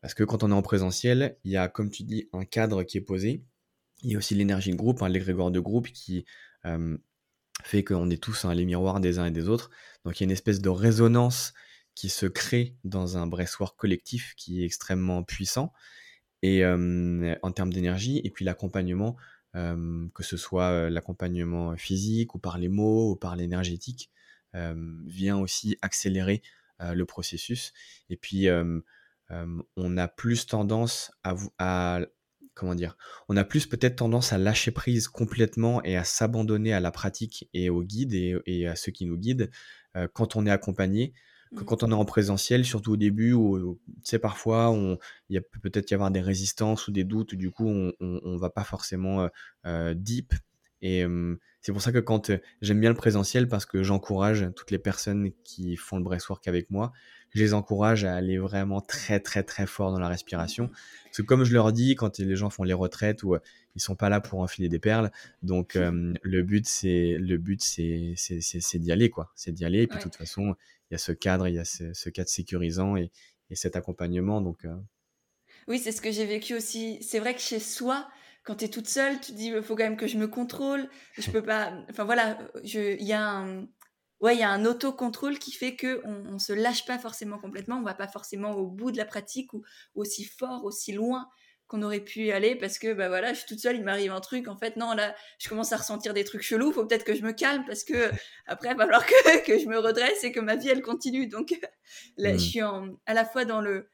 Parce 0.00 0.14
que 0.14 0.24
quand 0.24 0.44
on 0.44 0.50
est 0.50 0.54
en 0.54 0.62
présentiel, 0.62 1.36
il 1.44 1.52
y 1.52 1.58
a, 1.58 1.68
comme 1.68 1.90
tu 1.90 2.04
dis, 2.04 2.30
un 2.32 2.46
cadre 2.46 2.84
qui 2.84 2.96
est 2.96 3.02
posé 3.02 3.44
il 4.02 4.12
y 4.12 4.14
a 4.14 4.18
aussi 4.18 4.34
l'énergie 4.34 4.70
de 4.70 4.76
groupe, 4.76 5.02
hein, 5.02 5.08
l'égrégore 5.08 5.50
de 5.50 5.60
groupe 5.60 5.88
qui 5.88 6.24
fait 7.62 7.84
qu'on 7.84 8.10
est 8.10 8.22
tous 8.22 8.44
hein, 8.44 8.54
les 8.54 8.64
miroirs 8.64 9.00
des 9.00 9.18
uns 9.18 9.26
et 9.26 9.30
des 9.30 9.48
autres. 9.48 9.70
Donc 10.04 10.18
il 10.18 10.22
y 10.22 10.24
a 10.24 10.26
une 10.26 10.30
espèce 10.30 10.60
de 10.60 10.68
résonance 10.68 11.52
qui 11.94 12.08
se 12.08 12.26
crée 12.26 12.76
dans 12.84 13.18
un 13.18 13.26
breastwork 13.26 13.78
collectif 13.78 14.34
qui 14.36 14.62
est 14.62 14.64
extrêmement 14.64 15.22
puissant 15.22 15.72
et 16.42 16.64
en 16.64 17.52
termes 17.52 17.72
d'énergie 17.72 18.20
et 18.24 18.30
puis 18.30 18.44
l'accompagnement 18.44 19.16
que 19.52 20.22
ce 20.22 20.36
soit 20.36 20.88
l'accompagnement 20.88 21.76
physique 21.76 22.34
ou 22.34 22.38
par 22.38 22.56
les 22.56 22.68
mots 22.68 23.10
ou 23.10 23.16
par 23.16 23.36
l'énergétique 23.36 24.10
vient 24.54 25.38
aussi 25.38 25.76
accélérer 25.82 26.40
le 26.80 27.04
processus 27.04 27.74
et 28.08 28.16
puis 28.16 28.48
on 29.28 29.96
a 29.98 30.08
plus 30.08 30.46
tendance 30.46 31.12
à 31.58 32.00
comment 32.60 32.74
dire, 32.74 32.98
on 33.30 33.38
a 33.38 33.44
plus 33.44 33.66
peut-être 33.66 33.96
tendance 33.96 34.34
à 34.34 34.38
lâcher 34.38 34.70
prise 34.70 35.08
complètement 35.08 35.82
et 35.82 35.96
à 35.96 36.04
s'abandonner 36.04 36.74
à 36.74 36.80
la 36.80 36.90
pratique 36.90 37.48
et 37.54 37.70
au 37.70 37.82
guide 37.82 38.12
et, 38.12 38.66
à 38.66 38.76
ceux 38.76 38.92
qui 38.92 39.06
nous 39.06 39.16
guident 39.16 39.50
euh, 39.96 40.06
quand 40.12 40.36
on 40.36 40.46
est 40.46 40.50
accompagné 40.50 41.14
que 41.56 41.62
mmh. 41.62 41.64
quand 41.64 41.82
on 41.82 41.90
est 41.90 41.94
en 41.94 42.04
présentiel, 42.04 42.64
surtout 42.64 42.92
au 42.92 42.96
début, 42.96 43.32
où, 43.32 43.80
tu 43.86 43.92
sais, 44.04 44.20
parfois, 44.20 44.72
il 45.30 45.40
peut 45.40 45.58
peut-être 45.60 45.90
y 45.90 45.94
avoir 45.94 46.12
des 46.12 46.20
résistances 46.20 46.86
ou 46.86 46.92
des 46.92 47.02
doutes, 47.02 47.34
du 47.34 47.50
coup, 47.50 47.66
on 47.66 47.92
ne 47.98 48.38
va 48.38 48.50
pas 48.50 48.62
forcément 48.62 49.22
euh, 49.22 49.28
euh, 49.66 49.94
deep. 49.94 50.32
Et 50.80 51.04
c'est 51.60 51.72
pour 51.72 51.82
ça 51.82 51.90
que 51.90 51.98
quand 51.98 52.30
j'aime 52.62 52.80
bien 52.80 52.90
le 52.90 52.96
présentiel, 52.96 53.48
parce 53.48 53.66
que 53.66 53.82
j'encourage 53.82 54.48
toutes 54.54 54.70
les 54.70 54.78
personnes 54.78 55.32
qui 55.42 55.76
font 55.76 55.96
le 55.96 56.04
breathwork 56.04 56.46
avec 56.46 56.70
moi, 56.70 56.92
je 57.30 57.40
les 57.42 57.54
encourage 57.54 58.04
à 58.04 58.14
aller 58.14 58.38
vraiment 58.38 58.80
très 58.80 59.20
très 59.20 59.42
très 59.42 59.66
fort 59.66 59.92
dans 59.92 59.98
la 59.98 60.08
respiration. 60.08 60.68
Parce 61.04 61.18
que 61.18 61.22
comme 61.22 61.44
je 61.44 61.52
leur 61.52 61.72
dis, 61.72 61.94
quand 61.94 62.18
les 62.18 62.36
gens 62.36 62.50
font 62.50 62.64
les 62.64 62.74
retraites 62.74 63.22
ou 63.22 63.36
ils 63.74 63.80
sont 63.80 63.96
pas 63.96 64.08
là 64.08 64.20
pour 64.20 64.40
enfiler 64.40 64.68
des 64.68 64.78
perles, 64.78 65.10
donc 65.42 65.74
le 65.76 66.42
but 66.42 66.66
c'est 66.66 67.16
le 67.18 67.36
but 67.38 67.62
c'est 67.62 68.14
c'est 68.16 68.78
d'y 68.78 68.92
aller 68.92 69.10
quoi, 69.10 69.32
c'est 69.34 69.52
d'y 69.52 69.64
aller. 69.64 69.82
Et 69.82 69.86
puis 69.86 69.98
de 69.98 70.02
toute 70.02 70.16
façon, 70.16 70.54
il 70.90 70.94
y 70.94 70.96
a 70.96 70.98
ce 70.98 71.12
cadre, 71.12 71.48
il 71.48 71.54
y 71.54 71.58
a 71.58 71.64
ce, 71.64 72.08
cadre 72.10 72.28
sécurisant 72.28 72.96
et, 72.96 73.10
et 73.50 73.54
cet 73.54 73.76
accompagnement. 73.76 74.40
Donc 74.40 74.66
oui, 75.68 75.78
c'est 75.78 75.92
ce 75.92 76.00
que 76.00 76.10
j'ai 76.10 76.26
vécu 76.26 76.54
aussi. 76.54 76.98
C'est 77.00 77.18
vrai 77.18 77.34
que 77.34 77.40
chez 77.40 77.60
soi, 77.60 78.08
quand 78.44 78.56
tu 78.56 78.64
es 78.64 78.68
toute 78.68 78.88
seule, 78.88 79.20
tu 79.20 79.32
te 79.32 79.36
dis, 79.36 79.48
il 79.48 79.62
faut 79.62 79.76
quand 79.76 79.84
même 79.84 79.96
que 79.96 80.06
je 80.06 80.18
me 80.18 80.26
contrôle. 80.26 80.88
Je 81.18 81.30
peux 81.30 81.42
pas. 81.42 81.72
Enfin 81.90 82.04
voilà, 82.04 82.38
il 82.64 83.02
y 83.02 83.12
a 83.12 83.22
un 83.22 83.68
ouais, 84.20 84.34
il 84.34 84.40
y 84.40 84.42
a 84.42 84.50
un 84.50 84.64
autocontrôle 84.64 85.38
qui 85.38 85.52
fait 85.52 85.76
que 85.76 86.00
on, 86.04 86.38
se 86.38 86.52
lâche 86.52 86.84
pas 86.86 86.98
forcément 86.98 87.38
complètement, 87.38 87.76
on 87.76 87.82
va 87.82 87.94
pas 87.94 88.08
forcément 88.08 88.52
au 88.52 88.66
bout 88.66 88.92
de 88.92 88.96
la 88.96 89.04
pratique 89.04 89.52
ou, 89.52 89.62
aussi 89.94 90.24
fort, 90.24 90.64
aussi 90.64 90.92
loin 90.92 91.28
qu'on 91.66 91.82
aurait 91.82 92.00
pu 92.00 92.24
y 92.24 92.32
aller 92.32 92.56
parce 92.56 92.80
que 92.80 92.92
bah 92.92 93.08
voilà, 93.08 93.32
je 93.32 93.38
suis 93.38 93.46
toute 93.46 93.60
seule, 93.60 93.76
il 93.76 93.84
m'arrive 93.84 94.10
un 94.10 94.20
truc 94.20 94.48
en 94.48 94.56
fait 94.56 94.76
non 94.76 94.92
là, 94.92 95.14
je 95.38 95.48
commence 95.48 95.72
à 95.72 95.76
ressentir 95.76 96.14
des 96.14 96.24
trucs 96.24 96.42
chelous, 96.42 96.72
faut 96.72 96.84
peut-être 96.84 97.04
que 97.04 97.14
je 97.14 97.22
me 97.22 97.32
calme 97.32 97.64
parce 97.64 97.84
que 97.84 98.10
après 98.46 98.70
il 98.70 98.76
va 98.76 98.84
falloir 98.84 99.06
que, 99.06 99.46
que 99.46 99.58
je 99.58 99.66
me 99.66 99.78
redresse 99.78 100.24
et 100.24 100.32
que 100.32 100.40
ma 100.40 100.56
vie 100.56 100.68
elle 100.68 100.82
continue. 100.82 101.28
Donc 101.28 101.54
là, 102.16 102.30
je 102.30 102.34
mmh. 102.34 102.38
suis 102.38 102.60
à 102.60 103.14
la 103.14 103.24
fois 103.24 103.44
dans 103.44 103.60
le 103.60 103.88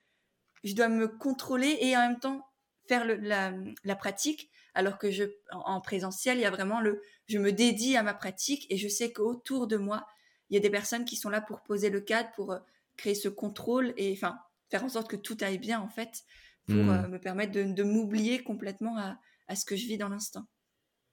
je 0.65 0.75
dois 0.75 0.89
me 0.89 1.07
contrôler 1.07 1.77
et 1.81 1.97
en 1.97 2.09
même 2.09 2.19
temps 2.19 2.47
faire 2.89 3.05
le, 3.05 3.17
la, 3.17 3.53
la 3.85 3.97
pratique 3.97 4.51
alors 4.75 4.99
que 4.99 5.11
je 5.11 5.25
en 5.51 5.81
présentiel, 5.81 6.39
il 6.39 6.43
y 6.43 6.47
a 6.47 6.51
vraiment 6.51 6.81
le 6.81 7.03
je 7.27 7.39
me 7.39 7.53
dédie 7.53 7.97
à 7.97 8.03
ma 8.03 8.15
pratique 8.15 8.67
et 8.71 8.77
je 8.77 8.89
sais 8.89 9.13
qu'autour 9.13 9.67
de 9.67 9.77
moi, 9.77 10.07
il 10.51 10.55
y 10.55 10.57
a 10.57 10.61
des 10.61 10.71
personnes 10.71 11.05
qui 11.05 11.17
sont 11.17 11.31
là 11.31 11.41
pour 11.41 11.63
poser 11.63 11.91
le 11.91 12.01
cadre, 12.01 12.31
pour 12.35 12.53
euh, 12.53 12.59
créer 12.97 13.15
ce 13.15 13.29
contrôle 13.29 13.93
et 13.97 14.13
enfin 14.13 14.39
faire 14.71 14.85
en 14.85 14.89
sorte 14.89 15.09
que 15.09 15.17
tout 15.17 15.37
aille 15.41 15.59
bien 15.59 15.81
en 15.81 15.89
fait, 15.89 16.25
pour 16.67 16.77
mmh. 16.77 16.91
euh, 16.91 17.09
me 17.09 17.19
permettre 17.19 17.53
de, 17.53 17.83
m'oublier 17.83 18.43
complètement 18.43 18.97
à, 18.99 19.55
ce 19.55 19.65
que 19.65 19.77
je 19.77 19.87
vis 19.87 19.99
dans 19.99 20.09
l'instant. 20.09 20.47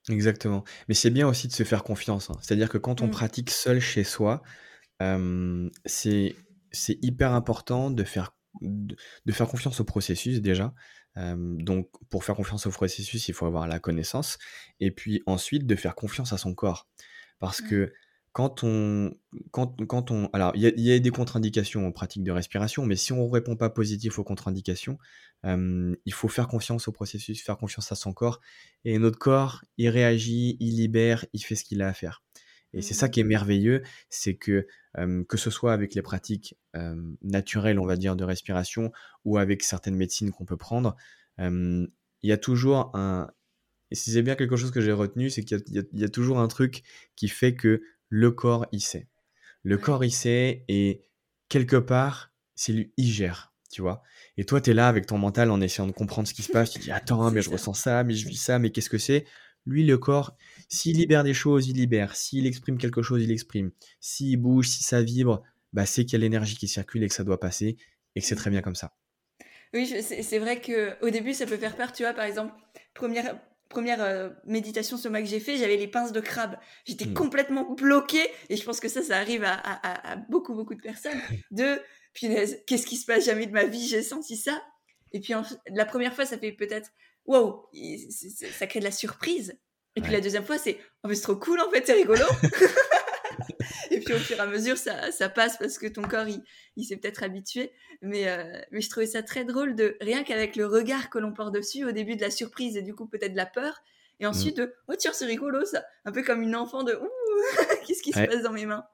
Exactement. 0.10 0.64
Mais 0.88 0.96
c'est 0.96 1.12
bien 1.12 1.28
aussi 1.28 1.48
de 1.48 1.54
se 1.54 1.64
faire 1.64 1.84
confiance. 1.84 2.30
Hein. 2.30 2.38
C'est-à-dire 2.42 2.70
que 2.70 2.78
quand 2.78 3.02
on 3.02 3.08
mmh. 3.08 3.12
pratique 3.12 3.52
seul 3.52 3.80
chez 3.80 4.04
soi, 4.04 4.42
c'est 5.86 6.36
hyper 7.02 7.34
important 7.34 7.92
de 7.92 8.04
faire, 8.04 8.36
de, 8.62 8.96
faire 9.32 9.48
confiance 9.48 9.80
au 9.80 9.84
processus 9.84 10.42
déjà. 10.42 10.74
donc, 11.16 11.90
pour 12.10 12.24
faire 12.24 12.36
confiance 12.36 12.66
au 12.66 12.72
processus, 12.72 13.28
il 13.28 13.34
faut 13.34 13.46
avoir 13.46 13.68
la 13.68 13.80
connaissance. 13.80 14.40
Et 14.80 14.92
puis 14.92 15.22
ensuite, 15.26 15.68
de 15.68 15.76
faire 15.76 15.96
confiance 15.96 16.34
à 16.34 16.38
son 16.38 16.56
corps. 16.56 16.90
Parce 17.40 17.62
mmh. 17.62 17.70
que 17.70 17.94
quand 18.34 18.64
on, 18.64 19.16
quand, 19.52 19.86
quand 19.86 20.12
on, 20.12 20.28
alors 20.34 20.52
il 20.56 20.62
y, 20.62 20.92
a 20.92 21.00
des 21.00 21.10
contre-indications 21.12 21.88
en 21.88 21.92
pratique 21.92 22.24
de 22.24 22.32
respiration, 22.32 22.86
mais 22.86 22.96
si 22.96 23.14
on 23.14 23.28
ne 23.28 23.32
répond 23.32 23.56
pas 23.56 23.70
positif 23.70 24.18
aux 24.20 24.24
contre-indications, 24.24 24.98
il 25.46 26.14
faut 26.14 26.28
faire 26.28 26.48
confiance 26.48 26.88
au 26.88 26.92
processus, 26.92 27.42
faire 27.44 27.58
confiance 27.58 27.92
à 27.92 27.96
son 27.96 28.12
corps, 28.12 28.42
et 28.86 28.98
notre 28.98 29.20
corps, 29.20 29.64
il 29.78 29.90
réagit, 29.90 30.58
il 30.60 30.78
libère, 30.78 31.26
il 31.34 31.42
fait 31.42 31.56
ce 31.56 31.64
qu'il 31.64 31.82
a 31.84 31.88
à 31.88 31.94
faire. 31.94 32.24
Et 32.74 32.82
c'est 32.82 32.96
ça 32.96 33.08
mmh. 33.08 33.12
qui 33.12 33.20
est 33.20 33.24
merveilleux, 33.24 33.84
c'est 34.10 34.36
que 34.36 34.68
que 35.28 35.38
ce 35.38 35.50
soit 35.52 35.74
avec 35.74 35.94
les 35.94 36.02
pratiques 36.02 36.58
naturelles, 37.22 37.80
on 37.80 37.86
va 37.86 37.98
dire, 37.98 38.16
de 38.16 38.24
respiration, 38.24 38.92
ou 39.26 39.38
avec 39.38 39.62
certaines 39.62 39.96
médecines 39.96 40.32
qu'on 40.32 40.46
peut 40.46 40.58
prendre, 40.58 40.96
il 41.38 41.90
y 42.24 42.32
a 42.32 42.38
toujours 42.38 42.90
un, 42.96 43.30
et 43.94 43.96
si 43.96 44.10
c'est 44.10 44.24
bien 44.24 44.34
quelque 44.34 44.56
chose 44.56 44.72
que 44.72 44.82
j'ai 44.82 44.92
retenu, 44.92 45.30
c'est 45.30 45.44
qu'il 45.44 45.62
y, 45.70 46.04
a 46.04 46.10
toujours 46.10 46.40
un 46.40 46.48
truc 46.48 46.82
qui 47.16 47.28
fait 47.28 47.54
que 47.54 47.84
le 48.16 48.30
corps, 48.30 48.68
il 48.72 48.80
sait. 48.80 49.08
Le 49.64 49.76
corps, 49.80 50.06
il 50.06 50.12
sait 50.12 50.66
et 50.68 51.02
quelque 51.50 51.78
part, 51.78 52.32
c'est 52.54 52.72
lui, 52.72 52.94
il 52.96 53.12
gère, 53.12 53.56
tu 53.72 53.82
vois. 53.82 54.04
Et 54.38 54.46
toi, 54.46 54.62
tu 54.62 54.70
es 54.70 54.74
là 54.76 54.88
avec 54.88 55.08
ton 55.08 55.18
mental 55.18 55.50
en 55.50 55.60
essayant 55.62 55.88
de 55.88 55.94
comprendre 55.94 56.28
ce 56.28 56.36
qui 56.36 56.44
se 56.44 56.52
passe. 56.52 56.70
Tu 56.70 56.78
dis, 56.78 56.92
attends, 56.92 57.32
mais 57.32 57.42
je 57.42 57.50
ressens 57.50 57.74
ça, 57.74 58.04
mais 58.04 58.14
je 58.14 58.28
vis 58.30 58.38
ça, 58.38 58.60
mais 58.60 58.70
qu'est-ce 58.70 58.92
que 58.92 59.00
c'est? 59.00 59.26
Lui, 59.66 59.84
le 59.84 59.98
corps, 59.98 60.38
s'il 60.70 60.98
libère 60.98 61.24
des 61.24 61.34
choses, 61.34 61.68
il 61.68 61.78
libère. 61.78 62.16
S'il 62.16 62.46
exprime 62.46 62.78
quelque 62.78 63.02
chose, 63.02 63.24
il 63.24 63.32
exprime. 63.32 63.72
S'il 64.00 64.38
bouge, 64.38 64.68
si 64.68 64.84
ça 64.84 65.02
vibre, 65.02 65.42
bah, 65.72 65.88
c'est 65.88 66.06
qu'il 66.06 66.14
y 66.14 66.16
a 66.18 66.20
l'énergie 66.20 66.56
qui 66.56 66.68
circule 66.68 67.02
et 67.02 67.08
que 67.08 67.16
ça 67.16 67.24
doit 67.24 67.40
passer 67.40 67.78
et 68.14 68.22
que 68.22 68.28
c'est 68.28 68.36
très 68.36 68.52
bien 68.52 68.62
comme 68.62 68.76
ça. 68.76 68.96
Oui, 69.74 69.88
c'est 69.88 70.38
vrai 70.38 70.62
qu'au 70.62 71.10
début, 71.10 71.34
ça 71.34 71.48
peut 71.48 71.58
faire 71.58 71.76
peur, 71.76 71.92
tu 71.92 72.04
vois, 72.04 72.14
par 72.14 72.26
exemple, 72.26 72.54
première, 72.94 73.42
première 73.74 74.02
euh, 74.02 74.30
méditation 74.46 74.98
soma 74.98 75.22
que 75.22 75.28
j'ai 75.28 75.40
fait, 75.40 75.58
j'avais 75.58 75.78
les 75.78 75.88
pinces 75.88 76.12
de 76.12 76.22
crabe. 76.22 76.58
J'étais 76.86 77.06
hmm. 77.06 77.16
complètement 77.16 77.74
bloquée 77.74 78.30
et 78.50 78.56
je 78.56 78.64
pense 78.64 78.80
que 78.80 78.88
ça, 78.88 79.02
ça 79.02 79.18
arrive 79.18 79.44
à, 79.44 80.16
beaucoup, 80.30 80.54
beaucoup 80.54 80.76
de 80.76 80.82
personnes. 80.82 81.20
De, 81.52 81.82
punaise, 82.14 82.62
qu'est-ce 82.68 82.86
qui 82.86 82.96
se 82.96 83.06
passe 83.06 83.26
jamais 83.26 83.48
de 83.48 83.52
ma 83.52 83.66
vie 83.66 83.88
J'ai 83.88 84.04
senti 84.04 84.38
ça. 84.38 84.62
Et 85.12 85.20
puis 85.20 85.34
la 85.68 85.86
première 85.86 86.14
fois, 86.14 86.26
ça 86.26 86.38
fait 86.38 86.52
peut-être, 86.52 86.92
wow, 87.26 87.70
ça 88.52 88.68
crée 88.68 88.80
de 88.80 88.86
la 88.86 88.92
surprise. 88.92 89.60
Et 89.96 90.02
puis 90.02 90.12
la 90.12 90.22
deuxième 90.22 90.46
fois, 90.46 90.58
c'est, 90.58 90.78
oh, 91.04 91.08
mais 91.08 91.16
c'est 91.16 91.24
trop 91.24 91.36
cool 91.36 91.60
en 91.60 91.70
fait, 91.70 91.86
c'est 91.86 91.94
rigolo. 91.94 92.26
puis 94.04 94.14
au 94.14 94.18
fur 94.18 94.38
et 94.38 94.40
à 94.40 94.46
mesure, 94.46 94.78
ça, 94.78 95.12
ça 95.12 95.30
passe 95.30 95.58
parce 95.58 95.78
que 95.78 95.88
ton 95.88 96.04
corps, 96.04 96.28
il, 96.28 96.42
il 96.76 96.84
s'est 96.84 96.98
peut-être 96.98 97.24
habitué. 97.24 97.72
Mais, 98.02 98.26
mais 98.72 98.82
je 98.82 98.90
trouvais 98.90 99.06
ça 99.06 99.24
très 99.24 99.46
drôle 99.46 99.76
de 99.76 99.98
rien 100.02 100.24
qu'avec 100.24 100.56
le 100.56 100.66
regard 100.66 101.10
que 101.10 101.20
l'on 101.20 101.34
porte 101.34 101.54
dessus, 101.54 101.86
au 101.86 101.92
début 101.92 102.16
de 102.16 102.22
la 102.22 102.32
surprise 102.32 102.76
et 102.76 102.82
du 102.82 102.94
coup 102.94 103.06
peut-être 103.06 103.32
de 103.32 103.38
la 103.38 103.46
peur. 103.46 103.82
Et 104.20 104.26
ensuite, 104.26 104.58
de, 104.58 104.74
oh 104.88 104.94
tiens, 104.98 105.12
c'est 105.14 105.26
rigolo 105.26 105.66
ça. 105.66 105.84
Un 106.06 106.12
peu 106.12 106.24
comme 106.24 106.42
une 106.42 106.56
enfant 106.56 106.84
de, 106.84 106.94
ouh, 106.94 107.10
qu'est-ce 107.88 108.04
qui 108.04 108.12
se 108.12 108.26
passe 108.26 108.44
dans 108.44 108.54
mes 108.54 108.66
mains? 108.66 108.86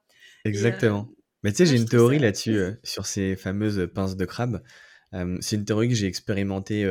Exactement. 0.45 1.09
Mais 1.43 1.51
tu 1.51 1.57
sais, 1.57 1.65
j'ai 1.65 1.77
une 1.77 1.87
théorie 1.87 2.19
là-dessus, 2.19 2.59
sur 2.83 3.05
ces 3.05 3.35
fameuses 3.35 3.89
pinces 3.93 4.15
de 4.15 4.25
crabe. 4.25 4.61
c'est 5.41 5.55
une 5.55 5.65
théorie 5.65 5.89
que 5.89 5.95
j'ai 5.95 6.07
expérimentée 6.07 6.85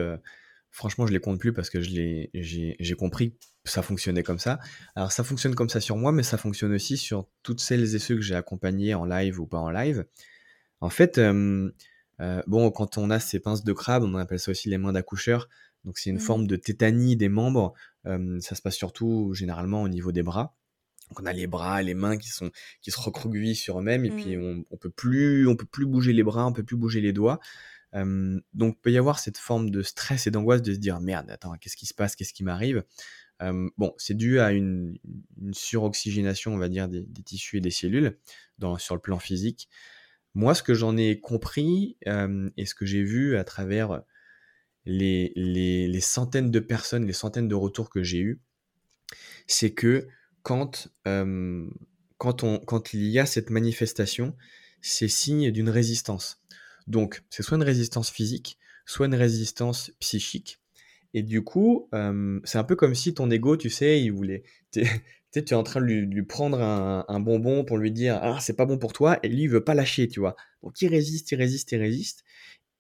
franchement, 0.71 1.07
je 1.07 1.12
les 1.12 1.21
compte 1.21 1.39
plus 1.39 1.53
parce 1.53 1.71
que 1.71 1.81
j'ai 1.81 2.95
compris 2.99 3.37
que 3.64 3.71
ça 3.71 3.83
fonctionnait 3.83 4.23
comme 4.23 4.39
ça. 4.39 4.59
Alors, 4.95 5.12
ça 5.12 5.25
fonctionne 5.25 5.55
comme 5.55 5.69
ça 5.69 5.81
sur 5.81 5.97
moi, 5.97 6.12
mais 6.12 6.23
ça 6.23 6.39
fonctionne 6.39 6.73
aussi 6.73 6.97
sur 6.97 7.29
toutes 7.43 7.61
celles 7.61 7.95
et 7.95 7.99
ceux 7.99 8.16
que 8.16 8.23
j'ai 8.23 8.35
accompagnés 8.35 8.95
en 8.95 9.05
live 9.05 9.41
ou 9.41 9.47
pas 9.47 9.59
en 9.59 9.71
live. 9.71 10.05
En 10.81 10.91
fait, 10.91 11.19
euh, 11.19 11.71
bon, 12.47 12.71
quand 12.71 12.99
on 12.99 13.11
a 13.11 13.19
ces 13.19 13.41
pinces 13.41 13.64
de 13.64 13.73
crabe, 13.73 14.05
on 14.05 14.14
appelle 14.14 14.41
ça 14.41 14.51
aussi 14.51 14.69
les 14.69 14.79
mains 14.79 14.93
d'accoucheur. 14.93 15.49
Donc, 15.85 15.99
c'est 15.99 16.11
une 16.11 16.16
mmh. 16.16 16.21
forme 16.21 16.47
de 16.47 16.57
tétanie 16.57 17.16
des 17.16 17.29
membres. 17.29 17.75
ça 18.05 18.55
se 18.55 18.62
passe 18.62 18.77
surtout 18.77 19.33
généralement 19.35 19.83
au 19.83 19.89
niveau 19.89 20.12
des 20.12 20.23
bras. 20.23 20.55
Donc, 21.09 21.21
on 21.21 21.27
a 21.27 21.33
les 21.33 21.47
bras, 21.47 21.83
les 21.83 21.95
mains 21.95 22.19
qui 22.19 22.29
sont 22.29 22.51
qui 22.83 22.91
se 22.91 23.01
recroquevillent 23.01 23.57
sur 23.57 23.79
eux-mêmes 23.81 24.05
et 24.05 24.11
puis 24.11 24.37
mmh. 24.37 24.43
on, 24.43 24.64
on 24.71 24.77
peut 24.77 24.91
plus 24.91 25.49
on 25.49 25.57
peut 25.57 25.66
plus 25.66 25.87
bouger 25.87 26.12
les 26.12 26.23
bras, 26.23 26.47
on 26.47 26.53
peut 26.53 26.62
plus 26.62 26.77
bouger 26.77 27.01
les 27.01 27.14
doigts 27.14 27.41
donc, 27.95 28.43
donc, 28.55 28.80
peut 28.80 28.93
y 28.93 28.99
avoir 28.99 29.18
cette 29.18 29.39
forme 29.39 29.70
de 29.70 29.82
stress 29.82 30.26
et 30.26 30.30
d'angoisse 30.30 30.62
de 30.62 30.72
se 30.72 30.78
dire 30.78 31.01
merde, 31.01 31.30
attends, 31.30 31.55
qu'est-ce 31.59 31.76
qui 31.76 31.86
se 31.86 31.95
passe, 31.95 32.16
qu'est-ce 32.16 32.32
qui 32.32 32.45
m'arrive? 32.45 32.84
Bon, 33.41 33.95
c'est 33.99 34.16
dû 34.16 34.41
à 34.41 34.53
une, 34.53 34.99
suroxygénation, 35.53 36.55
on 36.55 36.59
va 36.59 36.68
dire, 36.68 36.89
des, 36.89 37.07
tissus 37.24 37.59
et 37.59 37.61
des 37.61 37.70
cellules 37.70 38.18
sur 38.78 38.95
le 38.95 39.01
plan 39.01 39.18
physique. 39.18 39.68
Moi, 40.34 40.55
ce 40.55 40.62
que 40.62 40.74
j'en 40.74 40.97
ai 40.97 41.20
compris 41.20 41.97
et 42.05 42.66
ce 42.66 42.74
que 42.74 42.84
j'ai 42.84 43.03
vu 43.03 43.36
à 43.36 43.45
travers 43.45 44.03
les, 44.84 46.01
centaines 46.01 46.51
de 46.51 46.61
personnes, 46.61 47.07
les 47.07 47.12
centaines 47.12 47.49
de 47.49 47.55
retours 47.55 47.91
que 47.91 48.03
j'ai 48.03 48.20
eus, 48.20 48.41
c'est 49.47 49.72
que 49.72 50.09
quand, 50.43 50.89
quand 52.18 52.95
il 52.95 53.05
y 53.05 53.18
a 53.18 53.26
cette 53.26 53.51
manifestation, 53.51 54.36
c'est 54.80 55.09
signe 55.09 55.51
d'une 55.51 55.70
résistance. 55.70 56.43
Donc, 56.89 57.22
c'est 57.30 57.43
soit 57.43 57.59
une 57.59 57.62
résistance 57.62 58.11
physique, 58.11 58.59
soit 58.86 59.07
une 59.07 59.14
résistance 59.14 59.93
psychique. 60.01 60.59
Et 61.14 61.22
du 61.22 61.45
coup, 61.45 61.89
c'est 62.45 62.59
un 62.59 62.64
peu 62.64 62.76
comme 62.76 62.95
si 62.95 63.14
ton 63.14 63.30
ego, 63.30 63.57
tu 63.57 63.70
sais, 63.70 64.03
il 64.03 64.11
voulait. 64.11 64.43
tu 64.72 64.80
es 65.32 65.53
en 65.53 65.62
train 65.62 65.80
de 65.80 65.86
lui, 65.86 66.22
prendre 66.22 66.61
un, 66.61 67.20
bonbon 67.20 67.64
pour 67.64 67.76
lui 67.76 67.93
dire 67.93 68.18
Ah, 68.22 68.39
c'est 68.41 68.57
pas 68.57 68.66
bon 68.66 68.78
pour 68.78 68.93
toi, 68.93 69.18
et 69.22 69.28
lui, 69.28 69.43
il 69.43 69.49
veut 69.49 69.64
pas 69.64 69.74
lâcher, 69.74 70.09
tu 70.09 70.20
vois. 70.20 70.34
Donc, 70.62 70.80
il 70.80 70.89
résiste, 70.89 71.30
il 71.30 71.36
résiste, 71.36 71.72
il 71.72 71.78
résiste. 71.78 72.24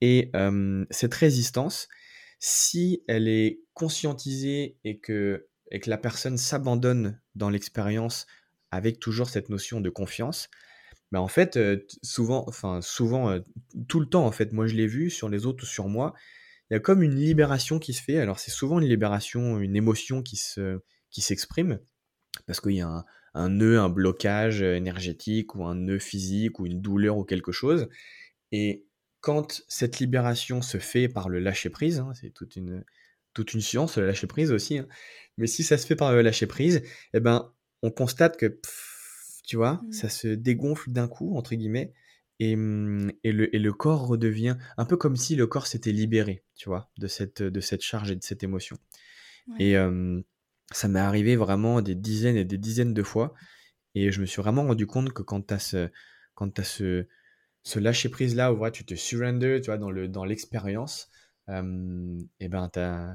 Et 0.00 0.32
cette 0.90 1.14
résistance, 1.14 1.88
si 2.38 3.02
elle 3.08 3.28
est 3.28 3.60
conscientisée 3.74 4.78
et 4.84 4.98
que 4.98 5.46
la 5.86 5.98
personne 5.98 6.38
s'abandonne 6.38 7.20
dans 7.34 7.50
l'expérience 7.50 8.26
avec 8.70 9.00
toujours 9.00 9.28
cette 9.28 9.50
notion 9.50 9.80
de 9.80 9.90
confiance, 9.90 10.48
bah, 11.12 11.20
en 11.20 11.28
fait, 11.28 11.58
souvent, 12.02 12.44
enfin 12.48 12.80
souvent, 12.82 13.38
tout 13.88 14.00
le 14.00 14.06
temps 14.06 14.26
en 14.26 14.32
fait, 14.32 14.52
moi 14.52 14.66
je 14.66 14.74
l'ai 14.74 14.86
vu 14.86 15.10
sur 15.10 15.28
les 15.28 15.46
autres 15.46 15.64
ou 15.64 15.66
sur 15.66 15.88
moi, 15.88 16.14
il 16.70 16.74
y 16.74 16.76
a 16.76 16.80
comme 16.80 17.02
une 17.02 17.16
libération 17.16 17.78
qui 17.78 17.94
se 17.94 18.02
fait. 18.02 18.18
Alors 18.18 18.38
c'est 18.38 18.50
souvent 18.50 18.80
une 18.80 18.88
libération, 18.88 19.58
une 19.58 19.76
émotion 19.76 20.22
qui 20.22 20.36
se 20.36 20.80
qui 21.10 21.22
s'exprime 21.22 21.80
parce 22.46 22.60
qu'il 22.60 22.72
y 22.72 22.80
a 22.82 23.04
un, 23.34 23.48
nœud, 23.48 23.78
un 23.78 23.88
blocage 23.88 24.62
énergétique 24.62 25.54
ou 25.54 25.64
un 25.64 25.74
nœud 25.74 25.98
physique 25.98 26.60
ou 26.60 26.66
une 26.66 26.80
douleur 26.80 27.16
ou 27.16 27.24
quelque 27.24 27.52
chose. 27.52 27.88
Et 28.52 28.86
quand 29.20 29.62
cette 29.68 29.98
libération 29.98 30.62
se 30.62 30.78
fait 30.78 31.08
par 31.08 31.28
le 31.28 31.38
lâcher 31.38 31.70
prise, 31.70 32.00
hein, 32.00 32.12
c'est 32.14 32.30
toute 32.30 32.56
une 32.56 32.84
toute 33.34 33.54
une 33.54 33.60
science 33.60 33.98
le 33.98 34.06
lâcher 34.06 34.26
prise 34.26 34.52
aussi. 34.52 34.78
Hein, 34.78 34.88
mais 35.38 35.46
si 35.46 35.62
ça 35.64 35.78
se 35.78 35.86
fait 35.86 35.96
par 35.96 36.12
le 36.12 36.22
lâcher 36.22 36.46
prise, 36.46 36.82
eh 37.14 37.20
ben 37.20 37.52
on 37.82 37.90
constate 37.90 38.36
que 38.36 38.60
tu 39.48 39.56
vois, 39.56 39.80
mmh. 39.82 39.92
ça 39.92 40.08
se 40.10 40.28
dégonfle 40.28 40.92
d'un 40.92 41.08
coup, 41.08 41.34
entre 41.36 41.54
guillemets, 41.54 41.94
et, 42.38 42.54
mmh, 42.54 43.12
et, 43.24 43.32
le, 43.32 43.56
et, 43.56 43.58
le, 43.58 43.72
corps 43.72 44.06
redevient 44.06 44.58
un 44.76 44.84
peu 44.84 44.98
comme 44.98 45.16
si 45.16 45.36
le 45.36 45.46
corps 45.46 45.66
s'était 45.66 45.90
libéré, 45.90 46.44
tu 46.54 46.68
vois, 46.68 46.90
de 46.98 47.08
cette, 47.08 47.42
de 47.42 47.60
cette 47.60 47.80
charge 47.80 48.10
et 48.10 48.14
de 48.14 48.22
cette 48.22 48.42
émotion. 48.42 48.76
Et 49.58 49.74
ça 50.72 50.88
m'est 50.88 51.00
arrivé 51.00 51.34
vraiment 51.34 51.80
des 51.80 51.94
dizaines 51.94 52.36
et 52.36 52.44
des 52.44 52.58
dizaines 52.58 52.92
de 52.92 53.02
fois, 53.02 53.32
et 53.94 54.12
je 54.12 54.20
me 54.20 54.26
suis 54.26 54.42
vraiment 54.42 54.64
rendu 54.64 54.86
compte 54.86 55.14
que 55.14 55.22
quand 55.22 55.40
tu 55.46 55.54
as 55.54 55.58
ce, 55.58 55.88
quand 56.34 56.58
as 56.58 56.64
ce, 56.64 57.06
ce 57.62 57.78
lâcher 57.78 58.10
prise 58.10 58.36
là, 58.36 58.52
où 58.52 58.70
tu 58.70 58.84
te 58.84 58.94
surrender, 58.94 59.62
tu 59.62 59.70
vois, 59.70 59.78
dans, 59.78 59.90
le, 59.90 60.06
dans 60.08 60.26
l'expérience, 60.26 61.08
et 61.48 62.48
ben 62.48 62.68
t'as 62.70 63.14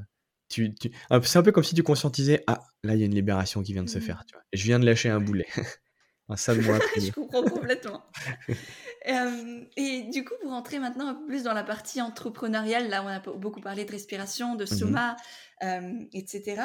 tu, 0.50 0.74
tu... 0.74 0.92
c'est 1.24 1.38
un 1.38 1.44
peu 1.44 1.52
comme 1.52 1.64
si 1.64 1.76
tu 1.76 1.84
conscientisais 1.84 2.44
ah 2.48 2.60
là 2.84 2.96
il 2.96 3.00
y 3.00 3.04
a 3.04 3.06
une 3.06 3.16
libération 3.16 3.62
qui 3.64 3.74
vient 3.74 3.84
de 3.84 3.90
se 3.90 3.98
mmh. 3.98 4.02
faire 4.02 4.24
tu 4.28 4.34
vois 4.34 4.44
et 4.52 4.58
je 4.58 4.64
viens 4.64 4.80
de 4.80 4.86
lâcher 4.86 5.10
un 5.10 5.20
boulet 5.20 5.48
Un 6.30 6.36
sale 6.38 6.62
mois. 6.62 6.80
je 6.98 7.12
comprends 7.12 7.44
complètement. 7.44 8.04
Euh, 9.06 9.66
et 9.76 10.04
du 10.04 10.24
coup, 10.24 10.34
pour 10.42 10.52
rentrer 10.52 10.80
maintenant 10.80 11.08
un 11.08 11.14
peu 11.14 11.26
plus 11.26 11.44
dans 11.44 11.52
la 11.54 11.66
partie 11.66 12.02
entrepreneuriale, 12.02 12.88
là, 12.88 13.04
on 13.04 13.08
a 13.10 13.20
beaucoup 13.20 13.60
parlé 13.60 13.84
de 13.84 13.92
respiration, 13.92 14.56
de 14.56 14.64
mmh 14.64 14.68
soma, 14.68 15.18
euh, 15.62 16.06
etc. 16.14 16.62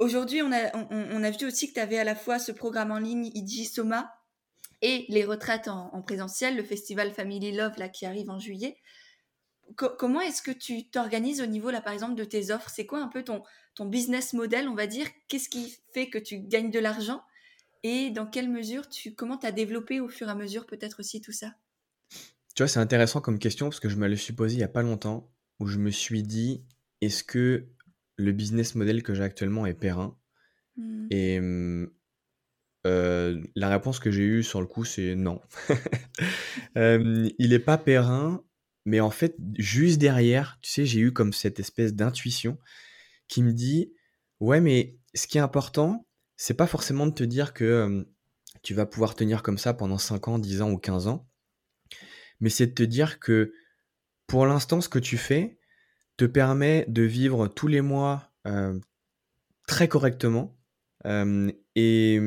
Aujourd'hui, 0.00 0.42
on 0.42 0.50
a, 0.50 0.76
on, 0.90 1.22
a 1.22 1.30
vu 1.30 1.46
aussi 1.46 1.68
que 1.68 1.74
tu 1.74 1.78
avais 1.78 1.96
à 1.98 2.02
la 2.02 2.16
fois 2.16 2.40
ce 2.40 2.50
programme 2.50 2.90
en 2.90 2.98
ligne 2.98 3.30
IG 3.34 3.68
Soma 3.68 4.12
et 4.82 5.04
les 5.08 5.24
retraites 5.24 5.68
en, 5.68 6.02
présentiel, 6.02 6.56
le 6.56 6.64
festival 6.64 7.12
Family 7.12 7.52
Love 7.52 7.78
là, 7.78 7.88
qui 7.88 8.04
arrive 8.04 8.30
en 8.30 8.40
juillet. 8.40 8.76
comment 9.76 10.20
est-ce 10.20 10.42
que 10.42 10.50
tu 10.50 10.88
t'organises 10.88 11.40
au 11.40 11.46
niveau, 11.46 11.70
là, 11.70 11.80
par 11.80 11.92
exemple, 11.92 12.16
de 12.16 12.24
tes 12.24 12.50
offres? 12.50 12.68
C'est 12.68 12.86
quoi 12.86 12.98
un 12.98 13.08
peu 13.08 13.22
ton, 13.22 13.44
ton 13.76 13.86
business 13.86 14.32
model, 14.32 14.68
on 14.68 14.74
va 14.74 14.88
dire? 14.88 15.06
Qu'est-ce 15.28 15.48
qui 15.48 15.78
fait 15.92 16.10
que 16.10 16.18
tu 16.18 16.40
gagnes 16.40 16.72
de 16.72 16.80
l'argent? 16.80 17.22
Et 17.84 18.10
dans 18.10 18.26
quelle 18.26 18.50
mesure 18.50 18.88
tu 18.88 19.14
comment 19.14 19.36
tu 19.36 19.46
as 19.46 19.52
développé 19.52 20.00
au 20.00 20.08
fur 20.08 20.26
et 20.26 20.30
à 20.30 20.34
mesure 20.34 20.66
peut-être 20.66 20.98
aussi 20.98 21.20
tout 21.20 21.32
ça? 21.32 21.54
Tu 22.56 22.62
vois, 22.62 22.68
c'est 22.68 22.80
intéressant 22.80 23.20
comme 23.20 23.38
question 23.38 23.66
parce 23.66 23.78
que 23.78 23.88
je 23.88 23.96
me 23.96 24.08
le 24.08 24.16
suis 24.16 24.32
posé 24.32 24.54
il 24.54 24.58
n'y 24.58 24.64
a 24.64 24.68
pas 24.68 24.82
longtemps 24.82 25.30
où 25.60 25.66
je 25.66 25.78
me 25.78 25.90
suis 25.90 26.22
dit 26.22 26.64
est-ce 27.00 27.22
que 27.22 27.68
le 28.16 28.32
business 28.32 28.74
model 28.74 29.02
que 29.02 29.14
j'ai 29.14 29.22
actuellement 29.22 29.66
est 29.66 29.74
périn? 29.74 30.16
Mmh. 30.76 31.06
Et 31.10 31.40
mmh, 31.40 31.90
euh, 32.86 33.42
la 33.54 33.68
réponse 33.68 33.98
que 33.98 34.10
j'ai 34.10 34.24
eue 34.24 34.42
sur 34.42 34.60
le 34.60 34.66
coup, 34.66 34.84
c'est 34.84 35.14
non. 35.14 35.40
il 36.76 37.34
n'est 37.38 37.58
pas 37.58 37.78
périn, 37.78 38.44
mais 38.84 39.00
en 39.00 39.10
fait, 39.10 39.36
juste 39.58 39.98
derrière, 39.98 40.58
tu 40.62 40.70
sais, 40.70 40.86
j'ai 40.86 41.00
eu 41.00 41.12
comme 41.12 41.32
cette 41.32 41.60
espèce 41.60 41.94
d'intuition 41.94 42.58
qui 43.28 43.42
me 43.42 43.52
dit 43.52 43.92
ouais, 44.40 44.60
mais 44.60 44.96
ce 45.14 45.26
qui 45.26 45.38
est 45.38 45.42
important, 45.42 46.06
c'est 46.36 46.54
pas 46.54 46.66
forcément 46.66 47.06
de 47.06 47.12
te 47.12 47.24
dire 47.24 47.52
que 47.54 48.06
tu 48.62 48.74
vas 48.74 48.86
pouvoir 48.86 49.14
tenir 49.14 49.42
comme 49.42 49.58
ça 49.58 49.74
pendant 49.74 49.98
5 49.98 50.28
ans, 50.28 50.38
10 50.38 50.62
ans 50.62 50.70
ou 50.70 50.78
15 50.78 51.06
ans, 51.06 51.28
mais 52.40 52.50
c'est 52.50 52.66
de 52.68 52.72
te 52.72 52.82
dire 52.82 53.20
que 53.20 53.52
pour 54.26 54.46
l'instant, 54.46 54.80
ce 54.80 54.88
que 54.88 54.98
tu 54.98 55.18
fais 55.18 55.58
te 56.16 56.24
permet 56.24 56.84
de 56.88 57.02
vivre 57.02 57.48
tous 57.48 57.68
les 57.68 57.80
mois 57.80 58.32
très 59.66 59.88
correctement. 59.88 60.56
et 61.04 62.20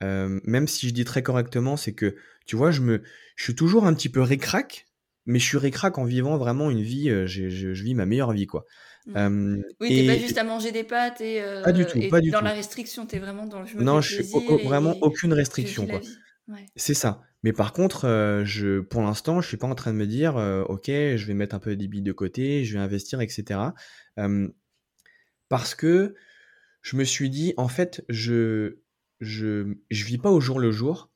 même 0.00 0.68
si 0.68 0.88
je 0.88 0.94
dis 0.94 1.04
très 1.04 1.22
correctement, 1.22 1.76
c'est 1.76 1.94
que, 1.94 2.16
tu 2.46 2.56
vois, 2.56 2.70
je, 2.70 2.80
me, 2.80 3.02
je 3.36 3.44
suis 3.44 3.54
toujours 3.54 3.86
un 3.86 3.94
petit 3.94 4.08
peu 4.08 4.20
récrac, 4.20 4.86
mais 5.26 5.38
je 5.38 5.44
suis 5.46 5.58
récrac 5.58 5.98
en 5.98 6.04
vivant 6.04 6.36
vraiment 6.36 6.70
une 6.70 6.82
vie, 6.82 7.08
je, 7.26 7.48
je 7.48 7.82
vis 7.82 7.94
ma 7.94 8.06
meilleure 8.06 8.32
vie, 8.32 8.46
quoi. 8.46 8.66
Mmh. 9.06 9.62
oui, 9.80 9.88
t'es 9.88 10.06
pas 10.06 10.16
juste 10.16 10.38
à 10.38 10.44
manger 10.44 10.70
des 10.70 10.84
pâtes 10.84 11.20
et, 11.20 11.42
pas 11.64 11.72
du 11.72 11.84
tout, 11.84 12.00
pas 12.08 12.20
du 12.20 12.30
dans 12.30 12.38
tout. 12.38 12.44
la 12.44 12.52
restriction, 12.52 13.04
t'es 13.04 13.18
vraiment 13.18 13.46
dans 13.46 13.60
le 13.60 13.66
je 13.66 13.76
Non, 13.78 14.00
je 14.00 14.22
suis 14.22 14.64
vraiment 14.64 14.96
aucune 15.02 15.32
restriction, 15.32 15.86
quoi. 15.86 16.00
C'est 16.76 16.94
ça. 16.94 17.22
Mais 17.42 17.52
par 17.52 17.72
contre, 17.72 18.42
je, 18.44 18.80
pour 18.80 19.02
l'instant, 19.02 19.40
je 19.40 19.48
suis 19.48 19.56
pas 19.56 19.66
en 19.66 19.74
train 19.74 19.92
de 19.92 19.98
me 19.98 20.06
dire, 20.06 20.36
ok, 20.68 20.86
je 20.86 21.24
vais 21.24 21.34
mettre 21.34 21.54
un 21.54 21.58
peu 21.58 21.74
des 21.74 21.88
billes 21.88 22.02
de 22.02 22.12
côté, 22.12 22.64
je 22.64 22.74
vais 22.74 22.80
investir, 22.80 23.20
etc. 23.20 23.60
parce 25.48 25.74
que 25.74 26.14
je 26.82 26.96
me 26.96 27.04
suis 27.04 27.30
dit, 27.30 27.54
en 27.56 27.68
fait, 27.68 28.04
je, 28.08 28.78
je, 29.20 29.74
je 29.90 30.04
vis 30.04 30.18
pas 30.18 30.30
au 30.30 30.40
jour 30.40 30.58
le 30.58 30.70
jour, 30.70 31.10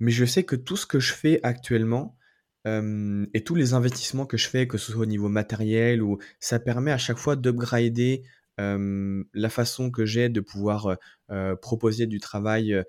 mais 0.00 0.10
je 0.10 0.24
sais 0.24 0.42
que 0.42 0.56
tout 0.56 0.76
ce 0.76 0.86
que 0.86 0.98
je 0.98 1.12
fais 1.12 1.38
actuellement, 1.42 2.16
et 2.64 3.44
tous 3.44 3.54
les 3.54 3.74
investissements 3.74 4.26
que 4.26 4.36
je 4.36 4.48
fais, 4.48 4.68
que 4.68 4.78
ce 4.78 4.92
soit 4.92 5.02
au 5.02 5.06
niveau 5.06 5.28
matériel 5.28 6.02
ou 6.02 6.18
ça 6.38 6.60
permet 6.60 6.92
à 6.92 6.98
chaque 6.98 7.18
fois 7.18 7.36
d'upgrader 7.36 8.22
la 8.58 9.48
façon 9.48 9.90
que 9.90 10.04
j'ai 10.06 10.28
de 10.28 10.40
pouvoir 10.40 10.96
proposer 11.60 12.06
du 12.06 12.20
travail, 12.20 12.80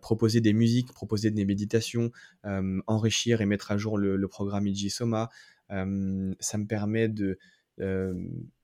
proposer 0.00 0.40
des 0.40 0.52
musiques, 0.52 0.92
proposer 0.92 1.30
des 1.30 1.44
méditations, 1.44 2.10
enrichir 2.86 3.40
et 3.40 3.46
mettre 3.46 3.72
à 3.72 3.78
jour 3.78 3.98
le, 3.98 4.28
programme 4.28 4.68
IG 4.68 4.90
Soma. 4.90 5.28
ça 5.68 5.84
me 5.84 6.66
permet 6.66 7.08
de 7.08 7.38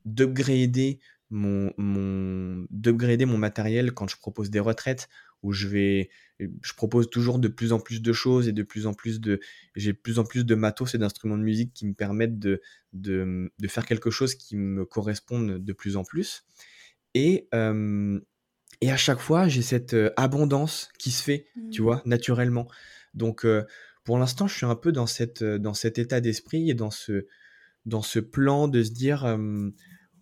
d'upgrader 0.04 1.00
mon, 1.30 1.72
mon, 1.78 2.66
mon 2.70 3.38
matériel 3.38 3.92
quand 3.92 4.06
je 4.06 4.16
propose 4.16 4.50
des 4.50 4.60
retraites 4.60 5.08
où 5.42 5.52
je 5.52 5.66
vais, 5.66 6.10
je 6.38 6.72
propose 6.74 7.10
toujours 7.10 7.38
de 7.38 7.48
plus 7.48 7.72
en 7.72 7.80
plus 7.80 8.02
de 8.02 8.12
choses 8.12 8.48
et 8.48 8.52
de 8.52 8.62
plus 8.62 8.86
en 8.86 8.94
plus 8.94 9.20
de, 9.20 9.40
j'ai 9.74 9.92
plus 9.92 10.18
en 10.18 10.24
plus 10.24 10.44
de 10.44 10.54
matos 10.54 10.94
et 10.94 10.98
d'instruments 10.98 11.38
de 11.38 11.42
musique 11.42 11.72
qui 11.74 11.86
me 11.86 11.94
permettent 11.94 12.38
de, 12.38 12.60
de, 12.92 13.50
de, 13.58 13.68
faire 13.68 13.86
quelque 13.86 14.10
chose 14.10 14.34
qui 14.34 14.56
me 14.56 14.84
corresponde 14.84 15.64
de 15.64 15.72
plus 15.72 15.96
en 15.96 16.04
plus. 16.04 16.44
Et, 17.14 17.48
et 18.80 18.90
à 18.90 18.96
chaque 18.96 19.20
fois, 19.20 19.48
j'ai 19.48 19.62
cette 19.62 19.96
abondance 20.16 20.88
qui 20.98 21.10
se 21.10 21.22
fait, 21.22 21.46
tu 21.70 21.80
mmh. 21.80 21.84
vois, 21.84 22.02
naturellement. 22.06 22.68
Donc, 23.14 23.46
pour 24.04 24.18
l'instant, 24.18 24.46
je 24.46 24.56
suis 24.56 24.66
un 24.66 24.74
peu 24.74 24.92
dans, 24.92 25.06
cette, 25.06 25.44
dans 25.44 25.74
cet 25.74 25.98
état 25.98 26.20
d'esprit 26.20 26.70
et 26.70 26.74
dans 26.74 26.90
ce, 26.90 27.26
dans 27.86 28.02
ce 28.02 28.18
plan 28.18 28.68
de 28.68 28.82
se 28.82 28.90
dire, 28.90 29.38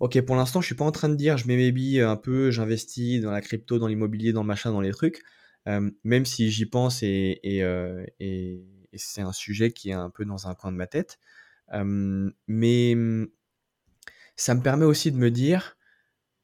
ok, 0.01 0.20
pour 0.22 0.36
l'instant, 0.36 0.61
je 0.61 0.66
suis 0.66 0.74
pas 0.74 0.84
en 0.84 0.92
train 0.92 1.09
de 1.09 1.14
dire, 1.14 1.36
je 1.36 1.46
mets 1.46 1.57
mes 1.57 1.72
billes 1.72 2.01
un 2.01 2.16
peu, 2.16 2.51
j'investis 2.51 3.20
dans 3.20 3.30
la 3.30 3.40
crypto, 3.40 3.78
dans 3.78 3.86
l'immobilier, 3.86 4.32
dans 4.32 4.42
le 4.42 4.48
machin, 4.48 4.72
dans 4.72 4.80
les 4.80 4.92
trucs, 4.92 5.22
même 5.66 6.24
si 6.26 6.51
j'y 6.51 6.66
pense 6.66 7.03
et, 7.03 7.40
et, 7.44 8.64
c'est 8.94 9.20
un 9.20 9.32
sujet 9.32 9.70
qui 9.72 9.90
est 9.90 9.94
un 9.94 10.11
peu 10.11 10.24
dans 10.24 10.48
un 10.48 10.55
coin 10.55 10.72
de 10.72 10.76
ma 10.76 10.86
tête. 10.86 11.18
mais 11.72 12.94
mmh, 12.96 13.28
ça 14.36 14.55
me 14.55 14.62
permet 14.62 14.86
aussi 14.86 15.12
de 15.12 15.16
me 15.18 15.30
dire, 15.30 15.76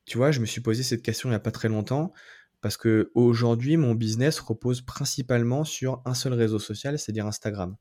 tu 0.04 0.18
vois, 0.18 0.30
je 0.30 0.40
me 0.40 0.46
suis 0.46 0.61
posé 0.61 0.82
cette 0.82 1.02
question 1.02 1.28
il 1.28 1.32
n'y 1.32 1.36
a 1.36 1.40
pas 1.40 1.50
très 1.50 1.68
longtemps, 1.68 2.12
parce 2.61 2.76
que 2.76 3.11
aujourd'hui, 3.14 3.76
mon 3.76 3.94
business 3.94 4.38
repose 4.40 4.82
principalement 4.82 5.64
sur 5.64 6.02
un 6.04 6.14
seul 6.14 6.32
réseau 6.34 6.59
social, 6.59 6.98
c'est-à-dire 6.98 7.26
Instagram. 7.26 7.76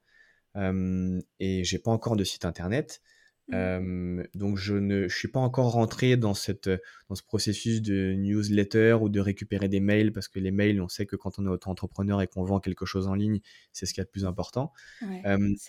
Euh, 0.55 1.19
et 1.39 1.63
j'ai 1.63 1.79
pas 1.79 1.91
encore 1.91 2.15
de 2.15 2.23
site 2.23 2.45
internet. 2.45 3.01
Mmh. 3.47 4.23
donc 4.33 4.57
je 4.57 4.73
ne 4.73 5.07
je 5.07 5.15
suis 5.15 5.27
pas 5.27 5.39
encore 5.39 5.73
rentré 5.73 6.17
dans, 6.17 6.33
cette, 6.33 6.67
dans 7.09 7.15
ce 7.15 7.21
processus 7.21 7.83
de 7.83 8.13
newsletter 8.13 8.97
ou 8.99 9.07
de 9.07 9.19
récupérer 9.19 9.69
des 9.69 9.79
mails 9.79 10.11
parce 10.11 10.27
que 10.27 10.39
les 10.39 10.49
mails, 10.49 10.81
on 10.81 10.87
sait 10.87 11.05
que 11.05 11.15
quand 11.15 11.37
on 11.37 11.45
est 11.45 11.49
auto-entrepreneur 11.49 12.23
et 12.23 12.27
qu'on 12.27 12.43
vend 12.43 12.59
quelque 12.59 12.85
chose 12.85 13.07
en 13.07 13.13
ligne, 13.13 13.41
c'est 13.71 13.85
ce 13.85 13.93
qui 13.93 13.99
est 13.99 14.03
le 14.03 14.09
plus 14.09 14.25
important. 14.25 14.73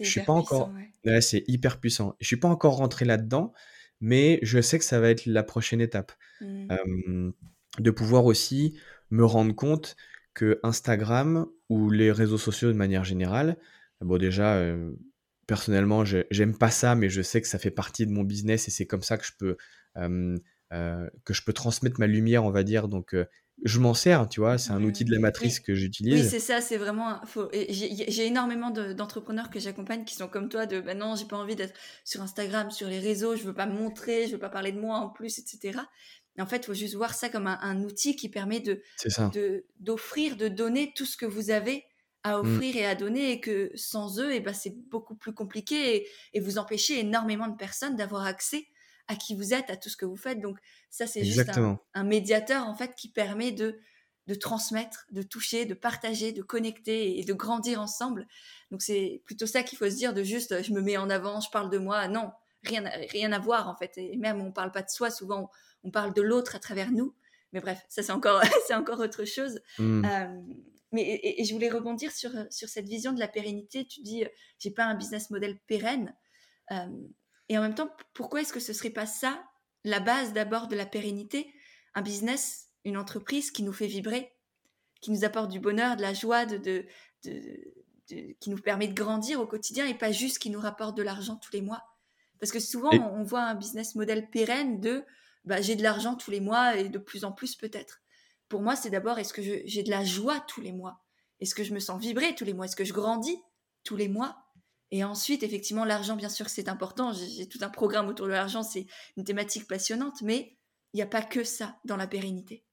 je 0.00 0.08
suis 0.08 0.22
pas 0.22 0.32
encore, 0.32 0.72
c'est 1.20 1.44
hyper 1.48 1.78
puissant. 1.78 2.16
Je 2.18 2.26
suis 2.26 2.38
pas 2.38 2.48
encore 2.48 2.76
rentré 2.76 3.04
là-dedans, 3.04 3.52
mais 4.00 4.38
je 4.42 4.60
sais 4.62 4.78
que 4.78 4.84
ça 4.84 4.98
va 4.98 5.10
être 5.10 5.26
la 5.26 5.42
prochaine 5.42 5.82
étape. 5.82 6.12
Mmh. 6.40 7.30
de 7.78 7.90
pouvoir 7.90 8.24
aussi 8.24 8.78
me 9.10 9.24
rendre 9.24 9.54
compte 9.54 9.96
que 10.32 10.60
Instagram 10.62 11.46
ou 11.68 11.90
les 11.90 12.10
réseaux 12.10 12.38
sociaux 12.38 12.72
de 12.72 12.76
manière 12.76 13.04
générale, 13.04 13.58
bon 14.00 14.16
déjà, 14.16 14.62
personnellement, 15.46 16.04
j'aime 16.04 16.56
pas 16.56 16.70
ça, 16.70 16.94
mais 16.94 17.08
je 17.08 17.22
sais 17.22 17.40
que 17.40 17.48
ça 17.48 17.58
fait 17.58 17.70
partie 17.70 18.06
de 18.06 18.12
mon 18.12 18.22
business 18.22 18.68
et 18.68 18.70
c'est 18.70 18.86
comme 18.86 19.02
ça 19.02 19.18
que 19.18 19.24
je 19.24 19.32
peux, 19.38 19.56
que 19.94 21.34
je 21.34 21.42
peux 21.42 21.52
transmettre 21.52 22.00
ma 22.00 22.06
lumière, 22.06 22.44
on 22.44 22.50
va 22.50 22.62
dire. 22.62 22.88
Donc, 22.88 23.14
je 23.64 23.80
m'en 23.80 23.94
sers, 23.94 24.28
tu 24.28 24.40
vois, 24.40 24.58
c'est 24.58 24.72
un 24.72 24.82
outil 24.82 25.04
de 25.04 25.12
la 25.12 25.18
matrice 25.18 25.60
que 25.60 25.74
j'utilise. 25.74 26.24
Oui, 26.24 26.28
c'est 26.28 26.40
ça, 26.40 26.60
c'est 26.60 26.76
vraiment. 26.76 27.20
J'ai 27.70 28.26
énormément 28.26 28.70
d'entrepreneurs 28.70 29.50
que 29.50 29.58
j'accompagne 29.58 30.04
qui 30.04 30.14
sont 30.14 30.28
comme 30.28 30.48
toi, 30.48 30.66
de 30.66 30.80
bah 30.80 30.94
non, 30.94 31.16
j'ai 31.16 31.24
pas 31.24 31.36
envie 31.36 31.56
d'être 31.56 31.74
sur 32.04 32.20
Instagram, 32.20 32.70
sur 32.70 32.88
les 32.88 32.98
réseaux, 32.98 33.34
je 33.34 33.44
veux 33.44 33.54
pas 33.54 33.66
me 33.66 33.74
montrer, 33.74 34.26
je 34.26 34.32
veux 34.32 34.38
pas 34.38 34.50
parler 34.50 34.72
de 34.72 34.80
moi 34.80 34.98
en 34.98 35.08
plus, 35.08 35.38
etc. 35.38 35.80
Et 36.38 36.42
en 36.42 36.46
fait, 36.46 36.58
il 36.58 36.64
faut 36.66 36.74
juste 36.74 36.94
voir 36.94 37.14
ça 37.14 37.30
comme 37.30 37.46
un, 37.46 37.82
outil 37.82 38.14
qui 38.14 38.28
permet 38.28 38.60
de 38.60 38.82
d'offrir, 39.80 40.36
de, 40.36 40.48
donner 40.48 40.92
tout 40.94 41.06
ce 41.06 41.16
que 41.16 41.26
vous 41.26 41.50
avez 41.50 41.84
à 42.26 42.36
mmh. 42.36 42.40
offrir 42.40 42.76
et 42.76 42.86
à 42.86 42.94
donner, 42.96 43.30
et 43.30 43.40
que 43.40 43.70
sans 43.76 44.18
eux, 44.18 44.32
et 44.32 44.36
eh 44.36 44.40
ben, 44.40 44.52
c'est 44.52 44.76
beaucoup 44.90 45.14
plus 45.14 45.32
compliqué 45.32 45.96
et, 45.96 46.08
et 46.34 46.40
vous 46.40 46.58
empêchez 46.58 46.98
énormément 46.98 47.46
de 47.46 47.56
personnes 47.56 47.94
d'avoir 47.94 48.26
accès 48.26 48.66
à 49.06 49.14
qui 49.14 49.36
vous 49.36 49.54
êtes, 49.54 49.70
à 49.70 49.76
tout 49.76 49.88
ce 49.88 49.96
que 49.96 50.04
vous 50.04 50.16
faites. 50.16 50.40
Donc 50.40 50.58
ça, 50.90 51.06
c'est 51.06 51.24
juste 51.24 51.52
un, 51.94 52.04
médiateur 52.04 52.66
en 52.66 52.74
fait 52.74 52.94
qui 52.96 53.08
permet 53.08 53.52
de 53.52 53.78
de 54.26 54.34
transmettre, 54.34 55.06
de 55.12 55.22
toucher, 55.22 55.66
de 55.66 55.74
partager, 55.74 56.32
de 56.32 56.42
connecter 56.42 57.20
et 57.20 57.24
de 57.24 57.32
grandir 57.32 57.80
ensemble. 57.80 58.26
Donc 58.72 58.82
c'est 58.82 59.22
plutôt 59.24 59.46
ça 59.46 59.62
qu'il 59.62 59.78
faut 59.78 59.88
se 59.88 59.94
dire 59.94 60.12
de 60.12 60.24
juste 60.24 60.64
je 60.64 60.72
me 60.72 60.80
mets 60.80 60.96
en 60.96 61.10
avant, 61.10 61.38
je 61.38 61.48
parle 61.48 61.70
de 61.70 61.78
moi. 61.78 62.08
Non, 62.08 62.32
rien 62.64 62.82
rien 63.12 63.30
à 63.30 63.38
voir 63.38 63.68
en 63.68 63.76
fait. 63.76 63.92
Et 63.98 64.16
même 64.16 64.40
on 64.40 64.50
parle 64.50 64.72
pas 64.72 64.82
de 64.82 64.90
soi, 64.90 65.12
souvent 65.12 65.48
on 65.84 65.92
parle 65.92 66.12
de 66.12 66.22
l'autre 66.22 66.56
à 66.56 66.58
travers 66.58 66.90
nous. 66.90 67.14
Mais 67.52 67.60
bref, 67.60 67.86
ça 67.88 68.02
c'est 68.02 68.10
encore 68.10 68.42
c'est 68.66 68.74
encore 68.74 68.98
autre 68.98 69.24
chose. 69.24 69.60
Mmh. 69.78 70.04
Euh, 70.04 70.42
mais 70.92 71.20
et, 71.22 71.44
je 71.44 71.52
voulais 71.52 71.70
rebondir 71.70 72.12
sur 72.12 72.30
sur 72.50 72.68
cette 72.68 72.88
vision 72.88 73.12
de 73.12 73.20
la 73.20 73.28
pérennité. 73.28 73.86
Tu 73.86 74.00
dis 74.02 74.24
j'ai 74.58 74.70
pas 74.70 74.84
un 74.84 74.94
business 74.94 75.30
model 75.30 75.58
pérenne. 75.66 76.14
Euh, 76.72 76.86
et 77.48 77.58
en 77.58 77.62
même 77.62 77.74
temps, 77.74 77.90
pourquoi 78.14 78.40
est-ce 78.40 78.52
que 78.52 78.60
ce 78.60 78.72
serait 78.72 78.90
pas 78.90 79.06
ça, 79.06 79.44
la 79.84 80.00
base 80.00 80.32
d'abord 80.32 80.66
de 80.68 80.76
la 80.76 80.86
pérennité, 80.86 81.52
un 81.94 82.02
business, 82.02 82.70
une 82.84 82.96
entreprise 82.96 83.50
qui 83.50 83.62
nous 83.62 83.72
fait 83.72 83.86
vibrer, 83.86 84.32
qui 85.00 85.10
nous 85.12 85.24
apporte 85.24 85.50
du 85.50 85.60
bonheur, 85.60 85.96
de 85.96 86.02
la 86.02 86.12
joie, 86.12 86.44
de, 86.44 86.58
de, 86.58 86.86
qui 88.40 88.50
nous 88.50 88.58
permet 88.58 88.88
de 88.88 88.94
grandir 88.94 89.40
au 89.40 89.46
quotidien 89.46 89.86
et 89.86 89.94
pas 89.94 90.12
juste 90.12 90.38
qui 90.38 90.50
nous 90.50 90.60
rapporte 90.60 90.96
de 90.96 91.02
l'argent 91.02 91.36
tous 91.36 91.52
les 91.52 91.62
mois. 91.62 91.84
Parce 92.40 92.52
que 92.52 92.60
souvent, 92.60 92.90
on 92.92 93.22
voit 93.22 93.42
un 93.42 93.54
business 93.54 93.94
model 93.94 94.28
pérenne 94.30 94.80
de 94.80 95.04
bah, 95.44 95.60
j'ai 95.60 95.76
de 95.76 95.82
l'argent 95.82 96.16
tous 96.16 96.30
les 96.30 96.40
mois 96.40 96.76
et 96.76 96.88
de 96.88 96.98
plus 96.98 97.24
en 97.24 97.32
plus 97.32 97.54
peut-être. 97.54 98.02
Pour 98.48 98.62
moi, 98.62 98.76
c'est 98.76 98.90
d'abord 98.90 99.18
est-ce 99.18 99.32
que 99.32 99.42
j'ai 99.42 99.82
de 99.82 99.90
la 99.90 100.04
joie 100.04 100.44
tous 100.48 100.60
les 100.60 100.72
mois? 100.72 101.02
Est-ce 101.40 101.54
que 101.54 101.64
je 101.64 101.74
me 101.74 101.80
sens 101.80 102.00
vibrer 102.00 102.34
tous 102.34 102.44
les 102.44 102.54
mois? 102.54 102.66
Est-ce 102.66 102.76
que 102.76 102.84
je 102.84 102.92
grandis 102.92 103.38
tous 103.84 103.96
les 103.96 104.08
mois? 104.08 104.36
Et 104.90 105.02
ensuite, 105.04 105.42
effectivement, 105.42 105.84
l'argent, 105.84 106.16
bien 106.16 106.28
sûr, 106.28 106.48
c'est 106.48 106.68
important. 106.68 107.12
J'ai 107.12 107.48
tout 107.48 107.58
un 107.62 107.68
programme 107.68 108.08
autour 108.08 108.26
de 108.26 108.32
l'argent, 108.32 108.62
c'est 108.62 108.86
une 109.16 109.24
thématique 109.24 109.66
passionnante, 109.66 110.22
mais 110.22 110.56
il 110.92 110.98
n'y 110.98 111.02
a 111.02 111.06
pas 111.06 111.22
que 111.22 111.44
ça 111.44 111.76
dans 111.84 111.96
la 111.96 112.06
pérennité. 112.06 112.64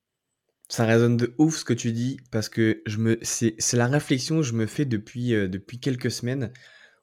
Ça 0.69 0.86
résonne 0.86 1.17
de 1.17 1.36
ouf 1.39 1.57
ce 1.57 1.65
que 1.65 1.74
tu 1.74 1.91
dis, 1.91 2.17
parce 2.32 2.49
que 2.49 2.82
je 2.86 2.97
me, 2.97 3.17
c'est, 3.21 3.57
la 3.74 3.88
réflexion 3.88 4.38
que 4.38 4.43
je 4.43 4.53
me 4.53 4.65
fais 4.65 4.86
depuis, 4.86 5.34
euh, 5.34 5.47
depuis 5.47 5.80
quelques 5.80 6.11
semaines, 6.11 6.53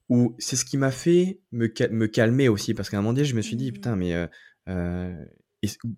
où 0.08 0.34
c'est 0.38 0.56
ce 0.56 0.64
qui 0.64 0.76
m'a 0.76 0.90
fait 0.90 1.40
me, 1.52 1.68
me 1.90 2.06
calmer 2.06 2.48
aussi, 2.48 2.74
parce 2.74 2.88
qu'à 2.88 2.98
un 2.98 3.02
moment 3.02 3.12
donné, 3.12 3.24
je 3.24 3.36
me 3.36 3.42
suis 3.42 3.56
dit, 3.56 3.70
mmh. 3.70 3.74
putain, 3.74 3.96
mais 3.96 4.14
euh, 4.14 4.26
euh, 4.68 5.14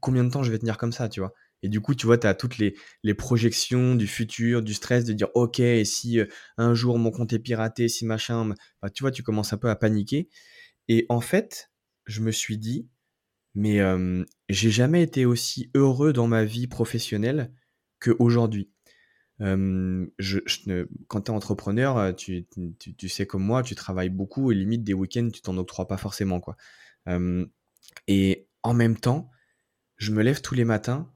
combien 0.00 0.24
de 0.24 0.30
temps 0.30 0.42
je 0.42 0.50
vais 0.50 0.58
tenir 0.58 0.76
comme 0.76 0.92
ça, 0.92 1.08
tu 1.08 1.20
vois? 1.20 1.32
Et 1.62 1.68
du 1.68 1.80
coup, 1.80 1.94
tu 1.94 2.06
vois, 2.06 2.18
tu 2.18 2.26
as 2.26 2.34
toutes 2.34 2.58
les, 2.58 2.74
les, 3.02 3.14
projections 3.14 3.94
du 3.94 4.06
futur, 4.06 4.62
du 4.62 4.74
stress, 4.74 5.04
de 5.04 5.12
dire, 5.12 5.28
OK, 5.34 5.60
et 5.60 5.84
si 5.84 6.18
euh, 6.18 6.26
un 6.56 6.74
jour 6.74 6.98
mon 6.98 7.10
compte 7.10 7.32
est 7.32 7.38
piraté, 7.38 7.88
si 7.88 8.04
machin, 8.04 8.54
bah, 8.82 8.90
tu 8.90 9.02
vois, 9.04 9.12
tu 9.12 9.22
commences 9.22 9.52
un 9.52 9.58
peu 9.58 9.70
à 9.70 9.76
paniquer. 9.76 10.28
Et 10.88 11.06
en 11.08 11.20
fait, 11.20 11.70
je 12.06 12.20
me 12.20 12.32
suis 12.32 12.58
dit, 12.58 12.88
mais 13.54 13.80
j'ai 14.48 14.70
jamais 14.70 15.02
été 15.02 15.26
aussi 15.26 15.70
heureux 15.74 16.12
dans 16.12 16.26
ma 16.26 16.44
vie 16.44 16.66
professionnelle 16.66 17.52
qu'aujourd'hui. 18.00 18.70
je, 19.38 20.38
quand 21.08 21.22
tu 21.22 21.32
es 21.32 21.34
entrepreneur, 21.34 21.98
euh, 21.98 22.12
tu, 22.12 22.46
tu, 22.78 22.94
tu, 22.96 23.08
sais 23.08 23.26
comme 23.26 23.44
moi, 23.44 23.62
tu 23.62 23.74
travailles 23.74 24.10
beaucoup 24.10 24.50
et 24.50 24.54
limite 24.54 24.84
des 24.84 24.94
week-ends, 24.94 25.28
tu 25.32 25.42
t'en 25.42 25.56
octroies 25.58 25.86
pas 25.86 25.96
forcément. 25.96 26.40
quoi. 26.40 26.56
et 28.08 28.48
en 28.62 28.74
même 28.74 28.96
temps, 28.96 29.30
je 29.96 30.10
me 30.12 30.22
lève 30.22 30.40
tous 30.40 30.54
les 30.54 30.64
matins 30.64 31.11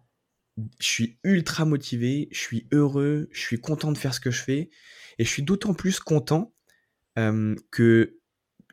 je 0.81 0.87
suis 0.87 1.19
ultra 1.25 1.65
motivé, 1.65 2.29
je 2.33 2.39
suis 2.39 2.67
heureux, 2.73 3.29
je 3.33 3.41
suis 3.41 3.61
content 3.61 3.93
de 3.93 3.99
faire 3.99 4.15
ce 4.15 4.21
que 4.21 4.31
je 4.31 4.43
fais. 4.43 4.71
Et 5.19 5.25
je 5.25 5.29
suis 5.31 5.43
d'autant 5.43 5.75
plus 5.75 6.01
content 6.01 6.53
que 7.71 8.19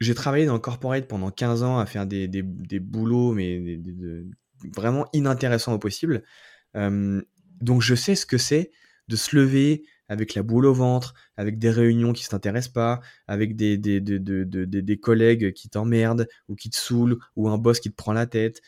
j'ai 0.01 0.15
travaillé 0.15 0.45
dans 0.45 0.53
le 0.53 0.59
corporate 0.59 1.07
pendant 1.07 1.31
15 1.31 1.63
ans 1.63 1.79
à 1.79 1.85
faire 1.85 2.05
des, 2.05 2.27
des, 2.27 2.41
des 2.43 2.79
boulots, 2.79 3.33
mais 3.33 3.79
vraiment 4.75 5.07
inintéressants 5.13 5.73
au 5.73 5.79
possible. 5.79 6.23
donc 6.75 7.81
je 7.81 7.95
sais 7.95 8.15
ce 8.15 8.25
que 8.25 8.37
c'est 8.37 8.71
de 9.07 9.15
se 9.15 9.35
lever 9.35 9.83
avec 10.09 10.35
la 10.35 10.43
boule 10.43 10.65
au 10.65 10.73
ventre, 10.73 11.13
avec 11.37 11.57
des 11.57 11.69
réunions 11.69 12.13
qui 12.13 12.23
ne 12.25 12.29
t'intéressent 12.29 12.73
pas, 12.73 13.01
avec 13.27 13.55
des, 13.55 13.77
des, 13.77 14.01
des, 14.01 14.19
des 14.19 14.97
collègues 14.99 15.53
qui 15.53 15.69
t'emmerdent 15.69 16.27
ou 16.49 16.55
qui 16.55 16.69
te 16.69 16.75
saoulent, 16.77 17.17
ou 17.35 17.49
un 17.49 17.57
boss 17.57 17.79
qui 17.79 17.89
te 17.89 17.95
prend 17.95 18.13
la 18.13 18.27
tête. 18.27 18.61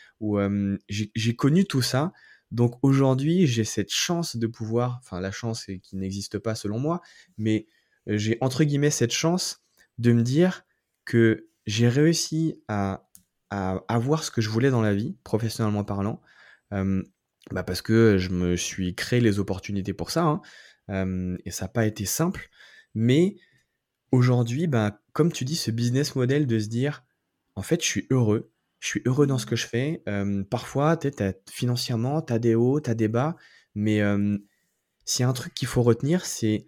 J'ai 0.88 1.36
connu 1.36 1.66
tout 1.66 1.82
ça. 1.82 2.14
Donc 2.52 2.76
aujourd'hui, 2.84 3.48
j'ai 3.48 3.64
cette 3.64 3.92
chance 3.92 4.38
de 4.38 4.48
pouvoir, 4.48 5.00
enfin 5.02 5.20
la 5.20 5.32
chance 5.32 5.66
qui 5.84 5.96
n'existe 5.96 6.40
pas 6.40 6.56
selon 6.56 6.80
moi, 6.80 7.02
mais 7.38 7.68
euh, 8.08 8.18
j'ai 8.18 8.38
entre 8.42 8.64
guillemets 8.64 8.92
cette 8.92 9.12
chance 9.12 9.64
de 9.98 10.12
me 10.12 10.24
dire 10.24 10.66
que 11.06 11.48
j'ai 11.66 11.90
réussi 11.90 12.62
à, 12.68 13.02
avoir 13.52 14.26
ce 14.26 14.32
que 14.32 14.42
je 14.42 14.50
voulais 14.50 14.70
dans 14.70 14.82
la 14.82 14.94
vie, 14.94 15.16
professionnellement 15.24 15.86
parlant, 15.86 16.22
bah 16.72 17.64
parce 17.64 17.82
que 17.82 18.18
je 18.18 18.30
me 18.30 18.58
suis 18.58 18.96
créé 18.96 19.22
les 19.22 19.40
opportunités 19.40 19.94
pour 19.94 20.12
ça, 20.12 20.42
hein, 20.90 21.38
et 21.46 21.52
ça 21.52 21.66
n'a 21.66 21.70
pas 21.70 21.86
été 21.86 22.06
simple, 22.06 22.50
mais 22.96 23.38
aujourd'hui, 24.12 24.68
bah, 24.68 25.02
comme 25.14 25.32
tu 25.32 25.46
dis, 25.46 25.56
ce 25.56 25.72
business 25.72 26.16
model 26.16 26.48
de 26.48 26.60
se 26.60 26.68
dire, 26.68 27.04
en 27.56 27.62
fait, 27.62 27.82
je 27.82 27.88
suis 27.88 28.08
heureux, 28.10 28.52
je 28.80 28.88
suis 28.88 29.02
heureux 29.06 29.28
dans 29.28 29.38
ce 29.38 29.46
que 29.46 29.56
je 29.56 29.68
fais. 29.68 30.04
parfois, 30.50 30.98
financièrement, 31.50 32.22
tu 32.22 32.34
as 32.34 32.40
des 32.40 32.56
hauts, 32.56 32.80
tu 32.80 32.90
as 32.90 32.96
des 32.96 33.08
bas, 33.08 33.36
mais 33.74 34.02
a 34.02 35.28
un 35.28 35.34
truc 35.34 35.54
qu'il 35.54 35.68
faut 35.68 35.84
retenir, 35.84 36.26
c'est 36.26 36.68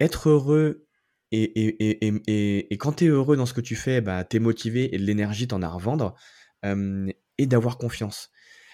être 0.00 0.28
heureux. 0.28 0.86
Et, 1.30 2.76
quand 2.78 2.92
tu 2.92 3.04
es 3.04 3.08
heureux 3.08 3.36
dans 3.36 3.46
ce 3.46 3.54
que 3.54 3.60
tu 3.60 3.76
fais, 3.76 4.00
bah, 4.00 4.24
tu 4.24 4.36
es 4.36 4.40
motivé 4.40 4.94
et 4.94 4.98
l'énergie, 4.98 5.48
tu 5.48 5.54
en 5.54 5.62
as 5.62 5.66
à 5.66 5.70
revendre. 5.70 6.14
et 6.64 7.46
d'avoir 7.46 7.78
confiance. 7.78 8.30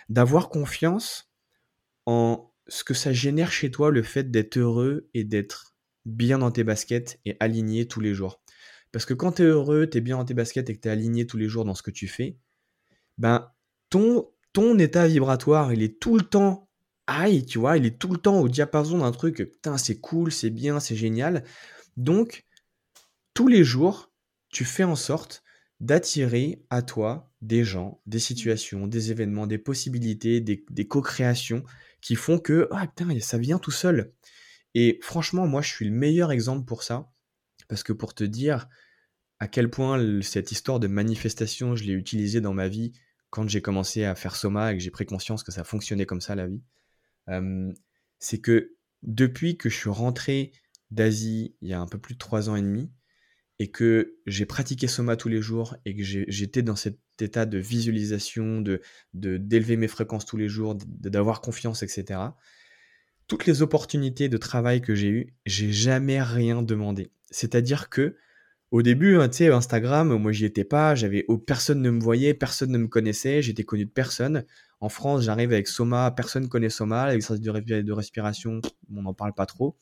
D'avoir 0.08 0.48
confiance 0.48 1.30
en 2.06 2.52
ce 2.68 2.84
que 2.84 2.94
ça 2.94 3.12
génère 3.12 3.52
chez 3.52 3.70
toi, 3.70 3.90
le 3.90 4.02
fait 4.02 4.30
d'être 4.30 4.58
heureux 4.58 5.08
et 5.14 5.24
d'être 5.24 5.74
bien 6.04 6.38
dans 6.38 6.50
tes 6.50 6.64
baskets 6.64 7.20
et 7.24 7.36
aligné 7.40 7.86
tous 7.86 8.00
les 8.00 8.14
jours. 8.14 8.40
Parce 8.92 9.04
que 9.04 9.14
quand 9.14 9.32
tu 9.32 9.42
es 9.42 9.46
heureux, 9.46 9.88
tu 9.90 9.98
es 9.98 10.00
bien 10.00 10.16
dans 10.16 10.24
tes 10.24 10.34
baskets 10.34 10.70
et 10.70 10.76
que 10.76 10.80
tu 10.80 10.88
es 10.88 10.90
aligné 10.90 11.26
tous 11.26 11.36
les 11.36 11.48
jours 11.48 11.64
dans 11.64 11.74
ce 11.74 11.82
que 11.82 11.90
tu 11.90 12.08
fais, 12.08 12.38
ben 13.18 13.50
ton, 13.90 14.28
ton 14.52 14.78
état 14.78 15.06
vibratoire, 15.06 15.72
il 15.72 15.82
est 15.82 16.00
tout 16.00 16.16
le 16.16 16.24
temps 16.24 16.68
high, 17.08 17.44
tu 17.46 17.58
vois, 17.58 17.76
il 17.76 17.86
est 17.86 17.98
tout 17.98 18.12
le 18.12 18.18
temps 18.18 18.40
au 18.40 18.48
diapason 18.48 18.98
d'un 18.98 19.12
truc, 19.12 19.36
putain, 19.36 19.78
c'est 19.78 19.98
cool, 19.98 20.30
c'est 20.30 20.50
bien, 20.50 20.80
c'est 20.80 20.96
génial. 20.96 21.44
Donc, 21.96 22.44
tous 23.34 23.48
les 23.48 23.64
jours, 23.64 24.12
tu 24.50 24.64
fais 24.64 24.84
en 24.84 24.96
sorte 24.96 25.42
d'attirer 25.80 26.64
à 26.70 26.82
toi 26.82 27.32
des 27.40 27.64
gens, 27.64 28.00
des 28.06 28.18
situations, 28.18 28.86
des 28.86 29.10
événements, 29.10 29.46
des 29.46 29.58
possibilités, 29.58 30.40
des, 30.40 30.88
co-créations 30.88 31.62
qui 32.00 32.16
font 32.16 32.38
que, 32.38 32.68
ah 32.72 32.86
putain, 32.86 33.18
ça 33.20 33.38
vient 33.38 33.58
tout 33.58 33.70
seul. 33.70 34.12
Et 34.74 34.98
franchement, 35.02 35.46
moi, 35.46 35.62
je 35.62 35.70
suis 35.70 35.84
le 35.84 35.92
meilleur 35.92 36.32
exemple 36.32 36.64
pour 36.64 36.82
ça. 36.82 37.10
Parce 37.68 37.82
que 37.82 37.92
pour 37.92 38.14
te 38.14 38.24
dire 38.24 38.68
à 39.38 39.48
quel 39.48 39.70
point 39.70 40.20
cette 40.22 40.50
histoire 40.52 40.80
de 40.80 40.88
manifestation, 40.88 41.76
je 41.76 41.84
l'ai 41.84 41.92
utilisée 41.92 42.40
dans 42.40 42.54
ma 42.54 42.68
vie 42.68 42.92
quand 43.30 43.48
j'ai 43.48 43.62
commencé 43.62 44.04
à 44.04 44.14
faire 44.14 44.34
Soma 44.34 44.72
et 44.72 44.76
que 44.76 44.82
j'ai 44.82 44.90
pris 44.90 45.06
conscience 45.06 45.42
que 45.42 45.52
ça 45.52 45.62
fonctionnait 45.64 46.06
comme 46.06 46.20
ça, 46.20 46.34
la 46.34 46.46
vie, 46.46 46.62
c'est 48.18 48.40
que 48.40 48.74
depuis 49.02 49.56
que 49.56 49.68
je 49.68 49.76
suis 49.76 49.90
rentré 49.90 50.52
d'Asie 50.90 51.54
il 51.60 51.68
y 51.68 51.74
a 51.74 51.80
un 51.80 51.86
peu 51.86 51.98
plus 51.98 52.14
de 52.14 52.18
trois 52.18 52.48
ans 52.48 52.56
et 52.56 52.62
demi, 52.62 52.90
et 53.58 53.70
que 53.70 54.16
j'ai 54.26 54.46
pratiqué 54.46 54.86
Soma 54.86 55.16
tous 55.16 55.28
les 55.28 55.42
jours 55.42 55.76
et 55.84 55.96
que 55.96 56.02
j'étais 56.02 56.62
dans 56.62 56.76
cet 56.76 56.98
état 57.20 57.44
de 57.44 57.58
visualisation, 57.58 58.60
de 58.60 58.80
d'élever 59.14 59.76
mes 59.76 59.88
fréquences 59.88 60.26
tous 60.26 60.36
les 60.36 60.48
jours, 60.48 60.76
d'avoir 60.76 61.40
confiance, 61.40 61.82
etc. 61.82 62.20
Toutes 63.26 63.46
les 63.46 63.60
opportunités 63.60 64.28
de 64.28 64.36
travail 64.36 64.80
que 64.80 64.94
j'ai 64.94 65.08
eues, 65.08 65.34
j'ai 65.44 65.72
jamais 65.72 66.22
rien 66.22 66.62
demandé. 66.62 67.10
C'est-à-dire 67.30 67.88
que 67.88 68.16
au 68.70 68.82
début, 68.82 69.16
hein, 69.16 69.28
tu 69.28 69.38
sais, 69.38 69.48
Instagram, 69.48 70.14
moi 70.16 70.32
j'y 70.32 70.44
étais 70.44 70.64
pas, 70.64 70.94
j'avais 70.94 71.24
oh, 71.28 71.38
personne 71.38 71.80
ne 71.80 71.90
me 71.90 72.00
voyait, 72.00 72.34
personne 72.34 72.70
ne 72.70 72.78
me 72.78 72.88
connaissait, 72.88 73.40
j'étais 73.42 73.64
connu 73.64 73.86
de 73.86 73.90
personne. 73.90 74.44
En 74.80 74.88
France, 74.90 75.22
j'arrive 75.22 75.52
avec 75.52 75.68
Soma, 75.68 76.10
personne 76.10 76.48
connaît 76.48 76.68
Soma, 76.68 77.10
l'exercice 77.10 77.40
de, 77.40 77.80
de 77.80 77.92
respiration, 77.92 78.60
on 78.94 79.02
n'en 79.02 79.14
parle 79.14 79.34
pas 79.34 79.46
trop. 79.46 79.76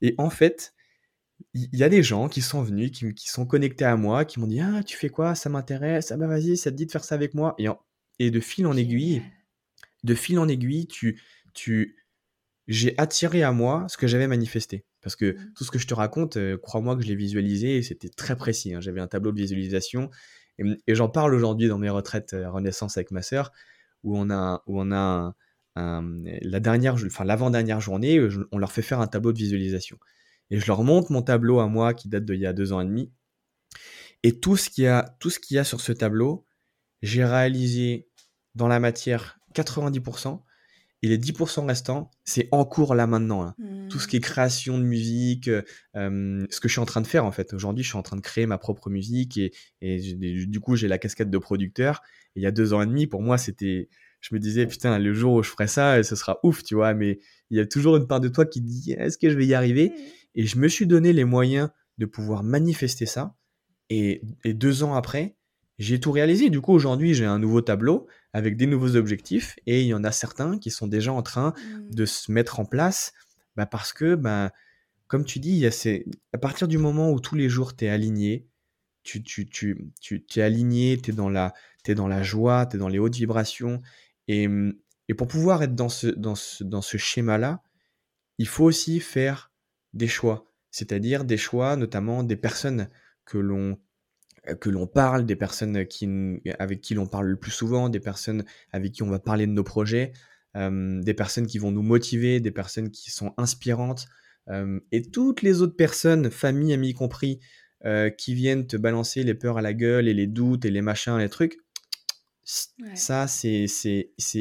Et 0.00 0.14
en 0.18 0.30
fait, 0.30 0.74
il 1.54 1.76
y 1.76 1.84
a 1.84 1.88
des 1.88 2.02
gens 2.02 2.28
qui 2.28 2.40
sont 2.42 2.62
venus, 2.62 2.90
qui, 2.90 3.28
sont 3.28 3.46
connectés 3.46 3.84
à 3.84 3.96
moi, 3.96 4.24
qui 4.24 4.40
m'ont 4.40 4.46
dit 4.46 4.60
Ah, 4.60 4.82
tu 4.84 4.96
fais 4.96 5.08
quoi? 5.10 5.34
Ça 5.34 5.50
m'intéresse. 5.50 6.10
Ah, 6.12 6.16
bah 6.16 6.26
vas-y, 6.26 6.56
ça 6.56 6.70
te 6.70 6.76
dit 6.76 6.86
de 6.86 6.92
faire 6.92 7.04
ça 7.04 7.14
avec 7.14 7.34
moi. 7.34 7.54
Et, 7.58 7.68
et 8.18 8.30
de 8.30 8.40
fil 8.40 8.66
en 8.66 8.76
aiguille, 8.76 9.22
de 10.04 10.14
fil 10.14 10.38
en 10.38 10.48
aiguille, 10.48 10.86
tu, 10.86 11.20
tu, 11.54 11.96
j'ai 12.68 12.94
attiré 12.98 13.42
à 13.42 13.52
moi 13.52 13.86
ce 13.88 13.96
que 13.96 14.06
j'avais 14.06 14.26
manifesté. 14.26 14.84
Parce 15.00 15.16
que 15.16 15.32
mmh. 15.32 15.52
tout 15.54 15.64
ce 15.64 15.70
que 15.70 15.78
je 15.78 15.86
te 15.86 15.94
raconte, 15.94 16.36
euh, 16.36 16.56
crois-moi 16.58 16.96
que 16.96 17.02
je 17.02 17.08
l'ai 17.08 17.14
visualisé 17.14 17.76
et 17.76 17.82
c'était 17.82 18.08
très 18.08 18.36
précis. 18.36 18.74
Hein. 18.74 18.80
J'avais 18.80 19.00
un 19.00 19.06
tableau 19.06 19.32
de 19.32 19.38
visualisation 19.38 20.10
et, 20.58 20.94
j'en 20.94 21.08
parle 21.08 21.34
aujourd'hui 21.34 21.68
dans 21.68 21.78
mes 21.78 21.90
retraites 21.90 22.34
euh, 22.34 22.50
Renaissance 22.50 22.96
avec 22.96 23.12
ma 23.12 23.22
sœur, 23.22 23.52
où 24.02 24.18
on 24.18 24.30
a, 24.30 24.62
où 24.66 24.80
on 24.80 24.92
a 24.92 25.34
la 25.76 26.58
dernière, 26.58 26.94
enfin 27.06 27.22
l'avant-dernière 27.22 27.80
journée, 27.80 28.20
on 28.50 28.58
leur 28.58 28.72
fait 28.72 28.82
faire 28.82 29.00
un 29.00 29.06
tableau 29.06 29.32
de 29.32 29.38
visualisation 29.38 29.96
et 30.50 30.58
je 30.58 30.66
leur 30.66 30.82
montre 30.82 31.12
mon 31.12 31.22
tableau 31.22 31.60
à 31.60 31.66
moi 31.66 31.94
qui 31.94 32.08
date 32.08 32.24
d'il 32.24 32.40
y 32.40 32.46
a 32.46 32.52
deux 32.52 32.72
ans 32.72 32.80
et 32.80 32.84
demi. 32.84 33.12
Et 34.22 34.40
tout 34.40 34.56
ce 34.56 34.70
qu'il 34.70 34.84
y 34.84 34.86
a, 34.86 35.16
tout 35.20 35.30
ce 35.30 35.38
qu'il 35.38 35.56
y 35.56 35.58
a 35.58 35.64
sur 35.64 35.80
ce 35.80 35.92
tableau, 35.92 36.46
j'ai 37.02 37.24
réalisé 37.24 38.08
dans 38.54 38.68
la 38.68 38.80
matière 38.80 39.38
90%. 39.54 40.42
Et 41.02 41.08
les 41.08 41.18
10% 41.18 41.66
restants, 41.66 42.10
c'est 42.24 42.48
en 42.50 42.64
cours 42.64 42.94
là 42.94 43.06
maintenant. 43.06 43.54
Tout 43.88 44.00
ce 44.00 44.08
qui 44.08 44.16
est 44.16 44.20
création 44.20 44.78
de 44.78 44.84
musique, 44.84 45.48
euh, 45.48 46.46
ce 46.50 46.60
que 46.60 46.68
je 46.68 46.72
suis 46.72 46.80
en 46.80 46.86
train 46.86 47.00
de 47.00 47.06
faire 47.06 47.24
en 47.24 47.30
fait. 47.30 47.54
Aujourd'hui, 47.54 47.84
je 47.84 47.88
suis 47.88 47.98
en 47.98 48.02
train 48.02 48.16
de 48.16 48.20
créer 48.20 48.46
ma 48.46 48.58
propre 48.58 48.90
musique 48.90 49.38
et, 49.80 50.00
du 50.46 50.60
coup, 50.60 50.74
j'ai 50.74 50.88
la 50.88 50.98
casquette 50.98 51.30
de 51.30 51.38
producteur. 51.38 52.02
il 52.34 52.42
y 52.42 52.46
a 52.46 52.50
deux 52.50 52.72
ans 52.72 52.82
et 52.82 52.86
demi, 52.86 53.06
pour 53.06 53.22
moi, 53.22 53.38
c'était. 53.38 53.88
Je 54.20 54.34
me 54.34 54.40
disais, 54.40 54.66
putain, 54.66 54.98
le 54.98 55.14
jour 55.14 55.34
où 55.34 55.42
je 55.44 55.50
ferai 55.50 55.68
ça, 55.68 56.02
ce 56.02 56.16
sera 56.16 56.40
ouf, 56.42 56.64
tu 56.64 56.74
vois. 56.74 56.92
Mais 56.92 57.20
il 57.50 57.58
y 57.58 57.60
a 57.60 57.66
toujours 57.66 57.96
une 57.96 58.08
part 58.08 58.18
de 58.18 58.26
toi 58.26 58.44
qui 58.44 58.60
dit, 58.60 58.92
est-ce 58.98 59.16
que 59.16 59.30
je 59.30 59.36
vais 59.36 59.46
y 59.46 59.54
arriver? 59.54 59.92
Et 60.34 60.46
je 60.46 60.58
me 60.58 60.66
suis 60.66 60.88
donné 60.88 61.12
les 61.12 61.24
moyens 61.24 61.68
de 61.98 62.06
pouvoir 62.06 62.42
manifester 62.42 63.06
ça. 63.06 63.36
Et, 63.90 64.22
deux 64.44 64.82
ans 64.82 64.94
après, 64.94 65.36
j'ai 65.78 66.00
tout 66.00 66.12
réalisé. 66.12 66.50
Du 66.50 66.60
coup, 66.60 66.72
aujourd'hui, 66.72 67.14
j'ai 67.14 67.24
un 67.24 67.38
nouveau 67.38 67.60
tableau 67.60 68.06
avec 68.32 68.56
des 68.56 68.66
nouveaux 68.66 68.96
objectifs. 68.96 69.56
Et 69.66 69.82
il 69.82 69.86
y 69.86 69.94
en 69.94 70.04
a 70.04 70.12
certains 70.12 70.58
qui 70.58 70.70
sont 70.70 70.86
déjà 70.86 71.12
en 71.12 71.22
train 71.22 71.52
mmh. 71.56 71.94
de 71.94 72.04
se 72.06 72.30
mettre 72.30 72.60
en 72.60 72.64
place 72.64 73.12
bah, 73.56 73.66
parce 73.66 73.92
que, 73.92 74.14
bah, 74.14 74.52
comme 75.06 75.24
tu 75.24 75.38
dis, 75.38 75.66
à 75.66 76.38
partir 76.38 76.68
du 76.68 76.78
moment 76.78 77.10
où 77.10 77.20
tous 77.20 77.34
les 77.34 77.48
jours 77.48 77.74
tu 77.74 77.86
es 77.86 77.88
aligné, 77.88 78.46
tu, 79.02 79.22
tu, 79.22 79.48
tu, 79.48 79.90
tu 80.00 80.22
es 80.36 80.42
aligné, 80.42 80.98
tu 81.02 81.10
es, 81.10 81.14
dans 81.14 81.30
la, 81.30 81.54
es 81.86 81.94
dans 81.94 82.08
la 82.08 82.22
joie, 82.22 82.66
tu 82.66 82.76
es 82.76 82.78
dans 82.78 82.88
les 82.88 82.98
hautes 82.98 83.16
vibrations. 83.16 83.80
Et, 84.26 84.46
et 85.08 85.14
pour 85.14 85.26
pouvoir 85.26 85.62
être 85.62 85.74
dans 85.74 85.88
ce, 85.88 86.08
dans 86.08 86.34
ce, 86.34 86.62
dans 86.62 86.82
ce 86.82 86.98
schéma-là, 86.98 87.62
il 88.36 88.46
faut 88.46 88.64
aussi 88.64 89.00
faire 89.00 89.50
des 89.94 90.08
choix, 90.08 90.44
c'est-à-dire 90.70 91.24
des 91.24 91.38
choix 91.38 91.76
notamment 91.76 92.22
des 92.22 92.36
personnes 92.36 92.88
que 93.24 93.38
l'on 93.38 93.78
que 94.60 94.70
l'on 94.70 94.86
parle, 94.86 95.26
des 95.26 95.36
personnes 95.36 95.86
qui, 95.86 96.08
avec 96.58 96.80
qui 96.80 96.94
l'on 96.94 97.06
parle 97.06 97.26
le 97.26 97.36
plus 97.36 97.50
souvent, 97.50 97.88
des 97.88 98.00
personnes 98.00 98.44
avec 98.72 98.92
qui 98.92 99.02
on 99.02 99.10
va 99.10 99.18
parler 99.18 99.46
de 99.46 99.52
nos 99.52 99.64
projets, 99.64 100.12
euh, 100.56 101.00
des 101.02 101.14
personnes 101.14 101.46
qui 101.46 101.58
vont 101.58 101.70
nous 101.70 101.82
motiver, 101.82 102.40
des 102.40 102.50
personnes 102.50 102.90
qui 102.90 103.10
sont 103.10 103.34
inspirantes, 103.36 104.06
euh, 104.48 104.80
et 104.92 105.02
toutes 105.02 105.42
les 105.42 105.62
autres 105.62 105.76
personnes, 105.76 106.30
famille, 106.30 106.72
amis 106.72 106.94
compris, 106.94 107.40
qui 108.16 108.34
viennent 108.34 108.66
te 108.66 108.76
balancer 108.76 109.22
les 109.22 109.34
peurs 109.34 109.58
à 109.58 109.62
la 109.62 109.72
gueule 109.72 110.08
et 110.08 110.14
les 110.14 110.26
doutes 110.26 110.64
et 110.64 110.70
les 110.72 110.82
machins, 110.82 111.16
les 111.16 111.28
trucs, 111.28 111.58
ça 112.42 113.28
c'est 113.28 113.68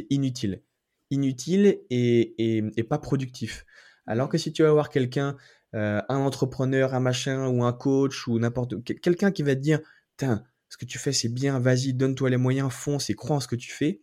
inutile. 0.10 0.64
Inutile 1.12 1.82
et, 1.92 2.34
et 2.76 2.84
pas 2.84 2.98
productif. 2.98 3.64
Alors 4.08 4.28
que 4.28 4.40
si 4.40 4.52
tu 4.52 4.64
vas 4.64 4.72
voir 4.72 4.90
quelqu'un, 4.90 5.38
euh, 5.76 6.02
un 6.08 6.18
entrepreneur, 6.18 6.94
un 6.94 7.02
machin, 7.02 7.48
ou 7.48 7.64
un 7.64 7.74
coach, 7.74 8.28
ou 8.28 8.40
n'importe 8.40 8.82
quelqu'un 9.02 9.32
qui 9.32 9.44
va 9.44 9.54
te 9.54 9.60
dire, 9.60 9.80
tiens, 10.18 10.44
ce 10.70 10.78
que 10.78 10.86
tu 10.86 10.98
fais 10.98 11.14
c'est 11.14 11.30
bien, 11.30 11.60
vas-y, 11.60 11.94
donne-toi 11.94 12.30
les 12.30 12.38
moyens, 12.38 12.72
fonce 12.72 13.10
et 13.10 13.16
crois 13.16 13.38
en 13.38 13.40
ce 13.40 13.48
que 13.48 13.56
tu 13.56 13.72
fais. 13.72 14.02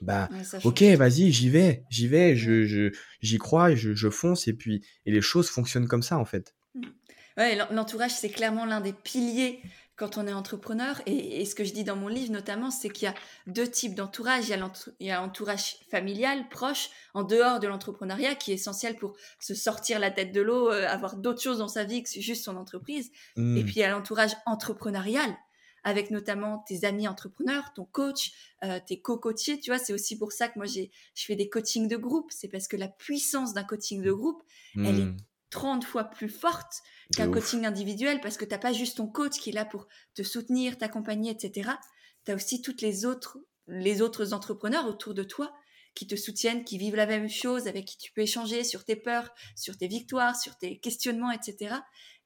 Bah, 0.00 0.28
ok, 0.64 0.82
vas-y, 0.82 1.30
j'y 1.30 1.48
vais, 1.48 1.84
j'y 1.88 2.08
vais, 2.08 2.36
je, 2.36 2.90
j'y 3.20 3.38
crois, 3.38 3.74
je, 3.74 3.94
je 3.94 4.10
fonce, 4.10 4.48
et 4.48 4.52
puis, 4.52 4.84
et 5.06 5.12
les 5.12 5.20
choses 5.20 5.48
fonctionnent 5.48 5.86
comme 5.86 6.02
ça, 6.02 6.18
en 6.18 6.24
fait. 6.24 6.54
Mmh. 6.74 6.82
Ouais, 7.36 7.56
l'entourage, 7.70 8.12
c'est 8.12 8.28
clairement 8.28 8.64
l'un 8.64 8.80
des 8.80 8.92
piliers 8.92 9.60
quand 9.96 10.18
on 10.18 10.26
est 10.26 10.32
entrepreneur. 10.32 11.00
Et, 11.06 11.44
ce 11.44 11.54
que 11.54 11.64
je 11.64 11.72
dis 11.72 11.84
dans 11.84 11.96
mon 11.96 12.08
livre 12.08 12.32
notamment, 12.32 12.70
c'est 12.70 12.88
qu'il 12.88 13.04
y 13.04 13.08
a 13.08 13.14
deux 13.46 13.68
types 13.68 13.94
d'entourage. 13.94 14.48
Il 14.48 15.06
y 15.06 15.10
a 15.10 15.20
l'entourage 15.20 15.76
familial, 15.90 16.48
proche, 16.48 16.90
en 17.14 17.22
dehors 17.22 17.60
de 17.60 17.68
l'entrepreneuriat, 17.68 18.34
qui 18.34 18.50
est 18.50 18.54
essentiel 18.54 18.96
pour 18.96 19.16
se 19.38 19.54
sortir 19.54 19.98
la 19.98 20.10
tête 20.10 20.32
de 20.32 20.40
l'eau, 20.40 20.70
euh, 20.70 20.88
avoir 20.88 21.16
d'autres 21.16 21.42
choses 21.42 21.58
dans 21.58 21.68
sa 21.68 21.84
vie 21.84 22.02
que 22.02 22.20
juste 22.20 22.44
son 22.44 22.56
entreprise. 22.56 23.10
Et 23.36 23.40
mmh. 23.40 23.64
puis 23.64 23.74
il 23.76 23.80
y 23.80 23.84
a 23.84 23.90
l'entourage 23.90 24.32
entrepreneurial, 24.46 25.36
avec 25.84 26.10
notamment 26.10 26.64
tes 26.66 26.84
amis 26.84 27.06
entrepreneurs, 27.06 27.72
ton 27.74 27.84
coach, 27.84 28.32
euh, 28.64 28.80
tes 28.84 29.00
co-coachés. 29.00 29.60
Tu 29.60 29.70
vois, 29.70 29.78
c'est 29.78 29.92
aussi 29.92 30.18
pour 30.18 30.32
ça 30.32 30.48
que 30.48 30.58
moi, 30.58 30.66
j'ai, 30.66 30.90
je 31.14 31.24
fais 31.24 31.36
des 31.36 31.48
coachings 31.48 31.88
de 31.88 31.96
groupe. 31.96 32.30
C'est 32.32 32.48
parce 32.48 32.66
que 32.66 32.76
la 32.76 32.88
puissance 32.88 33.52
d'un 33.52 33.64
coaching 33.64 34.02
de 34.02 34.12
groupe, 34.12 34.42
elle 34.76 35.00
est 35.00 35.14
30 35.50 35.84
mmh. 35.84 35.86
fois 35.86 36.04
plus 36.04 36.28
forte 36.28 36.82
qu'un 37.16 37.30
coaching 37.30 37.64
individuel 37.66 38.20
parce 38.20 38.36
que 38.36 38.44
tu 38.44 38.50
n'as 38.50 38.58
pas 38.58 38.72
juste 38.72 38.96
ton 38.96 39.06
coach 39.06 39.38
qui 39.38 39.50
est 39.50 39.52
là 39.54 39.64
pour 39.64 39.86
te 40.14 40.22
soutenir, 40.22 40.78
t'accompagner, 40.78 41.30
etc. 41.30 41.70
Tu 42.24 42.32
as 42.32 42.34
aussi 42.34 42.62
toutes 42.62 42.80
les 42.80 43.04
autres, 43.04 43.38
les 43.66 44.02
autres 44.02 44.32
entrepreneurs 44.32 44.86
autour 44.86 45.14
de 45.14 45.22
toi 45.22 45.54
qui 45.94 46.06
te 46.06 46.16
soutiennent, 46.16 46.64
qui 46.64 46.76
vivent 46.76 46.96
la 46.96 47.06
même 47.06 47.28
chose, 47.28 47.68
avec 47.68 47.84
qui 47.84 47.98
tu 47.98 48.12
peux 48.12 48.22
échanger 48.22 48.64
sur 48.64 48.84
tes 48.84 48.96
peurs, 48.96 49.30
sur 49.54 49.76
tes 49.76 49.86
victoires, 49.86 50.36
sur 50.36 50.56
tes 50.56 50.78
questionnements, 50.78 51.30
etc. 51.30 51.76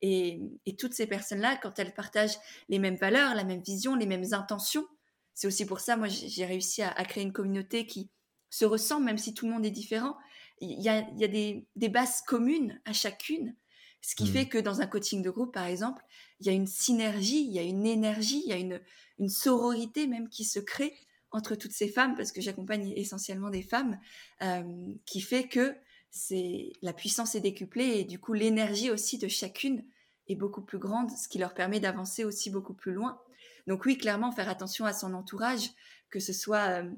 Et, 0.00 0.40
toutes 0.78 0.94
ces 0.94 1.06
personnes-là, 1.06 1.56
quand 1.56 1.78
elles 1.78 1.92
partagent 1.92 2.38
les 2.68 2.78
mêmes 2.78 2.96
valeurs, 2.96 3.34
la 3.34 3.44
même 3.44 3.62
vision, 3.62 3.94
les 3.94 4.06
mêmes 4.06 4.32
intentions, 4.32 4.86
c'est 5.34 5.46
aussi 5.46 5.66
pour 5.66 5.80
ça, 5.80 5.96
moi, 5.96 6.08
j'ai 6.08 6.46
réussi 6.46 6.82
à, 6.82 7.04
créer 7.04 7.22
une 7.22 7.32
communauté 7.32 7.86
qui 7.86 8.10
se 8.50 8.64
ressemble, 8.64 9.04
même 9.04 9.18
si 9.18 9.34
tout 9.34 9.46
le 9.46 9.52
monde 9.52 9.66
est 9.66 9.70
différent. 9.70 10.16
Il 10.60 10.82
y 10.82 10.88
a, 10.88 11.02
des, 11.02 11.66
des 11.76 11.88
bases 11.88 12.22
communes 12.22 12.80
à 12.84 12.92
chacune 12.92 13.54
ce 14.00 14.14
qui 14.14 14.26
fait 14.26 14.44
mmh. 14.44 14.48
que 14.48 14.58
dans 14.58 14.80
un 14.80 14.86
coaching 14.86 15.22
de 15.22 15.30
groupe, 15.30 15.52
par 15.52 15.66
exemple, 15.66 16.02
il 16.40 16.46
y 16.46 16.50
a 16.50 16.52
une 16.52 16.66
synergie, 16.66 17.44
il 17.44 17.52
y 17.52 17.58
a 17.58 17.62
une 17.62 17.86
énergie, 17.86 18.42
il 18.44 18.50
y 18.50 18.52
a 18.52 18.56
une, 18.56 18.80
une 19.18 19.28
sororité 19.28 20.06
même 20.06 20.28
qui 20.28 20.44
se 20.44 20.60
crée 20.60 20.94
entre 21.30 21.54
toutes 21.56 21.72
ces 21.72 21.88
femmes, 21.88 22.14
parce 22.14 22.32
que 22.32 22.40
j'accompagne 22.40 22.92
essentiellement 22.96 23.50
des 23.50 23.62
femmes, 23.62 23.98
euh, 24.42 24.62
qui 25.04 25.20
fait 25.20 25.48
que 25.48 25.76
c'est 26.10 26.72
la 26.80 26.94
puissance 26.94 27.34
est 27.34 27.40
décuplée 27.40 27.98
et 27.98 28.04
du 28.04 28.18
coup 28.18 28.32
l'énergie 28.32 28.90
aussi 28.90 29.18
de 29.18 29.28
chacune 29.28 29.84
est 30.26 30.36
beaucoup 30.36 30.62
plus 30.62 30.78
grande, 30.78 31.10
ce 31.10 31.28
qui 31.28 31.38
leur 31.38 31.52
permet 31.52 31.80
d'avancer 31.80 32.24
aussi 32.24 32.50
beaucoup 32.50 32.72
plus 32.72 32.92
loin. 32.92 33.20
Donc 33.66 33.84
oui, 33.84 33.98
clairement, 33.98 34.32
faire 34.32 34.48
attention 34.48 34.86
à 34.86 34.94
son 34.94 35.12
entourage, 35.12 35.70
que 36.08 36.20
ce 36.20 36.32
soit 36.32 36.82
euh, 36.82 36.90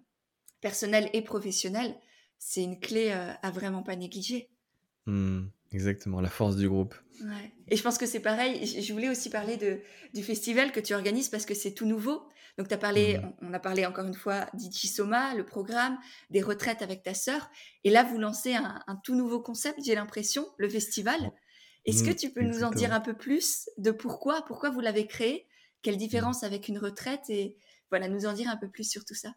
personnel 0.61 1.11
et 1.13 1.23
professionnel, 1.23 1.99
c'est 2.39 2.63
une 2.63 2.79
clé 2.79 3.11
à 3.11 3.51
vraiment 3.51 3.83
pas 3.83 3.97
négliger. 3.97 4.49
Mmh, 5.07 5.49
exactement, 5.73 6.21
la 6.21 6.29
force 6.29 6.57
du 6.57 6.69
groupe. 6.69 6.95
Ouais. 7.23 7.53
Et 7.69 7.77
je 7.77 7.83
pense 7.83 7.99
que 7.99 8.07
c'est 8.07 8.21
pareil. 8.21 8.67
Je 8.67 8.93
voulais 8.93 9.09
aussi 9.09 9.31
parler 9.31 9.57
de, 9.57 9.81
du 10.15 10.23
festival 10.23 10.73
que 10.73 10.81
tu 10.81 10.95
organises 10.95 11.29
parce 11.29 11.47
que 11.47 11.55
c'est 11.55 11.73
tout 11.73 11.87
nouveau. 11.87 12.23
Donc, 12.59 12.71
as 12.73 12.79
parlé, 12.79 13.19
mmh. 13.19 13.33
on, 13.43 13.55
a 13.55 13.59
parlé 13.59 13.87
encore 13.87 14.07
une 14.07 14.15
fois 14.15 14.47
d'Ichisoma, 14.55 15.35
le 15.35 15.47
programme, 15.47 15.99
des 16.31 16.43
retraites 16.43 16.83
avec 16.83 17.03
ta 17.03 17.15
sœur. 17.15 17.51
Et 17.85 17.91
là, 17.91 18.03
vous 18.03 18.19
lancez 18.19 18.55
un, 18.55 19.01
tout 19.05 19.15
nouveau 19.15 19.41
concept, 19.41 19.79
j'ai 19.85 19.95
l'impression, 19.95 20.47
le 20.59 20.69
festival. 20.69 21.33
Est-ce 21.87 22.05
que 22.05 22.11
mmh, 22.11 22.17
tu 22.17 22.31
peux 22.31 22.43
nous 22.43 22.65
en 22.65 22.71
dire 22.71 22.93
un 22.93 23.01
peu 23.01 23.15
plus 23.15 23.71
de 23.79 23.91
pourquoi, 23.91 24.43
pourquoi 24.43 24.71
vous 24.71 24.81
l'avez 24.81 25.07
créé, 25.07 25.47
quelle 25.83 25.97
différence 25.97 26.43
avec 26.43 26.69
une 26.69 26.79
retraite? 26.79 27.31
Et 27.31 27.57
voilà, 27.91 28.09
nous 28.09 28.27
en 28.27 28.33
dire 28.33 28.49
un 28.49 28.57
peu 28.57 28.69
plus 28.69 28.85
sur 28.85 29.05
tout 29.05 29.15
ça. 29.15 29.33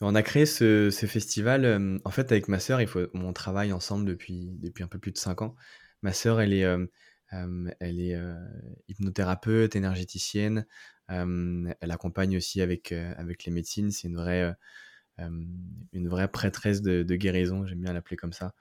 On 0.00 0.14
a 0.14 0.22
créé 0.22 0.46
ce, 0.46 0.90
festival, 0.90 1.64
euh, 1.64 1.98
en 2.04 2.10
fait, 2.10 2.32
avec 2.32 2.48
ma 2.48 2.58
sœur, 2.58 2.80
on 3.14 3.32
travaille 3.32 3.72
ensemble 3.72 4.04
depuis, 4.06 4.50
depuis 4.58 4.82
un 4.82 4.88
peu 4.88 4.98
plus 4.98 5.12
de 5.12 5.18
5 5.18 5.42
ans. 5.42 5.54
Ma 6.02 6.12
sœur, 6.12 6.40
elle 6.40 6.52
est, 6.52 6.64
euh, 6.64 6.84
euh, 7.32 7.70
elle 7.80 8.00
est 8.00 8.18
hypnothérapeute, 8.88 9.76
énergéticienne. 9.76 10.66
elle 11.08 11.90
accompagne 11.90 12.36
aussi 12.36 12.60
avec, 12.60 12.92
avec 12.92 13.44
les 13.44 13.52
médecines. 13.52 13.90
C'est 13.90 14.08
une 14.08 14.16
vraie, 14.16 14.52
une 15.18 16.08
vraie 16.08 16.28
prêtresse 16.28 16.82
de, 16.82 17.02
guérison, 17.16 17.66
j'aime 17.66 17.80
bien 17.80 17.92
l'appeler 17.92 18.16
comme 18.16 18.32
ça. 18.32 18.54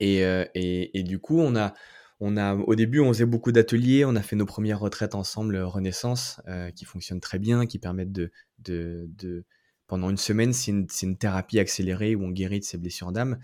Et, 0.00 0.22
et, 0.54 1.02
du 1.02 1.18
coup, 1.18 1.40
on 1.40 1.56
a, 1.56 1.74
on 2.24 2.36
a, 2.36 2.54
au 2.54 2.74
début, 2.74 3.00
on 3.00 3.12
faisait 3.12 3.26
beaucoup 3.26 3.52
d'ateliers. 3.52 4.04
On 4.04 4.16
a 4.16 4.22
fait 4.22 4.36
nos 4.36 4.46
premières 4.46 4.80
retraites 4.80 5.14
ensemble, 5.14 5.56
Renaissance, 5.56 6.40
qui 6.76 6.84
fonctionnent 6.84 7.20
très 7.20 7.38
bien, 7.38 7.66
qui 7.66 7.78
permettent 7.78 8.12
de, 8.12 8.30
de, 8.60 9.08
de 9.18 9.44
pendant 9.92 10.08
une 10.08 10.16
semaine, 10.16 10.54
c'est 10.54 10.70
une, 10.70 11.18
thérapie 11.18 11.58
accélérée 11.58 12.14
où 12.14 12.24
on 12.24 12.30
guérit 12.30 12.60
de 12.60 12.64
ses 12.64 12.78
blessures 12.78 13.12
d'âme. 13.12 13.38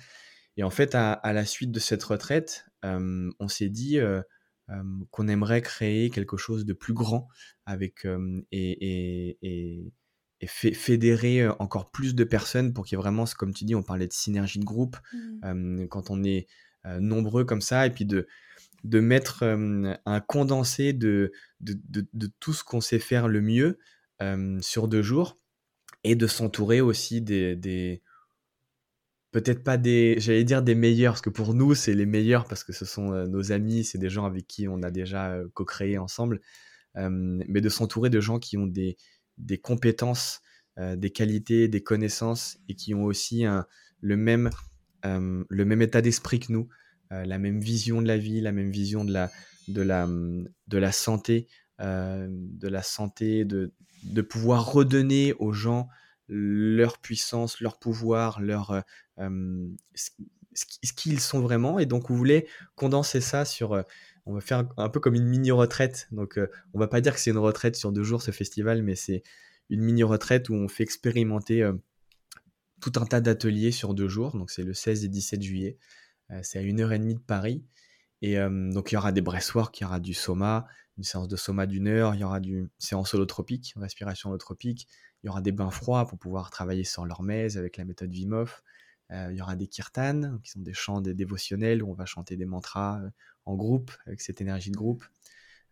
Et 0.56 0.62
en 0.62 0.70
fait, 0.70 0.94
à, 0.94 1.20
la 1.34 1.44
suite 1.44 1.70
de 1.72 1.78
cette 1.78 2.02
retraite, 2.02 2.64
euh, 2.86 3.30
on 3.38 3.48
s'est 3.48 3.68
dit 3.68 3.98
euh, 3.98 4.22
euh, 4.70 4.82
qu'on 5.10 5.28
aimerait 5.28 5.60
créer 5.60 6.08
quelque 6.08 6.38
chose 6.38 6.64
de 6.64 6.72
plus 6.72 6.94
grand 6.94 7.28
avec 7.66 8.06
et, 8.50 9.36
et, 9.42 9.92
et, 10.40 10.46
fédérer 10.46 11.46
encore 11.58 11.90
plus 11.90 12.14
de 12.14 12.24
personnes 12.24 12.72
pour 12.72 12.86
qu'il 12.86 12.96
y 12.96 12.98
ait 12.98 13.02
vraiment, 13.02 13.26
comme 13.36 13.52
tu 13.52 13.66
dis, 13.66 13.74
on 13.74 13.82
parlait 13.82 14.06
de 14.06 14.12
synergie 14.14 14.58
de 14.58 14.64
groupe, 14.64 14.96
mmh. 15.12 15.88
quand 15.88 16.08
on 16.08 16.24
est 16.24 16.46
nombreux 16.98 17.44
comme 17.44 17.60
ça, 17.60 17.86
et 17.86 17.90
puis 17.90 18.06
de, 18.06 18.26
de 18.84 19.00
mettre 19.00 19.42
un 19.42 20.20
condensé 20.20 20.92
de, 20.92 21.32
de, 21.60 21.78
de 22.12 22.30
tout 22.40 22.52
ce 22.52 22.64
qu'on 22.64 22.80
sait 22.80 22.98
faire 22.98 23.28
le 23.28 23.40
mieux 23.40 23.78
sur 24.60 24.88
deux 24.88 25.02
jours 25.02 25.36
et 26.04 26.14
de 26.14 26.26
s'entourer 26.26 26.80
aussi 26.80 27.20
des, 27.20 28.02
peut-être 29.32 29.62
pas 29.62 29.76
des, 29.76 30.16
j'allais 30.18 30.44
dire 30.44 30.62
des 30.62 30.74
meilleurs, 30.74 31.14
parce 31.14 31.22
que 31.22 31.30
pour 31.30 31.54
nous, 31.54 31.74
c'est 31.74 31.94
les 31.94 32.06
meilleurs, 32.06 32.46
parce 32.46 32.64
que 32.64 32.72
ce 32.72 32.84
sont 32.84 33.10
nos 33.26 33.52
amis, 33.52 33.84
c'est 33.84 33.98
des 33.98 34.10
gens 34.10 34.24
avec 34.24 34.46
qui 34.46 34.68
on 34.68 34.82
a 34.82 34.90
déjà 34.90 35.38
co-créé 35.54 35.98
ensemble, 35.98 36.40
mais 36.94 37.60
de 37.60 37.68
s'entourer 37.68 38.10
de 38.10 38.20
gens 38.20 38.38
qui 38.38 38.56
ont 38.56 38.66
des, 38.66 38.96
des 39.36 39.58
compétences, 39.58 40.40
des 40.76 41.10
qualités, 41.10 41.68
des 41.68 41.82
connaissances, 41.82 42.58
et 42.68 42.74
qui 42.74 42.94
ont 42.94 43.04
aussi 43.04 43.44
un, 43.44 43.66
le, 44.00 44.16
même, 44.16 44.50
le 45.04 45.64
même 45.64 45.82
état 45.82 46.00
d'esprit 46.00 46.40
que 46.40 46.52
nous, 46.52 46.68
la 47.10 47.38
même 47.38 47.60
vision 47.60 48.02
de 48.02 48.06
la 48.06 48.18
vie, 48.18 48.40
la 48.40 48.52
même 48.52 48.70
vision 48.70 49.04
de 49.04 49.12
la, 49.12 50.92
santé, 50.92 51.48
de 51.78 52.68
la 52.68 52.82
santé, 52.82 53.44
de, 53.44 53.72
de 54.04 54.22
pouvoir 54.22 54.72
redonner 54.72 55.34
aux 55.34 55.52
gens 55.52 55.88
leur 56.28 56.98
puissance, 56.98 57.60
leur 57.60 57.78
pouvoir, 57.78 58.40
leur, 58.40 58.70
euh, 58.70 58.80
euh, 59.18 59.68
ce 59.94 60.92
qu'ils 60.94 61.20
sont 61.20 61.40
vraiment. 61.40 61.78
Et 61.78 61.86
donc, 61.86 62.08
vous 62.08 62.16
voulez 62.16 62.46
condenser 62.76 63.20
ça 63.20 63.44
sur... 63.44 63.72
Euh, 63.72 63.82
on 64.26 64.34
va 64.34 64.40
faire 64.42 64.68
un, 64.76 64.90
peu 64.90 65.00
comme 65.00 65.14
une 65.14 65.26
mini-retraite. 65.26 66.06
Donc, 66.12 66.38
on 66.74 66.78
va 66.78 66.86
pas 66.86 67.00
dire 67.00 67.14
que 67.14 67.20
c'est 67.20 67.30
une 67.30 67.38
retraite 67.38 67.76
sur 67.76 67.92
deux 67.92 68.02
jours, 68.02 68.20
ce 68.20 68.30
festival, 68.30 68.82
mais 68.82 68.94
c'est 68.94 69.22
une 69.70 69.80
mini-retraite 69.80 70.50
où 70.50 70.54
on 70.54 70.68
fait 70.68 70.82
expérimenter 70.82 71.66
tout 72.82 72.92
un 72.96 73.06
tas 73.06 73.22
d'ateliers 73.22 73.72
sur 73.72 73.94
deux 73.94 74.08
jours. 74.08 74.36
Donc, 74.36 74.50
c'est 74.50 74.64
le 74.64 74.74
16 74.74 75.06
et 75.06 75.08
17 75.08 75.40
juillet. 75.40 75.78
C'est 76.42 76.58
à 76.58 76.62
une 76.62 76.80
heure 76.80 76.92
et 76.92 76.98
demie 76.98 77.14
de 77.14 77.20
Paris. 77.20 77.64
Et 78.20 78.36
donc, 78.36 78.92
il 78.92 78.94
y 78.94 78.98
aura 78.98 79.12
des 79.12 79.20
breastwork, 79.20 79.78
il 79.80 79.84
y 79.84 79.86
aura 79.86 80.00
du 80.00 80.14
soma, 80.14 80.66
une 80.96 81.04
séance 81.04 81.28
de 81.28 81.36
soma 81.36 81.66
d'une 81.66 81.86
heure, 81.86 82.14
il 82.14 82.20
y 82.20 82.24
aura 82.24 82.40
du 82.40 82.68
séance 82.78 83.14
holotropique, 83.14 83.74
respiration 83.76 84.30
holotropique, 84.30 84.88
il 85.22 85.26
y 85.26 85.30
aura 85.30 85.40
des 85.40 85.52
bains 85.52 85.70
froids 85.70 86.06
pour 86.06 86.18
pouvoir 86.18 86.50
travailler 86.50 86.84
sur 86.84 87.06
l'hormèse 87.06 87.56
avec 87.56 87.76
la 87.76 87.84
méthode 87.84 88.10
Vimov, 88.10 88.62
euh, 89.12 89.28
il 89.30 89.38
y 89.38 89.42
aura 89.42 89.56
des 89.56 89.66
kirtans, 89.66 90.38
qui 90.42 90.50
sont 90.50 90.60
des 90.60 90.74
chants 90.74 91.00
dévotionnels 91.00 91.82
où 91.82 91.90
on 91.90 91.94
va 91.94 92.04
chanter 92.04 92.36
des 92.36 92.44
mantras 92.44 93.00
euh, 93.02 93.10
en 93.46 93.56
groupe, 93.56 93.90
avec 94.06 94.20
cette 94.20 94.40
énergie 94.40 94.70
de 94.70 94.76
groupe. 94.76 95.04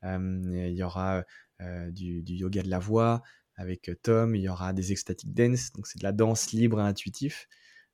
Euh, 0.04 0.68
il 0.68 0.74
y 0.74 0.82
aura 0.82 1.24
du, 1.90 2.22
yoga 2.26 2.62
de 2.62 2.68
la 2.68 2.78
voix 2.78 3.22
avec 3.56 3.90
Tom, 4.02 4.34
il 4.34 4.42
y 4.42 4.48
aura 4.48 4.72
des 4.72 4.92
ecstatic 4.92 5.32
dance, 5.32 5.72
donc 5.72 5.86
c'est 5.86 5.98
de 5.98 6.04
la 6.04 6.12
danse 6.12 6.52
libre 6.52 6.80
et 6.80 6.84
intuitif. 6.84 7.48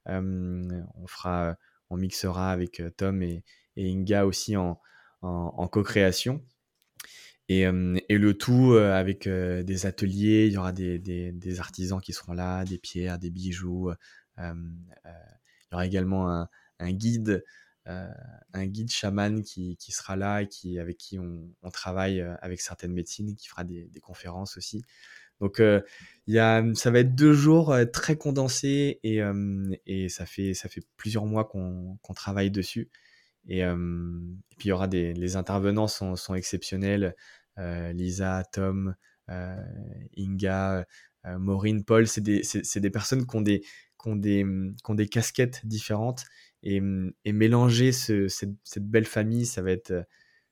on 0.06 1.06
fera, 1.06 1.56
on 1.92 1.96
mixera 1.98 2.50
avec 2.50 2.82
Tom 2.96 3.22
et, 3.22 3.44
Inga 3.76 4.26
aussi 4.26 4.56
en, 4.56 4.78
co-création. 5.22 6.44
Et, 7.48 7.64
le 7.70 8.32
tout 8.32 8.74
avec 8.74 9.28
des 9.28 9.86
ateliers, 9.86 10.46
il 10.46 10.52
y 10.52 10.56
aura 10.56 10.72
des, 10.72 11.60
artisans 11.60 12.00
qui 12.00 12.12
seront 12.12 12.32
là, 12.32 12.64
des 12.64 12.78
pierres, 12.78 13.18
des 13.18 13.30
bijoux. 13.30 13.90
il 14.38 14.44
y 15.70 15.74
aura 15.74 15.86
également 15.86 16.48
un, 16.78 16.92
guide, 16.92 17.44
un 17.86 18.66
guide 18.66 18.90
chaman 18.90 19.42
qui, 19.42 19.76
sera 19.90 20.16
là 20.16 20.42
et 20.42 20.78
avec 20.78 20.96
qui 20.96 21.18
on, 21.18 21.70
travaille 21.72 22.20
avec 22.40 22.60
certaines 22.60 22.92
médecines, 22.92 23.34
qui 23.36 23.48
fera 23.48 23.64
des, 23.64 24.00
conférences 24.02 24.56
aussi. 24.56 24.82
Donc 25.42 25.60
il 25.60 26.34
y 26.34 26.38
a, 26.38 26.64
ça 26.74 26.90
va 26.90 27.00
être 27.00 27.14
deux 27.14 27.34
jours 27.34 27.76
très 27.92 28.16
condensés 28.16 29.00
et, 29.02 29.20
et 29.86 30.08
ça, 30.08 30.24
fait, 30.24 30.54
ça 30.54 30.70
fait 30.70 30.82
plusieurs 30.96 31.26
mois 31.26 31.44
qu'on 31.44 32.14
travaille 32.14 32.50
dessus. 32.50 32.88
Et, 33.48 33.62
puis 34.56 34.66
il 34.66 34.68
y 34.68 34.72
aura 34.72 34.88
des 34.88 35.12
les 35.14 35.36
intervenants 35.36 35.88
sont, 35.88 36.16
sont 36.16 36.34
exceptionnels. 36.34 37.14
Euh, 37.58 37.92
Lisa, 37.92 38.44
Tom, 38.52 38.94
euh, 39.30 39.56
Inga, 40.16 40.86
euh, 41.26 41.38
Maureen, 41.38 41.84
Paul, 41.84 42.06
c'est 42.06 42.20
des, 42.20 42.42
des, 42.76 42.90
personnes 42.90 43.26
qui 43.26 43.36
ont 43.36 43.42
des, 43.42 43.60
qui 43.60 44.08
ont 44.08 44.16
des, 44.16 44.44
qui 44.82 44.90
ont 44.90 44.94
des 44.94 45.08
casquettes 45.08 45.64
différentes 45.66 46.24
et, 46.62 46.80
et 47.24 47.32
mélanger 47.32 47.92
ce, 47.92 48.28
cette, 48.28 48.54
cette, 48.64 48.86
belle 48.86 49.04
famille, 49.04 49.46
ça 49.46 49.62
va 49.62 49.72
être, 49.72 50.06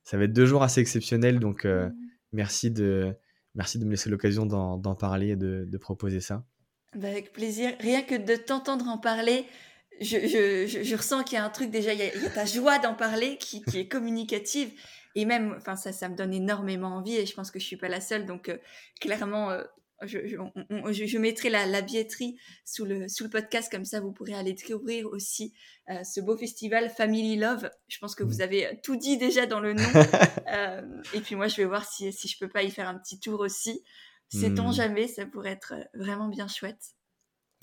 ça 0.05 0.19
va 0.19 0.25
être 0.25 0.33
deux 0.33 0.47
jours 0.47 0.63
assez 0.63 0.81
exceptionnels. 0.81 1.41
Donc 1.41 1.65
mmh. 1.65 1.93
merci 2.33 2.71
de, 2.71 3.15
merci 3.55 3.79
de 3.79 3.85
me 3.85 3.91
laisser 3.91 4.11
l'occasion 4.11 4.47
d'en 4.47 4.95
parler 4.95 5.31
et 5.31 5.37
de, 5.37 5.79
proposer 5.79 6.21
ça. 6.21 6.45
Bah, 6.95 7.09
avec 7.09 7.33
plaisir. 7.33 7.73
Rien 7.81 8.03
que 8.03 8.15
de 8.15 8.37
t'entendre 8.37 8.89
en 8.89 8.99
parler, 8.99 9.47
je, 10.01 10.97
ressens 10.97 11.25
qu'il 11.25 11.37
y 11.37 11.39
a 11.39 11.45
un 11.45 11.51
truc 11.51 11.71
déjà, 11.71 11.93
il 11.93 12.01
y 12.01 12.03
a, 12.03 12.31
ta 12.31 12.45
joie 12.45 12.79
d'en 12.79 12.95
parler 12.95 13.37
qui, 13.39 13.63
est 13.75 13.89
communicative. 13.89 14.71
Et 15.15 15.25
même, 15.25 15.59
ça, 15.65 15.93
ça 15.93 16.09
me 16.09 16.17
donne 16.17 16.33
énormément 16.33 16.97
envie 16.97 17.17
et 17.17 17.27
je 17.27 17.35
pense 17.35 17.51
que 17.51 17.59
je 17.59 17.65
suis 17.65 17.77
pas 17.77 17.89
la 17.89 18.01
seule. 18.01 18.27
Donc, 18.27 18.49
euh, 18.49 18.59
clairement, 19.01 19.51
euh, 19.51 19.65
je, 20.03 20.19
je, 20.27 21.07
je, 21.07 21.19
mettrai 21.19 21.51
la, 21.51 21.67
la, 21.67 21.83
billetterie 21.83 22.39
sous 22.65 22.85
le, 22.85 23.09
sous 23.09 23.25
le 23.25 23.31
podcast, 23.31 23.71
comme 23.71 23.85
ça 23.85 24.01
vous 24.01 24.13
pourrez 24.13 24.35
aller 24.35 24.53
découvrir 24.53 25.07
aussi 25.07 25.55
euh, 25.89 26.03
ce 26.05 26.21
beau 26.21 26.37
festival 26.37 26.91
Family 26.91 27.37
Love. 27.37 27.71
Je 27.89 27.99
pense 27.99 28.15
que 28.15 28.23
vous 28.23 28.41
avez 28.41 28.81
tout 28.83 28.97
dit 28.97 29.19
déjà 29.19 29.47
dans 29.47 29.61
le 29.61 29.75
nom. 29.75 29.83
et 31.15 31.21
puis 31.21 31.35
moi, 31.35 31.49
je 31.49 31.57
vais 31.57 31.67
voir 31.67 31.85
si, 31.85 32.13
si 32.13 32.29
je 32.29 32.39
peux 32.39 32.49
pas 32.49 32.63
y 32.63 32.71
faire 32.71 32.89
un 32.89 32.99
petit 32.99 33.21
tour 33.21 33.41
aussi. 33.41 33.83
Sait-on 34.29 34.69
mmh. 34.69 34.75
jamais, 34.75 35.09
ça 35.09 35.27
pourrait 35.27 35.51
être 35.51 35.75
vraiment 35.95 36.29
bien 36.29 36.47
chouette. 36.47 36.95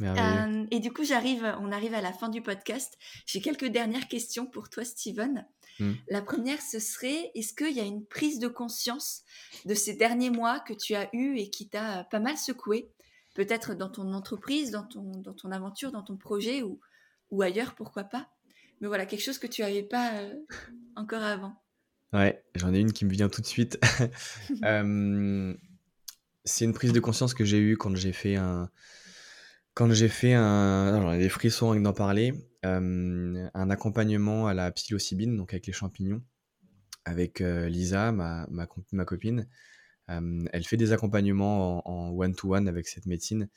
Euh, 0.01 0.65
et 0.69 0.79
du 0.79 0.91
coup, 0.91 1.03
j'arrive, 1.03 1.55
on 1.59 1.71
arrive 1.71 1.93
à 1.93 2.01
la 2.01 2.13
fin 2.13 2.29
du 2.29 2.41
podcast. 2.41 2.97
J'ai 3.25 3.41
quelques 3.41 3.65
dernières 3.65 4.07
questions 4.07 4.45
pour 4.45 4.69
toi, 4.69 4.85
Steven. 4.85 5.47
Hmm. 5.79 5.93
La 6.09 6.21
première, 6.21 6.61
ce 6.61 6.79
serait, 6.79 7.31
est-ce 7.35 7.53
qu'il 7.53 7.75
y 7.75 7.79
a 7.79 7.83
une 7.83 8.05
prise 8.05 8.39
de 8.39 8.47
conscience 8.47 9.23
de 9.65 9.73
ces 9.73 9.95
derniers 9.95 10.29
mois 10.29 10.59
que 10.59 10.73
tu 10.73 10.95
as 10.95 11.09
eu 11.13 11.37
et 11.37 11.49
qui 11.49 11.69
t'a 11.69 12.05
pas 12.05 12.19
mal 12.19 12.37
secoué, 12.37 12.89
peut-être 13.35 13.75
dans 13.75 13.89
ton 13.89 14.13
entreprise, 14.13 14.71
dans 14.71 14.83
ton, 14.83 15.11
dans 15.21 15.33
ton 15.33 15.51
aventure, 15.51 15.91
dans 15.91 16.03
ton 16.03 16.17
projet 16.17 16.63
ou, 16.63 16.79
ou 17.29 17.41
ailleurs, 17.41 17.75
pourquoi 17.75 18.03
pas? 18.03 18.29
Mais 18.81 18.87
voilà, 18.87 19.05
quelque 19.05 19.23
chose 19.23 19.39
que 19.39 19.47
tu 19.47 19.61
n'avais 19.61 19.83
pas 19.83 20.13
euh, 20.15 20.33
encore 20.95 21.23
avant. 21.23 21.61
Ouais, 22.13 22.43
j'en 22.55 22.73
ai 22.73 22.79
une 22.79 22.93
qui 22.93 23.05
me 23.05 23.11
vient 23.11 23.29
tout 23.29 23.41
de 23.41 23.47
suite. 23.47 23.79
Euh, 24.63 25.53
c'est 26.45 26.65
une 26.65 26.73
prise 26.73 26.93
de 26.93 26.99
conscience 26.99 27.33
que 27.33 27.43
j'ai 27.43 27.59
eue 27.59 27.77
quand 27.77 27.95
j'ai 27.95 28.13
fait 28.13 28.35
un 28.37 28.69
quand 29.73 29.91
j'ai 29.91 30.07
fait 30.07 30.33
un, 30.33 31.01
j'en 31.01 31.11
ai 31.11 31.19
des 31.19 31.29
frissons 31.29 31.71
avec 31.71 31.83
d'en 31.83 31.93
parler, 31.93 32.33
un 32.63 33.69
accompagnement 33.69 34.47
à 34.47 34.53
la 34.53 34.71
psilocybine, 34.71 35.37
donc 35.37 35.53
avec 35.53 35.67
les 35.67 35.73
champignons, 35.73 36.23
avec 37.05 37.39
Lisa, 37.39 38.11
ma, 38.11 38.47
ma, 38.49 39.05
copine. 39.05 39.47
Elle 40.07 40.63
fait 40.63 40.77
des 40.77 40.91
accompagnements 40.91 41.87
en 41.87 42.11
one-to-one 42.11 42.67
avec 42.67 42.87
cette 42.87 43.05
médecine 43.05 43.49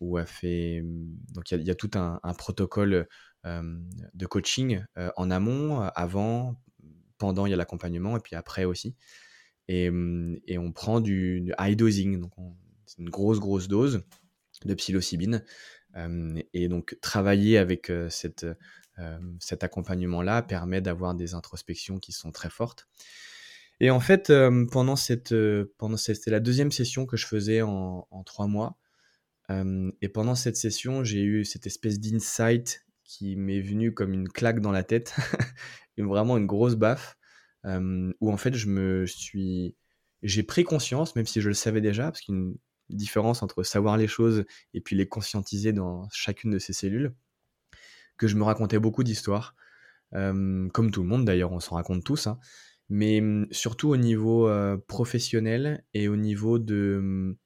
où 0.00 0.18
elle 0.18 0.26
fait. 0.26 0.82
Donc, 1.34 1.50
il 1.50 1.62
y, 1.62 1.70
a 1.70 1.74
tout 1.74 1.90
un, 1.94 2.20
protocole 2.34 3.08
de 3.44 4.26
coaching 4.26 4.84
en 5.16 5.30
amont, 5.30 5.80
avant, 5.80 6.60
pendant, 7.18 7.46
il 7.46 7.50
y 7.50 7.54
a 7.54 7.56
l'accompagnement, 7.56 8.16
et 8.16 8.20
puis 8.20 8.36
après 8.36 8.64
aussi. 8.64 8.96
Et, 9.68 9.90
et 10.46 10.58
on 10.58 10.72
prend 10.72 11.00
du, 11.00 11.52
high 11.58 11.76
dosing, 11.76 12.20
donc 12.20 12.32
une 12.98 13.10
grosse, 13.10 13.40
grosse 13.40 13.68
dose 13.68 14.04
de 14.64 14.74
psilocybine. 14.74 15.44
Et 15.94 16.68
donc, 16.68 16.96
travailler 17.00 17.58
avec 17.58 17.92
cette, 18.08 18.46
cet 19.40 19.64
accompagnement-là 19.64 20.42
permet 20.42 20.80
d'avoir 20.80 21.14
des 21.14 21.34
introspections 21.34 21.98
qui 21.98 22.12
sont 22.12 22.32
très 22.32 22.50
fortes. 22.50 22.88
Et 23.80 23.90
en 23.90 24.00
fait, 24.00 24.32
pendant 24.70 24.96
cette, 24.96 25.34
pendant 25.78 25.96
c'était 25.96 26.30
la 26.30 26.40
deuxième 26.40 26.70
session 26.70 27.04
que 27.06 27.16
je 27.16 27.26
faisais 27.26 27.62
en, 27.62 28.06
trois 28.24 28.46
mois. 28.46 28.78
et 29.50 30.08
pendant 30.08 30.34
cette 30.34 30.56
session, 30.56 31.04
j'ai 31.04 31.22
eu 31.22 31.44
cette 31.44 31.66
espèce 31.66 31.98
d'insight 32.00 32.86
qui 33.04 33.36
m'est 33.36 33.60
venu 33.60 33.92
comme 33.92 34.14
une 34.14 34.28
claque 34.28 34.60
dans 34.60 34.72
la 34.72 34.84
tête, 34.84 35.14
vraiment 35.98 36.36
une 36.38 36.46
grosse 36.46 36.76
baffe, 36.76 37.16
où 37.64 38.32
en 38.32 38.36
fait 38.36 38.54
je 38.54 38.68
me 38.68 39.06
suis, 39.06 39.76
j'ai 40.22 40.42
pris 40.42 40.64
conscience, 40.64 41.14
même 41.16 41.26
si 41.26 41.40
je 41.40 41.48
le 41.48 41.54
savais 41.54 41.80
déjà, 41.80 42.04
parce 42.04 42.20
qu'il 42.20 42.34
y 42.34 42.38
a 42.38 42.40
une 42.40 42.56
différence 42.94 43.42
entre 43.42 43.62
savoir 43.62 43.96
les 43.96 44.08
choses 44.08 44.44
et 44.74 44.80
puis 44.80 44.96
les 44.96 45.06
conscientiser 45.08 45.72
dans 45.72 46.08
chacune 46.10 46.50
de 46.50 46.58
ces 46.58 46.72
cellules, 46.72 47.14
que 48.16 48.28
je 48.28 48.36
me 48.36 48.44
racontais 48.44 48.78
beaucoup 48.78 49.04
d'histoires, 49.04 49.56
comme 50.12 50.90
tout 50.92 51.02
le 51.02 51.08
monde 51.08 51.24
d'ailleurs, 51.24 51.52
on 51.52 51.60
s'en 51.60 51.76
raconte 51.76 52.04
tous, 52.04 52.26
hein, 52.26 52.38
mais 52.88 53.22
surtout 53.50 53.88
au 53.88 53.96
niveau 53.96 54.50
professionnel 54.86 55.84
et 55.94 56.08
au 56.08 56.16
niveau 56.16 56.58
de, 56.58 57.36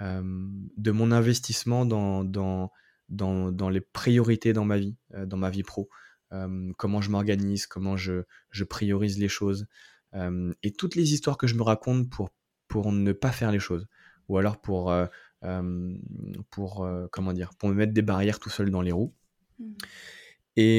de 0.00 0.90
mon 0.90 1.12
investissement 1.12 1.86
dans, 1.86 2.24
dans, 2.24 2.72
dans, 3.08 3.52
dans, 3.52 3.68
les 3.68 3.80
priorités 3.80 4.52
dans 4.52 4.64
ma 4.64 4.78
vie, 4.78 4.96
dans 5.10 5.36
ma 5.36 5.50
vie 5.50 5.62
pro. 5.62 5.88
comment 6.76 7.00
je 7.00 7.10
m'organise, 7.10 7.66
comment 7.66 7.96
je, 7.96 8.24
je, 8.50 8.64
priorise 8.64 9.18
les 9.18 9.28
choses. 9.28 9.66
et 10.14 10.72
toutes 10.72 10.96
les 10.96 11.12
histoires 11.12 11.38
que 11.38 11.46
je 11.46 11.54
me 11.54 11.62
raconte 11.62 12.10
pour, 12.10 12.30
pour 12.66 12.90
ne 12.90 13.12
pas 13.12 13.32
faire 13.32 13.52
les 13.52 13.60
choses. 13.60 13.86
Ou 14.28 14.38
alors 14.38 14.60
pour, 14.60 14.94
pour, 16.50 16.88
comment 17.10 17.32
dire, 17.32 17.50
pour 17.58 17.68
me 17.68 17.74
mettre 17.74 17.92
des 17.92 18.02
barrières 18.02 18.38
tout 18.38 18.50
seul 18.50 18.70
dans 18.70 18.82
les 18.82 18.92
roues. 18.92 19.14
Mmh. 19.58 19.72
Et, 20.56 20.78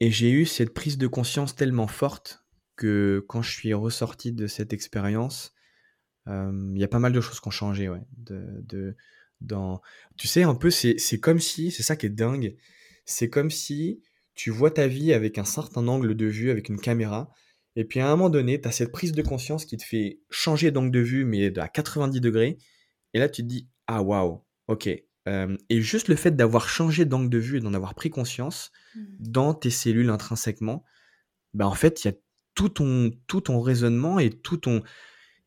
et 0.00 0.10
j'ai 0.10 0.30
eu 0.30 0.46
cette 0.46 0.72
prise 0.72 0.98
de 0.98 1.06
conscience 1.06 1.56
tellement 1.56 1.88
forte 1.88 2.44
que 2.76 3.24
quand 3.28 3.42
je 3.42 3.50
suis 3.50 3.74
ressorti 3.74 4.32
de 4.32 4.46
cette 4.46 4.72
expérience, 4.72 5.54
il 6.26 6.76
y 6.76 6.84
a 6.84 6.88
pas 6.88 6.98
mal 6.98 7.12
de 7.12 7.20
choses 7.20 7.40
qui 7.40 7.48
ont 7.48 7.52
changé, 7.52 7.88
ouais. 7.88 8.02
De, 8.16 8.96
dans... 9.40 9.80
Tu 10.16 10.28
sais, 10.28 10.42
un 10.42 10.54
peu, 10.54 10.70
c'est 10.70 11.20
comme 11.20 11.40
si, 11.40 11.70
c'est 11.70 11.82
ça 11.82 11.96
qui 11.96 12.06
est 12.06 12.10
dingue, 12.10 12.56
c'est 13.04 13.28
comme 13.28 13.50
si 13.50 14.02
tu 14.34 14.50
vois 14.50 14.70
ta 14.70 14.86
vie 14.86 15.12
avec 15.12 15.38
un 15.38 15.44
certain 15.44 15.88
angle 15.88 16.14
de 16.14 16.26
vue, 16.26 16.50
avec 16.50 16.68
une 16.68 16.78
caméra, 16.78 17.32
et 17.76 17.84
puis 17.84 18.00
à 18.00 18.06
un 18.06 18.10
moment 18.10 18.30
donné, 18.30 18.60
tu 18.60 18.66
as 18.66 18.72
cette 18.72 18.90
prise 18.90 19.12
de 19.12 19.22
conscience 19.22 19.64
qui 19.64 19.76
te 19.76 19.84
fait 19.84 20.20
changer 20.30 20.70
d'angle 20.70 20.90
de 20.90 21.00
vue, 21.00 21.24
mais 21.24 21.56
à 21.58 21.68
90 21.68 22.20
degrés, 22.20 22.58
et 23.14 23.18
là 23.18 23.28
tu 23.28 23.42
te 23.42 23.46
dis, 23.46 23.68
ah 23.86 24.02
waouh, 24.02 24.42
ok. 24.66 24.86
et 24.86 25.80
juste 25.80 26.08
le 26.08 26.16
fait 26.16 26.34
d'avoir 26.34 26.68
changé 26.68 27.04
d'angle 27.04 27.30
de 27.30 27.38
vue 27.38 27.58
et 27.58 27.60
d'en 27.60 27.74
avoir 27.74 27.94
pris 27.94 28.10
conscience 28.10 28.72
mmh. 28.94 29.00
dans 29.20 29.54
tes 29.54 29.70
cellules 29.70 30.10
intrinsèquement, 30.10 30.84
bah 31.54 31.66
en 31.66 31.74
fait, 31.74 32.04
il 32.04 32.08
y 32.08 32.10
a 32.10 32.14
tout 32.54 32.68
ton, 32.68 33.12
tout 33.26 33.42
ton 33.42 33.60
raisonnement 33.60 34.18
et 34.18 34.30
tout, 34.30 34.56
ton, 34.56 34.82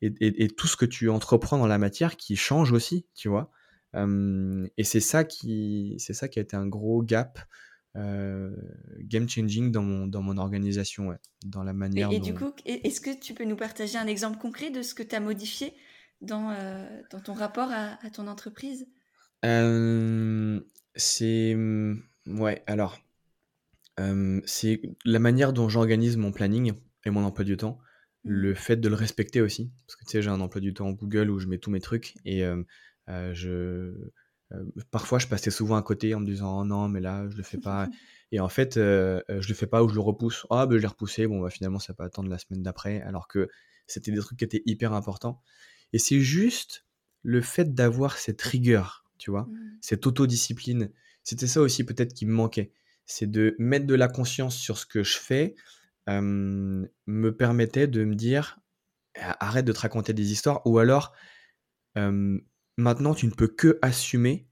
et, 0.01 0.47
tout 0.49 0.67
ce 0.67 0.77
que 0.77 0.86
tu 0.86 1.09
entreprends 1.09 1.57
dans 1.57 1.67
la 1.67 1.77
matière 1.77 2.15
qui 2.15 2.36
change 2.36 2.71
aussi, 2.71 3.07
tu 3.15 3.27
vois. 3.30 3.51
et 3.95 4.84
c'est 4.84 4.99
ça, 4.99 5.23
qui, 5.23 5.95
c'est 5.97 6.13
ça 6.13 6.27
qui 6.27 6.39
a 6.39 6.41
été 6.41 6.55
un 6.55 6.67
gros 6.67 7.01
gap 7.03 7.39
game 7.95 9.27
changing 9.27 9.71
dans 9.71 9.81
mon, 9.81 10.07
dans 10.07 10.21
mon 10.21 10.37
organisation, 10.37 11.17
dans 11.45 11.63
la 11.63 11.73
manière. 11.73 12.11
Et, 12.11 12.19
du 12.19 12.33
coup, 12.33 12.53
est-ce 12.65 13.01
que 13.01 13.19
tu 13.19 13.33
peux 13.33 13.45
nous 13.45 13.55
partager 13.55 13.97
un 13.97 14.07
exemple 14.07 14.37
concret 14.37 14.69
de 14.69 14.81
ce 14.81 14.93
que 14.93 15.03
tu 15.03 15.15
as 15.15 15.19
modifié 15.19 15.73
dans, 16.21 16.55
dans 17.11 17.19
ton 17.19 17.33
rapport 17.33 17.69
à, 17.71 17.97
à 18.05 18.09
ton 18.09 18.27
entreprise? 18.27 18.87
C'est. 20.95 21.55
Mmh, 21.55 22.01
ouais, 22.27 22.63
alors. 22.67 22.99
c'est 24.45 24.81
la 25.05 25.19
manière 25.19 25.51
dont 25.51 25.67
j'organise 25.67 26.15
mon 26.17 26.31
planning 26.31 26.73
et 27.05 27.09
mon 27.09 27.23
emploi 27.23 27.43
du 27.43 27.57
temps. 27.57 27.79
Mmh. 28.23 28.31
Le 28.31 28.53
fait 28.53 28.77
de 28.77 28.87
le 28.87 28.95
respecter 28.95 29.41
aussi. 29.41 29.71
Parce 29.87 29.95
que 29.95 30.05
tu 30.05 30.11
sais, 30.11 30.21
j'ai 30.21 30.29
un 30.29 30.41
emploi 30.41 30.61
du 30.61 30.73
temps 30.73 30.91
Google 30.91 31.29
où 31.29 31.39
je 31.39 31.47
mets 31.47 31.57
tous 31.57 31.71
mes 31.71 31.81
trucs 31.81 32.15
et 32.23 32.43
je. 33.07 33.93
Parfois, 34.91 35.20
je 35.20 35.28
passais 35.28 35.52
souvent 35.52 35.76
à 35.76 35.82
côté 35.82 36.14
en 36.16 36.20
me 36.20 36.26
disant 36.26 36.62
oh 36.62 36.66
non, 36.66 36.88
mais 36.88 37.00
là, 37.00 37.28
je 37.30 37.38
le 37.38 37.43
fais 37.43 37.58
pas. 37.58 37.88
et 38.32 38.39
en 38.39 38.50
fait, 38.50 38.76
je 38.76 39.47
le 39.47 39.54
fais 39.54 39.68
pas 39.68 39.84
ou 39.84 39.89
je 39.89 39.95
le 39.95 40.02
repousse. 40.02 40.45
Ah, 40.50 40.66
ben 40.66 40.78
je 40.78 40.82
l'ai 40.82 40.88
repoussé. 40.88 41.28
Bon, 41.28 41.41
bah, 41.41 41.50
finalement, 41.50 41.80
ça 41.80 41.93
va 41.93 41.97
pas 41.97 42.06
attendre 42.06 42.30
la 42.30 42.38
semaine 42.38 42.64
d'après. 42.64 43.02
Alors 43.02 43.28
que 43.28 43.50
c'était 43.88 44.12
des 44.12 44.20
trucs 44.20 44.39
qui 44.39 44.45
étaient 44.45 44.64
hyper 44.66 44.93
importants. 44.93 45.41
Et 45.93 46.00
c'est 46.00 46.20
juste 46.20 46.86
le 47.24 47.41
fait 47.41 47.74
d'avoir 47.74 48.18
cette 48.18 48.41
rigueur, 48.41 49.06
tu 49.18 49.32
vois, 49.32 49.43
mmh. 49.43 49.78
cette 49.82 50.08
autodiscipline. 50.08 50.91
C'était 51.24 51.47
ça 51.47 51.62
aussi 51.62 51.84
peut-être 51.84 52.14
qui 52.14 52.26
me 52.26 52.34
manquait. 52.34 52.72
C'est 53.06 53.30
de 53.30 53.56
mettre 53.60 53.88
de 53.88 53.95
la 53.95 54.08
conscience 54.08 54.56
sur 54.56 54.78
ce 54.78 54.86
que 54.86 55.04
je 55.04 55.18
fais, 55.18 55.56
me 56.08 57.30
permettait 57.32 57.88
de 57.88 58.04
me 58.04 58.16
dire 58.16 58.60
arrête 59.16 59.66
de 59.66 59.74
te 59.74 59.80
raconter 59.80 60.14
des 60.14 60.32
histoires 60.32 60.62
ou 60.66 60.80
alors 60.80 61.14
maintenant 62.80 63.13
tu 63.13 63.25
ne 63.27 63.32
peux 63.32 63.47
que 63.47 63.77
assumer 63.82 64.47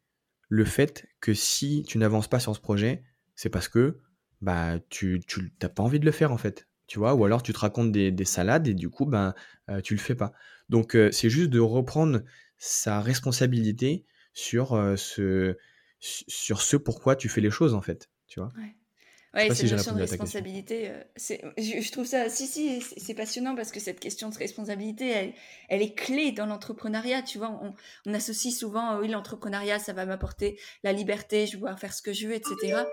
le 0.49 0.65
fait 0.65 1.07
que 1.19 1.34
si 1.34 1.84
tu 1.88 1.97
n'avances 1.97 2.28
pas 2.28 2.39
sur 2.39 2.55
ce 2.55 2.61
projet, 2.61 3.03
c'est 3.36 3.49
parce 3.49 3.67
que 3.67 3.99
bah 4.41 4.80
tu 4.89 5.21
n'as 5.61 5.69
pas 5.69 5.84
envie 5.84 5.99
de 5.99 6.05
le 6.05 6.11
faire 6.11 6.32
en 6.32 6.38
fait, 6.38 6.67
tu 6.86 6.99
vois, 6.99 7.15
ou 7.15 7.25
alors 7.25 7.41
tu 7.41 7.53
te 7.53 7.59
racontes 7.59 7.91
des, 7.91 8.25
salades 8.25 8.67
et 8.67 8.73
du 8.73 8.89
coup 8.89 9.05
ben 9.05 9.34
tu 9.84 9.93
le 9.93 9.99
fais 9.99 10.15
pas. 10.15 10.34
Donc 10.69 10.95
c'est 11.11 11.30
juste 11.30 11.49
de 11.49 11.59
reprendre 11.59 12.21
sa 12.57 13.01
responsabilité 13.01 14.05
sur 14.34 14.69
ce 14.97 15.57
sur 15.99 16.61
ce 16.61 16.78
pourquoi 16.78 17.15
tu 17.15 17.30
fais 17.30 17.41
les 17.41 17.51
choses 17.51 17.73
en 17.73 17.82
fait, 17.82 18.09
tu 18.28 18.39
vois. 18.39 18.51
Oui, 19.38 19.55
cette 19.55 19.71
notion 19.71 19.93
de 19.93 19.99
responsabilité, 19.99 20.89
euh, 20.89 21.03
je, 21.57 21.91
trouve 21.91 22.05
ça, 22.05 22.27
si, 22.29 22.47
si, 22.47 22.81
c'est 22.81 23.13
passionnant 23.13 23.55
parce 23.55 23.71
que 23.71 23.79
cette 23.79 23.99
question 23.99 24.29
de 24.29 24.35
responsabilité, 24.35 25.09
elle, 25.09 25.33
elle 25.69 25.81
est 25.81 25.93
clé 25.93 26.31
dans 26.31 26.47
l'entrepreneuriat. 26.47 27.21
Tu 27.21 27.38
vois, 27.38 27.59
on, 28.05 28.13
associe 28.13 28.53
souvent, 28.53 28.97
oui, 28.97 29.07
l'entrepreneuriat, 29.07 29.79
ça 29.79 29.93
va 29.93 30.05
m'apporter 30.05 30.59
la 30.83 30.91
liberté, 30.91 31.45
je 31.45 31.51
vais 31.51 31.57
pouvoir 31.59 31.79
faire 31.79 31.93
ce 31.93 32.01
que 32.01 32.13
je 32.13 32.27
veux, 32.27 32.33
etc. 32.33 32.83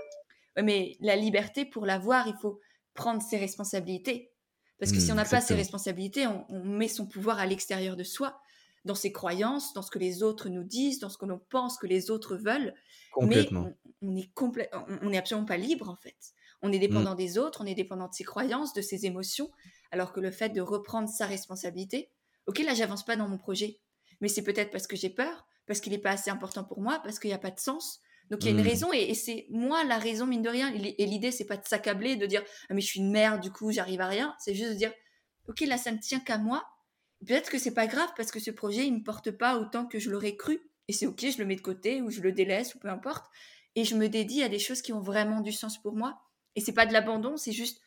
mais 0.63 0.97
la 1.01 1.17
liberté, 1.17 1.65
pour 1.65 1.87
l'avoir, 1.87 2.29
il 2.29 2.35
faut 2.41 2.61
prendre 2.93 3.23
ses 3.23 3.39
responsabilités. 3.39 4.31
Parce 4.79 4.93
que 4.93 5.01
si 5.01 5.13
on 5.13 5.15
n'a 5.15 5.25
pas 5.25 5.41
ses 5.41 5.55
responsabilités, 5.55 6.27
on, 6.27 6.65
met 6.65 6.89
son 6.89 7.07
pouvoir 7.07 7.39
à 7.39 7.47
l'extérieur 7.47 7.97
de 7.97 8.05
soi, 8.05 8.39
dans 8.85 8.95
ses 8.95 9.13
croyances, 9.13 9.73
dans 9.73 9.83
ce 9.83 9.91
que 9.91 9.99
les 9.99 10.23
autres 10.23 10.49
nous 10.49 10.65
disent, 10.65 10.99
dans 10.99 11.09
ce 11.09 11.19
que 11.19 11.25
l'on 11.25 11.39
pense 11.51 11.79
que 11.79 11.87
les 11.87 12.11
autres 12.11 12.37
veulent. 12.37 12.75
Complètement. 13.13 13.71
Mais 14.03 14.29
on, 14.37 14.57
est 14.57 14.71
on, 15.03 15.13
est 15.13 15.17
absolument 15.17 15.47
pas 15.47 15.57
libre 15.57 15.89
en 15.89 15.97
fait. 15.97 16.17
On 16.63 16.73
est 16.73 16.79
dépendant 16.79 17.15
mmh. 17.15 17.19
des 17.19 17.39
autres, 17.39 17.61
on 17.63 17.67
est 17.67 17.75
dépendant 17.75 18.09
de 18.09 18.15
ses 18.15 18.25
croyances, 18.25 18.73
de 18.75 18.83
ses 18.83 19.07
émotions, 19.07 19.51
alors 19.91 20.13
que 20.13 20.21
le 20.21 20.31
fait 20.31 20.51
de 20.51 20.61
reprendre 20.61 21.09
sa 21.09 21.27
responsabilité, 21.27 22.11
ok, 22.47 22.59
là 22.61 22.75
j'avance 22.75 23.05
pas 23.05 23.17
dans 23.17 23.29
mon 23.29 23.39
projet, 23.39 23.81
mais 24.21 24.29
c'est 24.29 24.43
peut-être 24.43 24.71
parce 24.71 24.87
que 24.87 24.97
j'ai 24.97 25.11
peur, 25.11 25.47
parce 25.67 25.81
qu'il 25.81 25.93
n'est 25.93 25.99
pas 25.99 26.13
assez 26.13 26.31
important 26.31 26.65
pour 26.65 26.81
moi, 26.81 27.01
parce 27.03 27.19
qu'il 27.19 27.29
n'y 27.29 27.35
a 27.35 27.39
pas 27.39 27.51
de 27.51 27.61
sens. 27.61 28.01
Donc 28.31 28.43
il 28.43 28.47
y 28.47 28.49
a 28.49 28.53
une 28.53 28.63
mmh. 28.63 28.69
raison 28.69 28.93
et, 28.93 29.15
c'est 29.15 29.47
moi 29.51 29.85
la 29.85 29.99
raison 29.99 30.27
mine 30.27 30.43
de 30.43 30.49
rien. 30.49 30.73
Et 30.75 31.07
l'idée 31.07 31.31
c'est 31.31 31.45
pas 31.45 31.57
de 31.57 31.67
s'accabler, 31.67 32.17
de 32.17 32.27
dire 32.27 32.43
ah 32.69 32.75
mais 32.75 32.81
je 32.81 32.87
suis 32.87 33.01
une 33.01 33.11
merde, 33.11 33.41
du 33.41 33.51
coup 33.51 33.71
j'arrive 33.71 34.01
à 34.01 34.09
rien. 34.09 34.35
C'est 34.39 34.55
juste 34.55 34.71
de 34.71 34.77
dire 34.77 34.93
ok 35.49 35.61
là 35.61 35.77
ça 35.79 35.93
ne 35.93 35.99
tient 35.99 36.21
qu'à 36.21 36.39
moi. 36.39 36.65
Peut-être 37.27 37.51
que 37.51 37.59
c'est 37.59 37.75
pas 37.75 37.87
grave 37.87 38.11
parce 38.17 38.31
que 38.31 38.41
ce 38.41 38.51
projet 38.51 38.87
il 38.87 38.95
me 38.95 39.03
porte 39.03 39.31
pas 39.31 39.59
autant 39.59 39.87
que 39.87 39.99
je 39.99 40.11
l'aurais 40.11 40.37
cru 40.37 40.61
et 40.89 40.93
c'est 40.93 41.07
ok 41.07 41.21
je 41.21 41.39
le 41.39 41.45
mets 41.45 41.57
de 41.57 41.61
côté 41.61 42.03
ou 42.03 42.11
je 42.11 42.21
le 42.21 42.33
délaisse 42.33 42.75
ou 42.75 42.79
peu 42.79 42.89
importe 42.89 43.31
et 43.77 43.85
je 43.85 43.97
me 43.97 44.09
dédie 44.09 44.43
à 44.43 44.49
des 44.49 44.59
choses 44.59 44.83
qui 44.83 44.93
ont 44.93 45.01
vraiment 45.01 45.41
du 45.41 45.53
sens 45.53 45.81
pour 45.81 45.95
moi. 45.95 46.23
Et 46.57 46.61
c'est 46.61 46.73
pas 46.73 46.87
de 46.87 46.93
l'abandon, 46.93 47.37
c'est 47.37 47.53
juste 47.53 47.81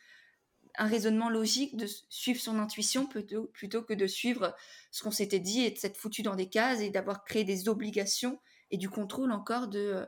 un 0.76 0.86
raisonnement 0.86 1.30
logique 1.30 1.76
de 1.76 1.86
suivre 2.08 2.40
son 2.40 2.58
intuition 2.58 3.06
plutôt, 3.06 3.46
plutôt 3.46 3.82
que 3.82 3.94
de 3.94 4.06
suivre 4.06 4.54
ce 4.90 5.02
qu'on 5.02 5.10
s'était 5.10 5.40
dit 5.40 5.62
et 5.62 5.70
de 5.70 5.78
s'être 5.78 5.96
foutu 5.96 6.22
dans 6.22 6.36
des 6.36 6.48
cases 6.48 6.80
et 6.80 6.90
d'avoir 6.90 7.24
créé 7.24 7.44
des 7.44 7.68
obligations 7.68 8.38
et 8.70 8.76
du 8.76 8.88
contrôle 8.88 9.32
encore 9.32 9.68
de 9.68 9.78
euh, 9.78 10.06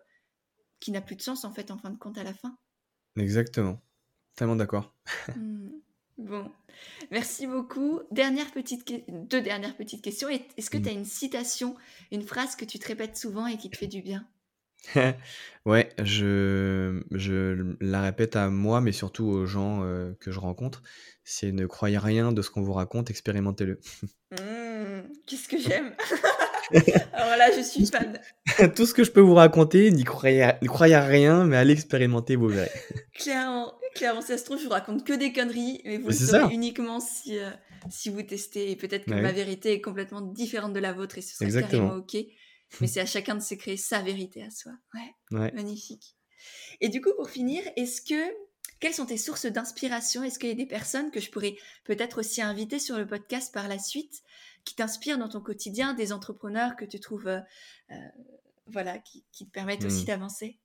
qui 0.78 0.92
n'a 0.92 1.00
plus 1.00 1.16
de 1.16 1.22
sens 1.22 1.44
en 1.44 1.52
fait 1.52 1.70
en 1.70 1.78
fin 1.78 1.90
de 1.90 1.98
compte 1.98 2.18
à 2.18 2.24
la 2.24 2.34
fin. 2.34 2.56
Exactement. 3.16 3.80
Tellement 4.36 4.56
d'accord. 4.56 4.94
Hmm. 5.34 5.70
Bon, 6.20 6.50
merci 7.10 7.46
beaucoup. 7.46 8.00
Dernière 8.10 8.50
petite 8.50 8.86
Deux 9.08 9.40
dernières 9.40 9.74
petites 9.74 10.02
questions. 10.02 10.28
Est-ce 10.28 10.68
que 10.68 10.76
hmm. 10.76 10.82
tu 10.82 10.88
as 10.88 10.92
une 10.92 11.04
citation, 11.04 11.76
une 12.12 12.22
phrase 12.22 12.56
que 12.56 12.64
tu 12.66 12.78
te 12.78 12.86
répètes 12.86 13.16
souvent 13.16 13.46
et 13.46 13.56
qui 13.56 13.70
te 13.70 13.76
fait 13.76 13.86
du 13.86 14.02
bien? 14.02 14.26
Ouais, 15.66 15.90
je 16.02 17.02
je 17.10 17.76
la 17.82 18.00
répète 18.00 18.34
à 18.34 18.48
moi, 18.48 18.80
mais 18.80 18.92
surtout 18.92 19.24
aux 19.24 19.44
gens, 19.44 19.82
euh, 19.84 20.14
que 20.20 20.30
je 20.30 20.40
rencontre. 20.40 20.82
C'est: 21.22 21.52
«Ne 21.52 21.66
croyez 21.66 21.98
rien 21.98 22.32
de 22.32 22.40
ce 22.40 22.48
qu'on 22.50 22.62
vous 22.62 22.72
raconte, 22.72 23.10
expérimentez-le». 23.10 23.78
Mmh, 24.32 25.02
qu'est-ce 25.26 25.48
que 25.48 25.58
j'aime! 25.58 25.94
Alors 27.12 27.36
là, 27.36 27.50
je 27.56 27.62
suis 27.62 27.86
fan. 27.86 28.18
Tout 28.74 28.86
ce 28.86 28.94
que 28.94 29.04
je 29.04 29.10
peux 29.10 29.20
vous 29.20 29.34
raconter, 29.34 29.90
n'y 29.90 30.04
croyez, 30.04 30.50
croyez 30.66 30.94
à 30.94 31.04
rien, 31.04 31.44
mais 31.44 31.56
allez 31.56 31.72
expérimenter, 31.72 32.36
vous 32.36 32.48
verrez. 32.48 32.70
clairement, 33.14 33.74
clairement, 33.94 34.20
ça 34.20 34.38
se 34.38 34.44
trouve, 34.44 34.58
je 34.58 34.64
vous 34.64 34.70
raconte 34.70 35.04
que 35.04 35.12
des 35.12 35.32
conneries, 35.32 35.80
mais 35.84 35.98
vous 35.98 36.08
le 36.08 36.14
saurez 36.14 36.54
uniquement 36.54 37.00
si, 37.00 37.38
euh, 37.38 37.50
si 37.90 38.10
vous 38.10 38.22
testez. 38.22 38.70
Et 38.70 38.76
peut-être 38.76 39.06
que 39.06 39.14
ma 39.14 39.32
vérité 39.32 39.72
est 39.72 39.80
complètement 39.80 40.20
différente 40.20 40.72
de 40.72 40.80
la 40.80 40.92
vôtre 40.92 41.18
et 41.18 41.22
ce 41.22 41.34
serait 41.34 41.46
Exactement. 41.46 41.88
carrément 41.88 42.02
OK. 42.02 42.16
Mais 42.80 42.86
c'est 42.86 43.00
à 43.00 43.06
chacun 43.06 43.34
de 43.34 43.42
se 43.42 43.54
créer 43.54 43.76
sa 43.76 44.00
vérité 44.02 44.42
à 44.42 44.50
soi. 44.50 44.72
Ouais, 44.94 45.52
magnifique. 45.52 46.16
Et 46.80 46.88
du 46.88 47.00
coup, 47.00 47.12
pour 47.16 47.28
finir, 47.28 47.62
est-ce 47.76 48.00
que 48.00 48.32
quelles 48.80 48.94
sont 48.94 49.06
tes 49.06 49.18
sources 49.18 49.46
d'inspiration? 49.46 50.22
Est-ce 50.22 50.38
qu'il 50.38 50.48
y 50.48 50.52
a 50.52 50.56
des 50.56 50.66
personnes 50.66 51.10
que 51.10 51.20
je 51.20 51.30
pourrais 51.30 51.56
peut-être 51.84 52.20
aussi 52.20 52.40
inviter 52.40 52.78
sur 52.78 52.96
le 52.96 53.06
podcast 53.06 53.52
par 53.52 53.68
la 53.68 53.78
suite 53.78 54.22
qui 54.64 54.74
t'inspirent 54.74 55.18
dans 55.18 55.28
ton 55.28 55.40
quotidien, 55.40 55.94
des 55.94 56.12
entrepreneurs 56.12 56.76
que 56.76 56.86
tu 56.86 56.98
trouves, 56.98 57.26
euh, 57.26 57.40
euh, 57.90 57.94
voilà, 58.66 58.98
qui, 58.98 59.24
te 59.32 59.50
permettent 59.50 59.84
aussi 59.84 60.02
mmh. 60.02 60.06
d'avancer? 60.06 60.59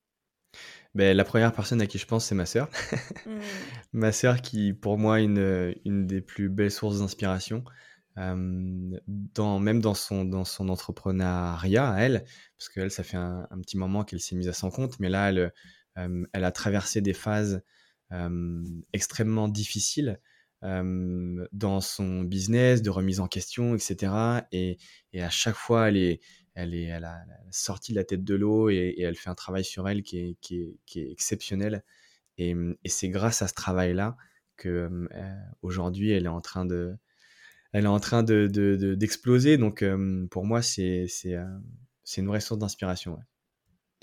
Ben, 0.94 1.16
la 1.16 1.24
première 1.24 1.54
personne 1.54 1.82
à 1.82 1.88
qui 1.88 1.98
je 1.98 2.06
pense, 2.06 2.26
c'est 2.26 2.36
ma 2.36 2.46
sœur. 2.46 2.70
Mmh. 3.26 3.40
ma 3.94 4.12
sœur 4.12 4.40
qui, 4.40 4.74
pour 4.74 5.00
moi, 5.00 5.20
est 5.20 5.24
une, 5.24 5.74
une 5.84 6.06
des 6.06 6.22
plus 6.22 6.48
belles 6.48 6.70
sources 6.70 7.00
d'inspiration. 7.00 7.64
dans, 8.16 9.60
même 9.60 9.82
dans 9.82 9.96
son, 9.96 10.26
dans 10.26 10.46
son 10.46 10.70
entrepreneuriat 10.70 11.96
elle, 11.98 12.24
parce 12.58 12.70
qu'elle, 12.70 12.92
ça 12.92 13.04
fait 13.04 13.18
un, 13.18 13.48
petit 13.62 13.78
moment 13.78 14.04
qu'elle 14.04 14.20
s'est 14.20 14.36
mise 14.36 14.48
à 14.48 14.54
son 14.54 14.70
compte, 14.70 15.00
mais 15.00 15.10
là, 15.10 15.30
elle, 15.30 15.52
elle 16.34 16.44
a 16.44 16.52
traversé 16.52 17.02
des 17.02 17.14
phases 17.14 17.64
extrêmement 18.94 19.48
difficile 19.48 20.20
dans 20.62 21.82
son 21.82 22.22
business, 22.24 22.82
de 22.82 22.90
remise 22.90 23.20
en 23.20 23.28
question, 23.28 23.76
etc. 23.76 24.14
Et, 24.52 24.78
à 25.20 25.30
chaque 25.30 25.56
fois, 25.56 25.90
elle, 25.90 25.98
est, 25.98 26.22
elle, 26.56 26.74
est, 26.74 26.84
elle, 26.86 27.04
a, 27.04 27.24
sorti 27.52 27.92
de 27.92 27.98
la 27.98 28.04
tête 28.04 28.24
de 28.24 28.36
l'eau 28.36 28.70
et, 28.70 28.96
elle 29.00 29.16
fait 29.16 29.30
un 29.30 29.36
travail 29.36 29.64
sur 29.64 29.88
elle 29.88 30.04
qui 30.04 30.18
est, 30.18 30.38
qui 30.42 30.78
est, 30.96 31.12
exceptionnel. 31.12 31.84
Et, 32.38 32.56
c'est 32.86 33.10
grâce 33.10 33.42
à 33.42 33.48
ce 33.48 33.54
travail-là 33.54 34.18
que 34.58 34.90
aujourd'hui, 35.62 36.12
elle 36.12 36.26
est 36.26 36.30
en 36.30 36.42
train 36.42 36.66
de, 36.66 36.96
elle 37.74 37.86
est 37.86 37.90
en 37.90 38.00
train 38.00 38.24
de, 38.24 38.48
d'exploser. 38.96 39.58
Donc, 39.58 39.84
pour 40.32 40.46
moi, 40.46 40.62
c'est, 40.62 41.08
c'est, 41.08 41.36
une 42.18 42.28
vraie 42.28 42.40
source 42.40 42.60
d'inspiration. 42.60 43.20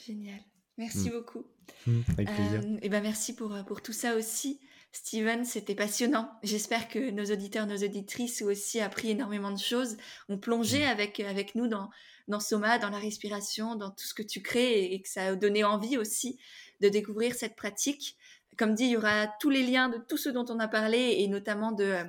Génial. 0.07 0.41
Merci 0.79 1.11
mmh. 1.11 1.13
beaucoup. 1.13 1.45
Mmh, 1.87 2.01
avec 2.13 2.35
plaisir. 2.35 2.61
Euh, 2.65 2.79
et 2.83 2.89
ben 2.89 3.03
merci 3.03 3.35
pour, 3.35 3.55
euh, 3.55 3.63
pour 3.63 3.83
tout 3.83 3.93
ça 3.93 4.17
aussi. 4.17 4.61
Steven, 4.93 5.45
c'était 5.45 5.75
passionnant. 5.75 6.31
J'espère 6.43 6.89
que 6.89 7.11
nos 7.11 7.25
auditeurs, 7.25 7.67
nos 7.67 7.77
auditrices 7.77 8.43
ont 8.43 8.47
aussi 8.47 8.81
appris 8.81 9.11
énormément 9.11 9.51
de 9.51 9.59
choses, 9.59 9.97
ont 10.29 10.39
plongé 10.39 10.81
mmh. 10.81 10.89
avec, 10.89 11.21
avec 11.21 11.55
nous 11.55 11.67
dans, 11.67 11.91
dans 12.29 12.41
Soma, 12.41 12.79
dans 12.79 12.91
la 12.91 12.99
respiration, 12.99 13.77
dans 13.77 13.91
tout 13.91 14.05
ce 14.05 14.15
que 14.15 14.23
tu 14.23 14.43
crées 14.43 14.93
et, 14.93 15.03
que 15.03 15.09
ça 15.09 15.27
a 15.27 15.35
donné 15.35 15.65
envie 15.65 15.99
aussi 15.99 16.39
de 16.81 16.89
découvrir 16.89 17.35
cette 17.35 17.57
pratique. 17.57 18.17
Comme 18.59 18.75
dit, 18.75 18.85
il 18.85 18.91
y 18.91 18.97
aura 18.97 19.29
tous 19.41 19.51
les 19.51 19.63
liens 19.63 19.89
de 19.89 19.99
tout 19.99 20.17
ce 20.17 20.29
dont 20.29 20.45
on 20.49 20.59
a 20.59 20.69
parlé 20.69 21.17
et 21.19 21.29
notamment 21.29 21.73
de, 21.73 21.85
euh, 21.85 22.05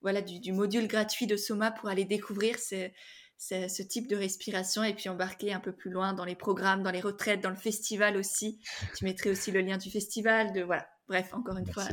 voilà, 0.00 0.22
du, 0.22 0.40
du, 0.40 0.52
module 0.52 0.86
gratuit 0.86 1.26
de 1.26 1.36
Soma 1.36 1.70
pour 1.70 1.88
aller 1.88 2.04
découvrir 2.04 2.58
ce 2.58 3.82
type 3.82 4.08
de 4.08 4.16
respiration 4.16 4.82
et 4.84 4.94
puis 4.94 5.08
embarquer 5.08 5.52
un 5.52 5.60
peu 5.60 5.72
plus 5.72 5.90
loin 5.90 6.12
dans 6.12 6.24
les 6.24 6.36
programmes, 6.36 6.82
dans 6.82 6.90
les 6.90 7.00
retraites, 7.00 7.40
dans 7.40 7.50
le 7.50 7.56
festival 7.56 8.16
aussi. 8.16 8.58
Tu 8.96 9.04
mettrais 9.04 9.30
aussi 9.30 9.50
le 9.50 9.60
lien 9.60 9.76
du 9.76 9.90
festival, 9.90 10.52
de 10.52 10.62
voilà. 10.62 10.88
Bref, 11.08 11.34
encore 11.34 11.58
une 11.58 11.70
fois, 11.70 11.84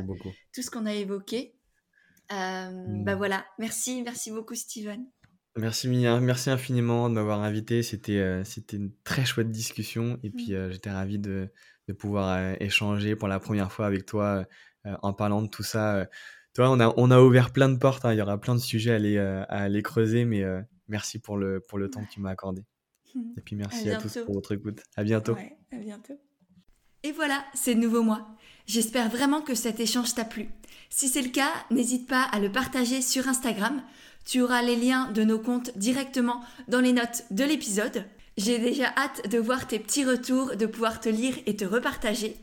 tout 0.54 0.62
ce 0.62 0.70
qu'on 0.70 0.86
a 0.86 0.94
évoqué. 0.94 1.54
Euh, 2.32 2.70
mmh. 2.70 3.04
Bah 3.04 3.16
voilà, 3.16 3.44
merci, 3.58 4.02
merci 4.02 4.30
beaucoup 4.30 4.54
Steven. 4.54 5.04
Merci 5.56 5.88
Mia, 5.88 6.20
merci 6.20 6.50
infiniment 6.50 7.08
de 7.08 7.14
m'avoir 7.14 7.42
invité. 7.42 7.82
C'était 7.82 8.18
euh, 8.18 8.44
c'était 8.44 8.76
une 8.76 8.92
très 9.04 9.24
chouette 9.24 9.50
discussion 9.50 10.18
et 10.22 10.30
puis 10.30 10.52
mmh. 10.52 10.54
euh, 10.54 10.70
j'étais 10.70 10.90
ravi 10.90 11.18
de, 11.18 11.48
de 11.88 11.92
pouvoir 11.92 12.54
échanger 12.60 13.16
pour 13.16 13.28
la 13.28 13.40
première 13.40 13.72
fois 13.72 13.86
avec 13.86 14.06
toi 14.06 14.44
en 15.02 15.12
parlant 15.12 15.42
de 15.42 15.48
tout 15.48 15.62
ça. 15.62 16.08
toi, 16.54 16.70
on 16.70 16.80
a, 16.80 16.94
on 16.96 17.10
a 17.10 17.20
ouvert 17.20 17.52
plein 17.52 17.68
de 17.68 17.76
portes, 17.76 18.06
hein. 18.06 18.14
il 18.14 18.18
y 18.18 18.22
aura 18.22 18.40
plein 18.40 18.54
de 18.54 18.60
sujets 18.60 18.92
à 18.92 18.94
aller, 18.94 19.18
à 19.18 19.42
aller 19.42 19.82
creuser, 19.82 20.24
mais 20.24 20.42
merci 20.88 21.18
pour 21.18 21.36
le, 21.36 21.60
pour 21.60 21.78
le 21.78 21.90
temps 21.90 22.02
que 22.02 22.10
tu 22.10 22.20
m'as 22.20 22.30
accordé. 22.30 22.62
Et 23.36 23.40
puis 23.40 23.56
merci 23.56 23.90
à, 23.90 23.96
tous 23.96 24.18
pour 24.24 24.34
votre 24.34 24.52
écoute. 24.52 24.82
À 24.96 25.04
bientôt. 25.04 25.36
à 25.72 25.76
bientôt. 25.76 26.18
Et 27.02 27.12
voilà, 27.12 27.44
c'est 27.54 27.74
de 27.74 27.80
nouveau 27.80 28.02
moi. 28.02 28.28
J'espère 28.66 29.08
vraiment 29.08 29.40
que 29.40 29.54
cet 29.54 29.80
échange 29.80 30.14
t'a 30.14 30.24
plu. 30.24 30.48
Si 30.90 31.08
c'est 31.08 31.22
le 31.22 31.30
cas, 31.30 31.50
n'hésite 31.70 32.08
pas 32.08 32.22
à 32.22 32.40
le 32.40 32.52
partager 32.52 33.00
sur 33.00 33.26
Instagram. 33.26 33.82
Tu 34.30 34.42
auras 34.42 34.62
les 34.62 34.76
liens 34.76 35.10
de 35.10 35.24
nos 35.24 35.40
comptes 35.40 35.76
directement 35.76 36.40
dans 36.68 36.78
les 36.78 36.92
notes 36.92 37.24
de 37.32 37.42
l'épisode. 37.42 38.04
J'ai 38.36 38.60
déjà 38.60 38.94
hâte 38.96 39.28
de 39.28 39.40
voir 39.40 39.66
tes 39.66 39.80
petits 39.80 40.04
retours, 40.04 40.54
de 40.54 40.66
pouvoir 40.66 41.00
te 41.00 41.08
lire 41.08 41.34
et 41.46 41.56
te 41.56 41.64
repartager. 41.64 42.36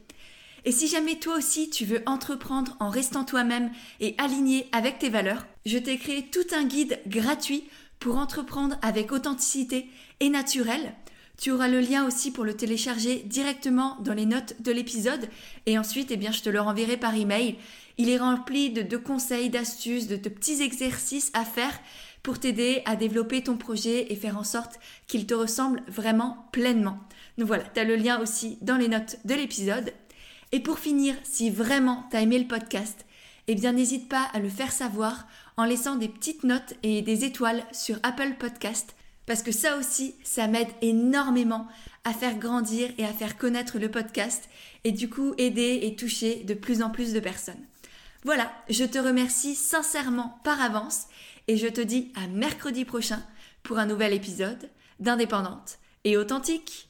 Et 0.65 0.73
si 0.73 0.89
jamais 0.89 1.15
toi 1.15 1.37
aussi 1.37 1.69
tu 1.69 1.85
veux 1.85 2.03
entreprendre 2.05 2.75
en 2.81 2.89
restant 2.89 3.23
toi-même 3.23 3.71
et 4.01 4.15
aligné 4.17 4.67
avec 4.73 4.99
tes 4.99 5.07
valeurs, 5.07 5.45
je 5.65 5.77
t'ai 5.77 5.97
créé 5.97 6.23
tout 6.29 6.53
un 6.53 6.65
guide 6.65 6.99
gratuit 7.07 7.63
pour 7.99 8.17
entreprendre 8.17 8.75
avec 8.81 9.13
authenticité 9.13 9.87
et 10.19 10.27
naturel. 10.27 10.93
Tu 11.39 11.51
auras 11.51 11.69
le 11.69 11.79
lien 11.79 12.05
aussi 12.05 12.31
pour 12.31 12.43
le 12.43 12.57
télécharger 12.57 13.23
directement 13.25 13.95
dans 14.01 14.15
les 14.15 14.25
notes 14.25 14.55
de 14.59 14.73
l'épisode 14.73 15.29
et 15.67 15.77
ensuite 15.79 16.11
eh 16.11 16.17
bien, 16.17 16.31
je 16.31 16.41
te 16.41 16.49
le 16.49 16.59
renverrai 16.59 16.97
par 16.97 17.15
email. 17.15 17.55
Il 17.97 18.09
est 18.09 18.17
rempli 18.17 18.69
de, 18.69 18.97
conseils, 18.97 19.49
d'astuces, 19.49 20.07
de, 20.07 20.15
de 20.15 20.29
petits 20.29 20.61
exercices 20.61 21.31
à 21.33 21.43
faire 21.43 21.77
pour 22.23 22.39
t'aider 22.39 22.81
à 22.85 22.95
développer 22.95 23.41
ton 23.41 23.57
projet 23.57 24.11
et 24.11 24.15
faire 24.15 24.37
en 24.37 24.43
sorte 24.43 24.79
qu'il 25.07 25.25
te 25.25 25.33
ressemble 25.33 25.81
vraiment 25.87 26.47
pleinement. 26.51 26.99
Donc 27.37 27.47
voilà, 27.47 27.63
tu 27.63 27.79
as 27.79 27.83
le 27.83 27.95
lien 27.95 28.19
aussi 28.19 28.57
dans 28.61 28.77
les 28.77 28.87
notes 28.87 29.17
de 29.25 29.33
l'épisode. 29.33 29.93
Et 30.51 30.59
pour 30.59 30.79
finir, 30.79 31.15
si 31.23 31.49
vraiment 31.49 32.05
tu 32.11 32.17
as 32.17 32.21
aimé 32.21 32.37
le 32.39 32.47
podcast, 32.47 33.05
eh 33.47 33.55
bien 33.55 33.73
n'hésite 33.73 34.09
pas 34.09 34.27
à 34.33 34.39
le 34.39 34.49
faire 34.49 34.71
savoir 34.71 35.27
en 35.55 35.63
laissant 35.63 35.95
des 35.95 36.09
petites 36.09 36.43
notes 36.43 36.73
et 36.83 37.01
des 37.01 37.25
étoiles 37.25 37.63
sur 37.71 37.97
Apple 38.03 38.35
Podcast 38.37 38.93
parce 39.27 39.43
que 39.43 39.51
ça 39.51 39.77
aussi, 39.77 40.15
ça 40.23 40.47
m'aide 40.47 40.69
énormément 40.81 41.67
à 42.05 42.13
faire 42.13 42.39
grandir 42.39 42.89
et 42.97 43.05
à 43.05 43.13
faire 43.13 43.37
connaître 43.37 43.77
le 43.77 43.91
podcast 43.91 44.49
et 44.85 44.93
du 44.93 45.09
coup 45.09 45.33
aider 45.37 45.81
et 45.83 45.95
toucher 45.95 46.43
de 46.45 46.53
plus 46.53 46.81
en 46.81 46.89
plus 46.89 47.13
de 47.13 47.19
personnes. 47.19 47.63
Voilà, 48.23 48.51
je 48.69 48.83
te 48.83 48.97
remercie 48.97 49.55
sincèrement 49.55 50.39
par 50.43 50.61
avance 50.61 51.07
et 51.47 51.57
je 51.57 51.67
te 51.67 51.81
dis 51.81 52.11
à 52.15 52.27
mercredi 52.27 52.83
prochain 52.83 53.21
pour 53.63 53.77
un 53.77 53.85
nouvel 53.85 54.13
épisode 54.13 54.69
d'Indépendante 54.99 55.79
et 56.03 56.17
authentique. 56.17 56.89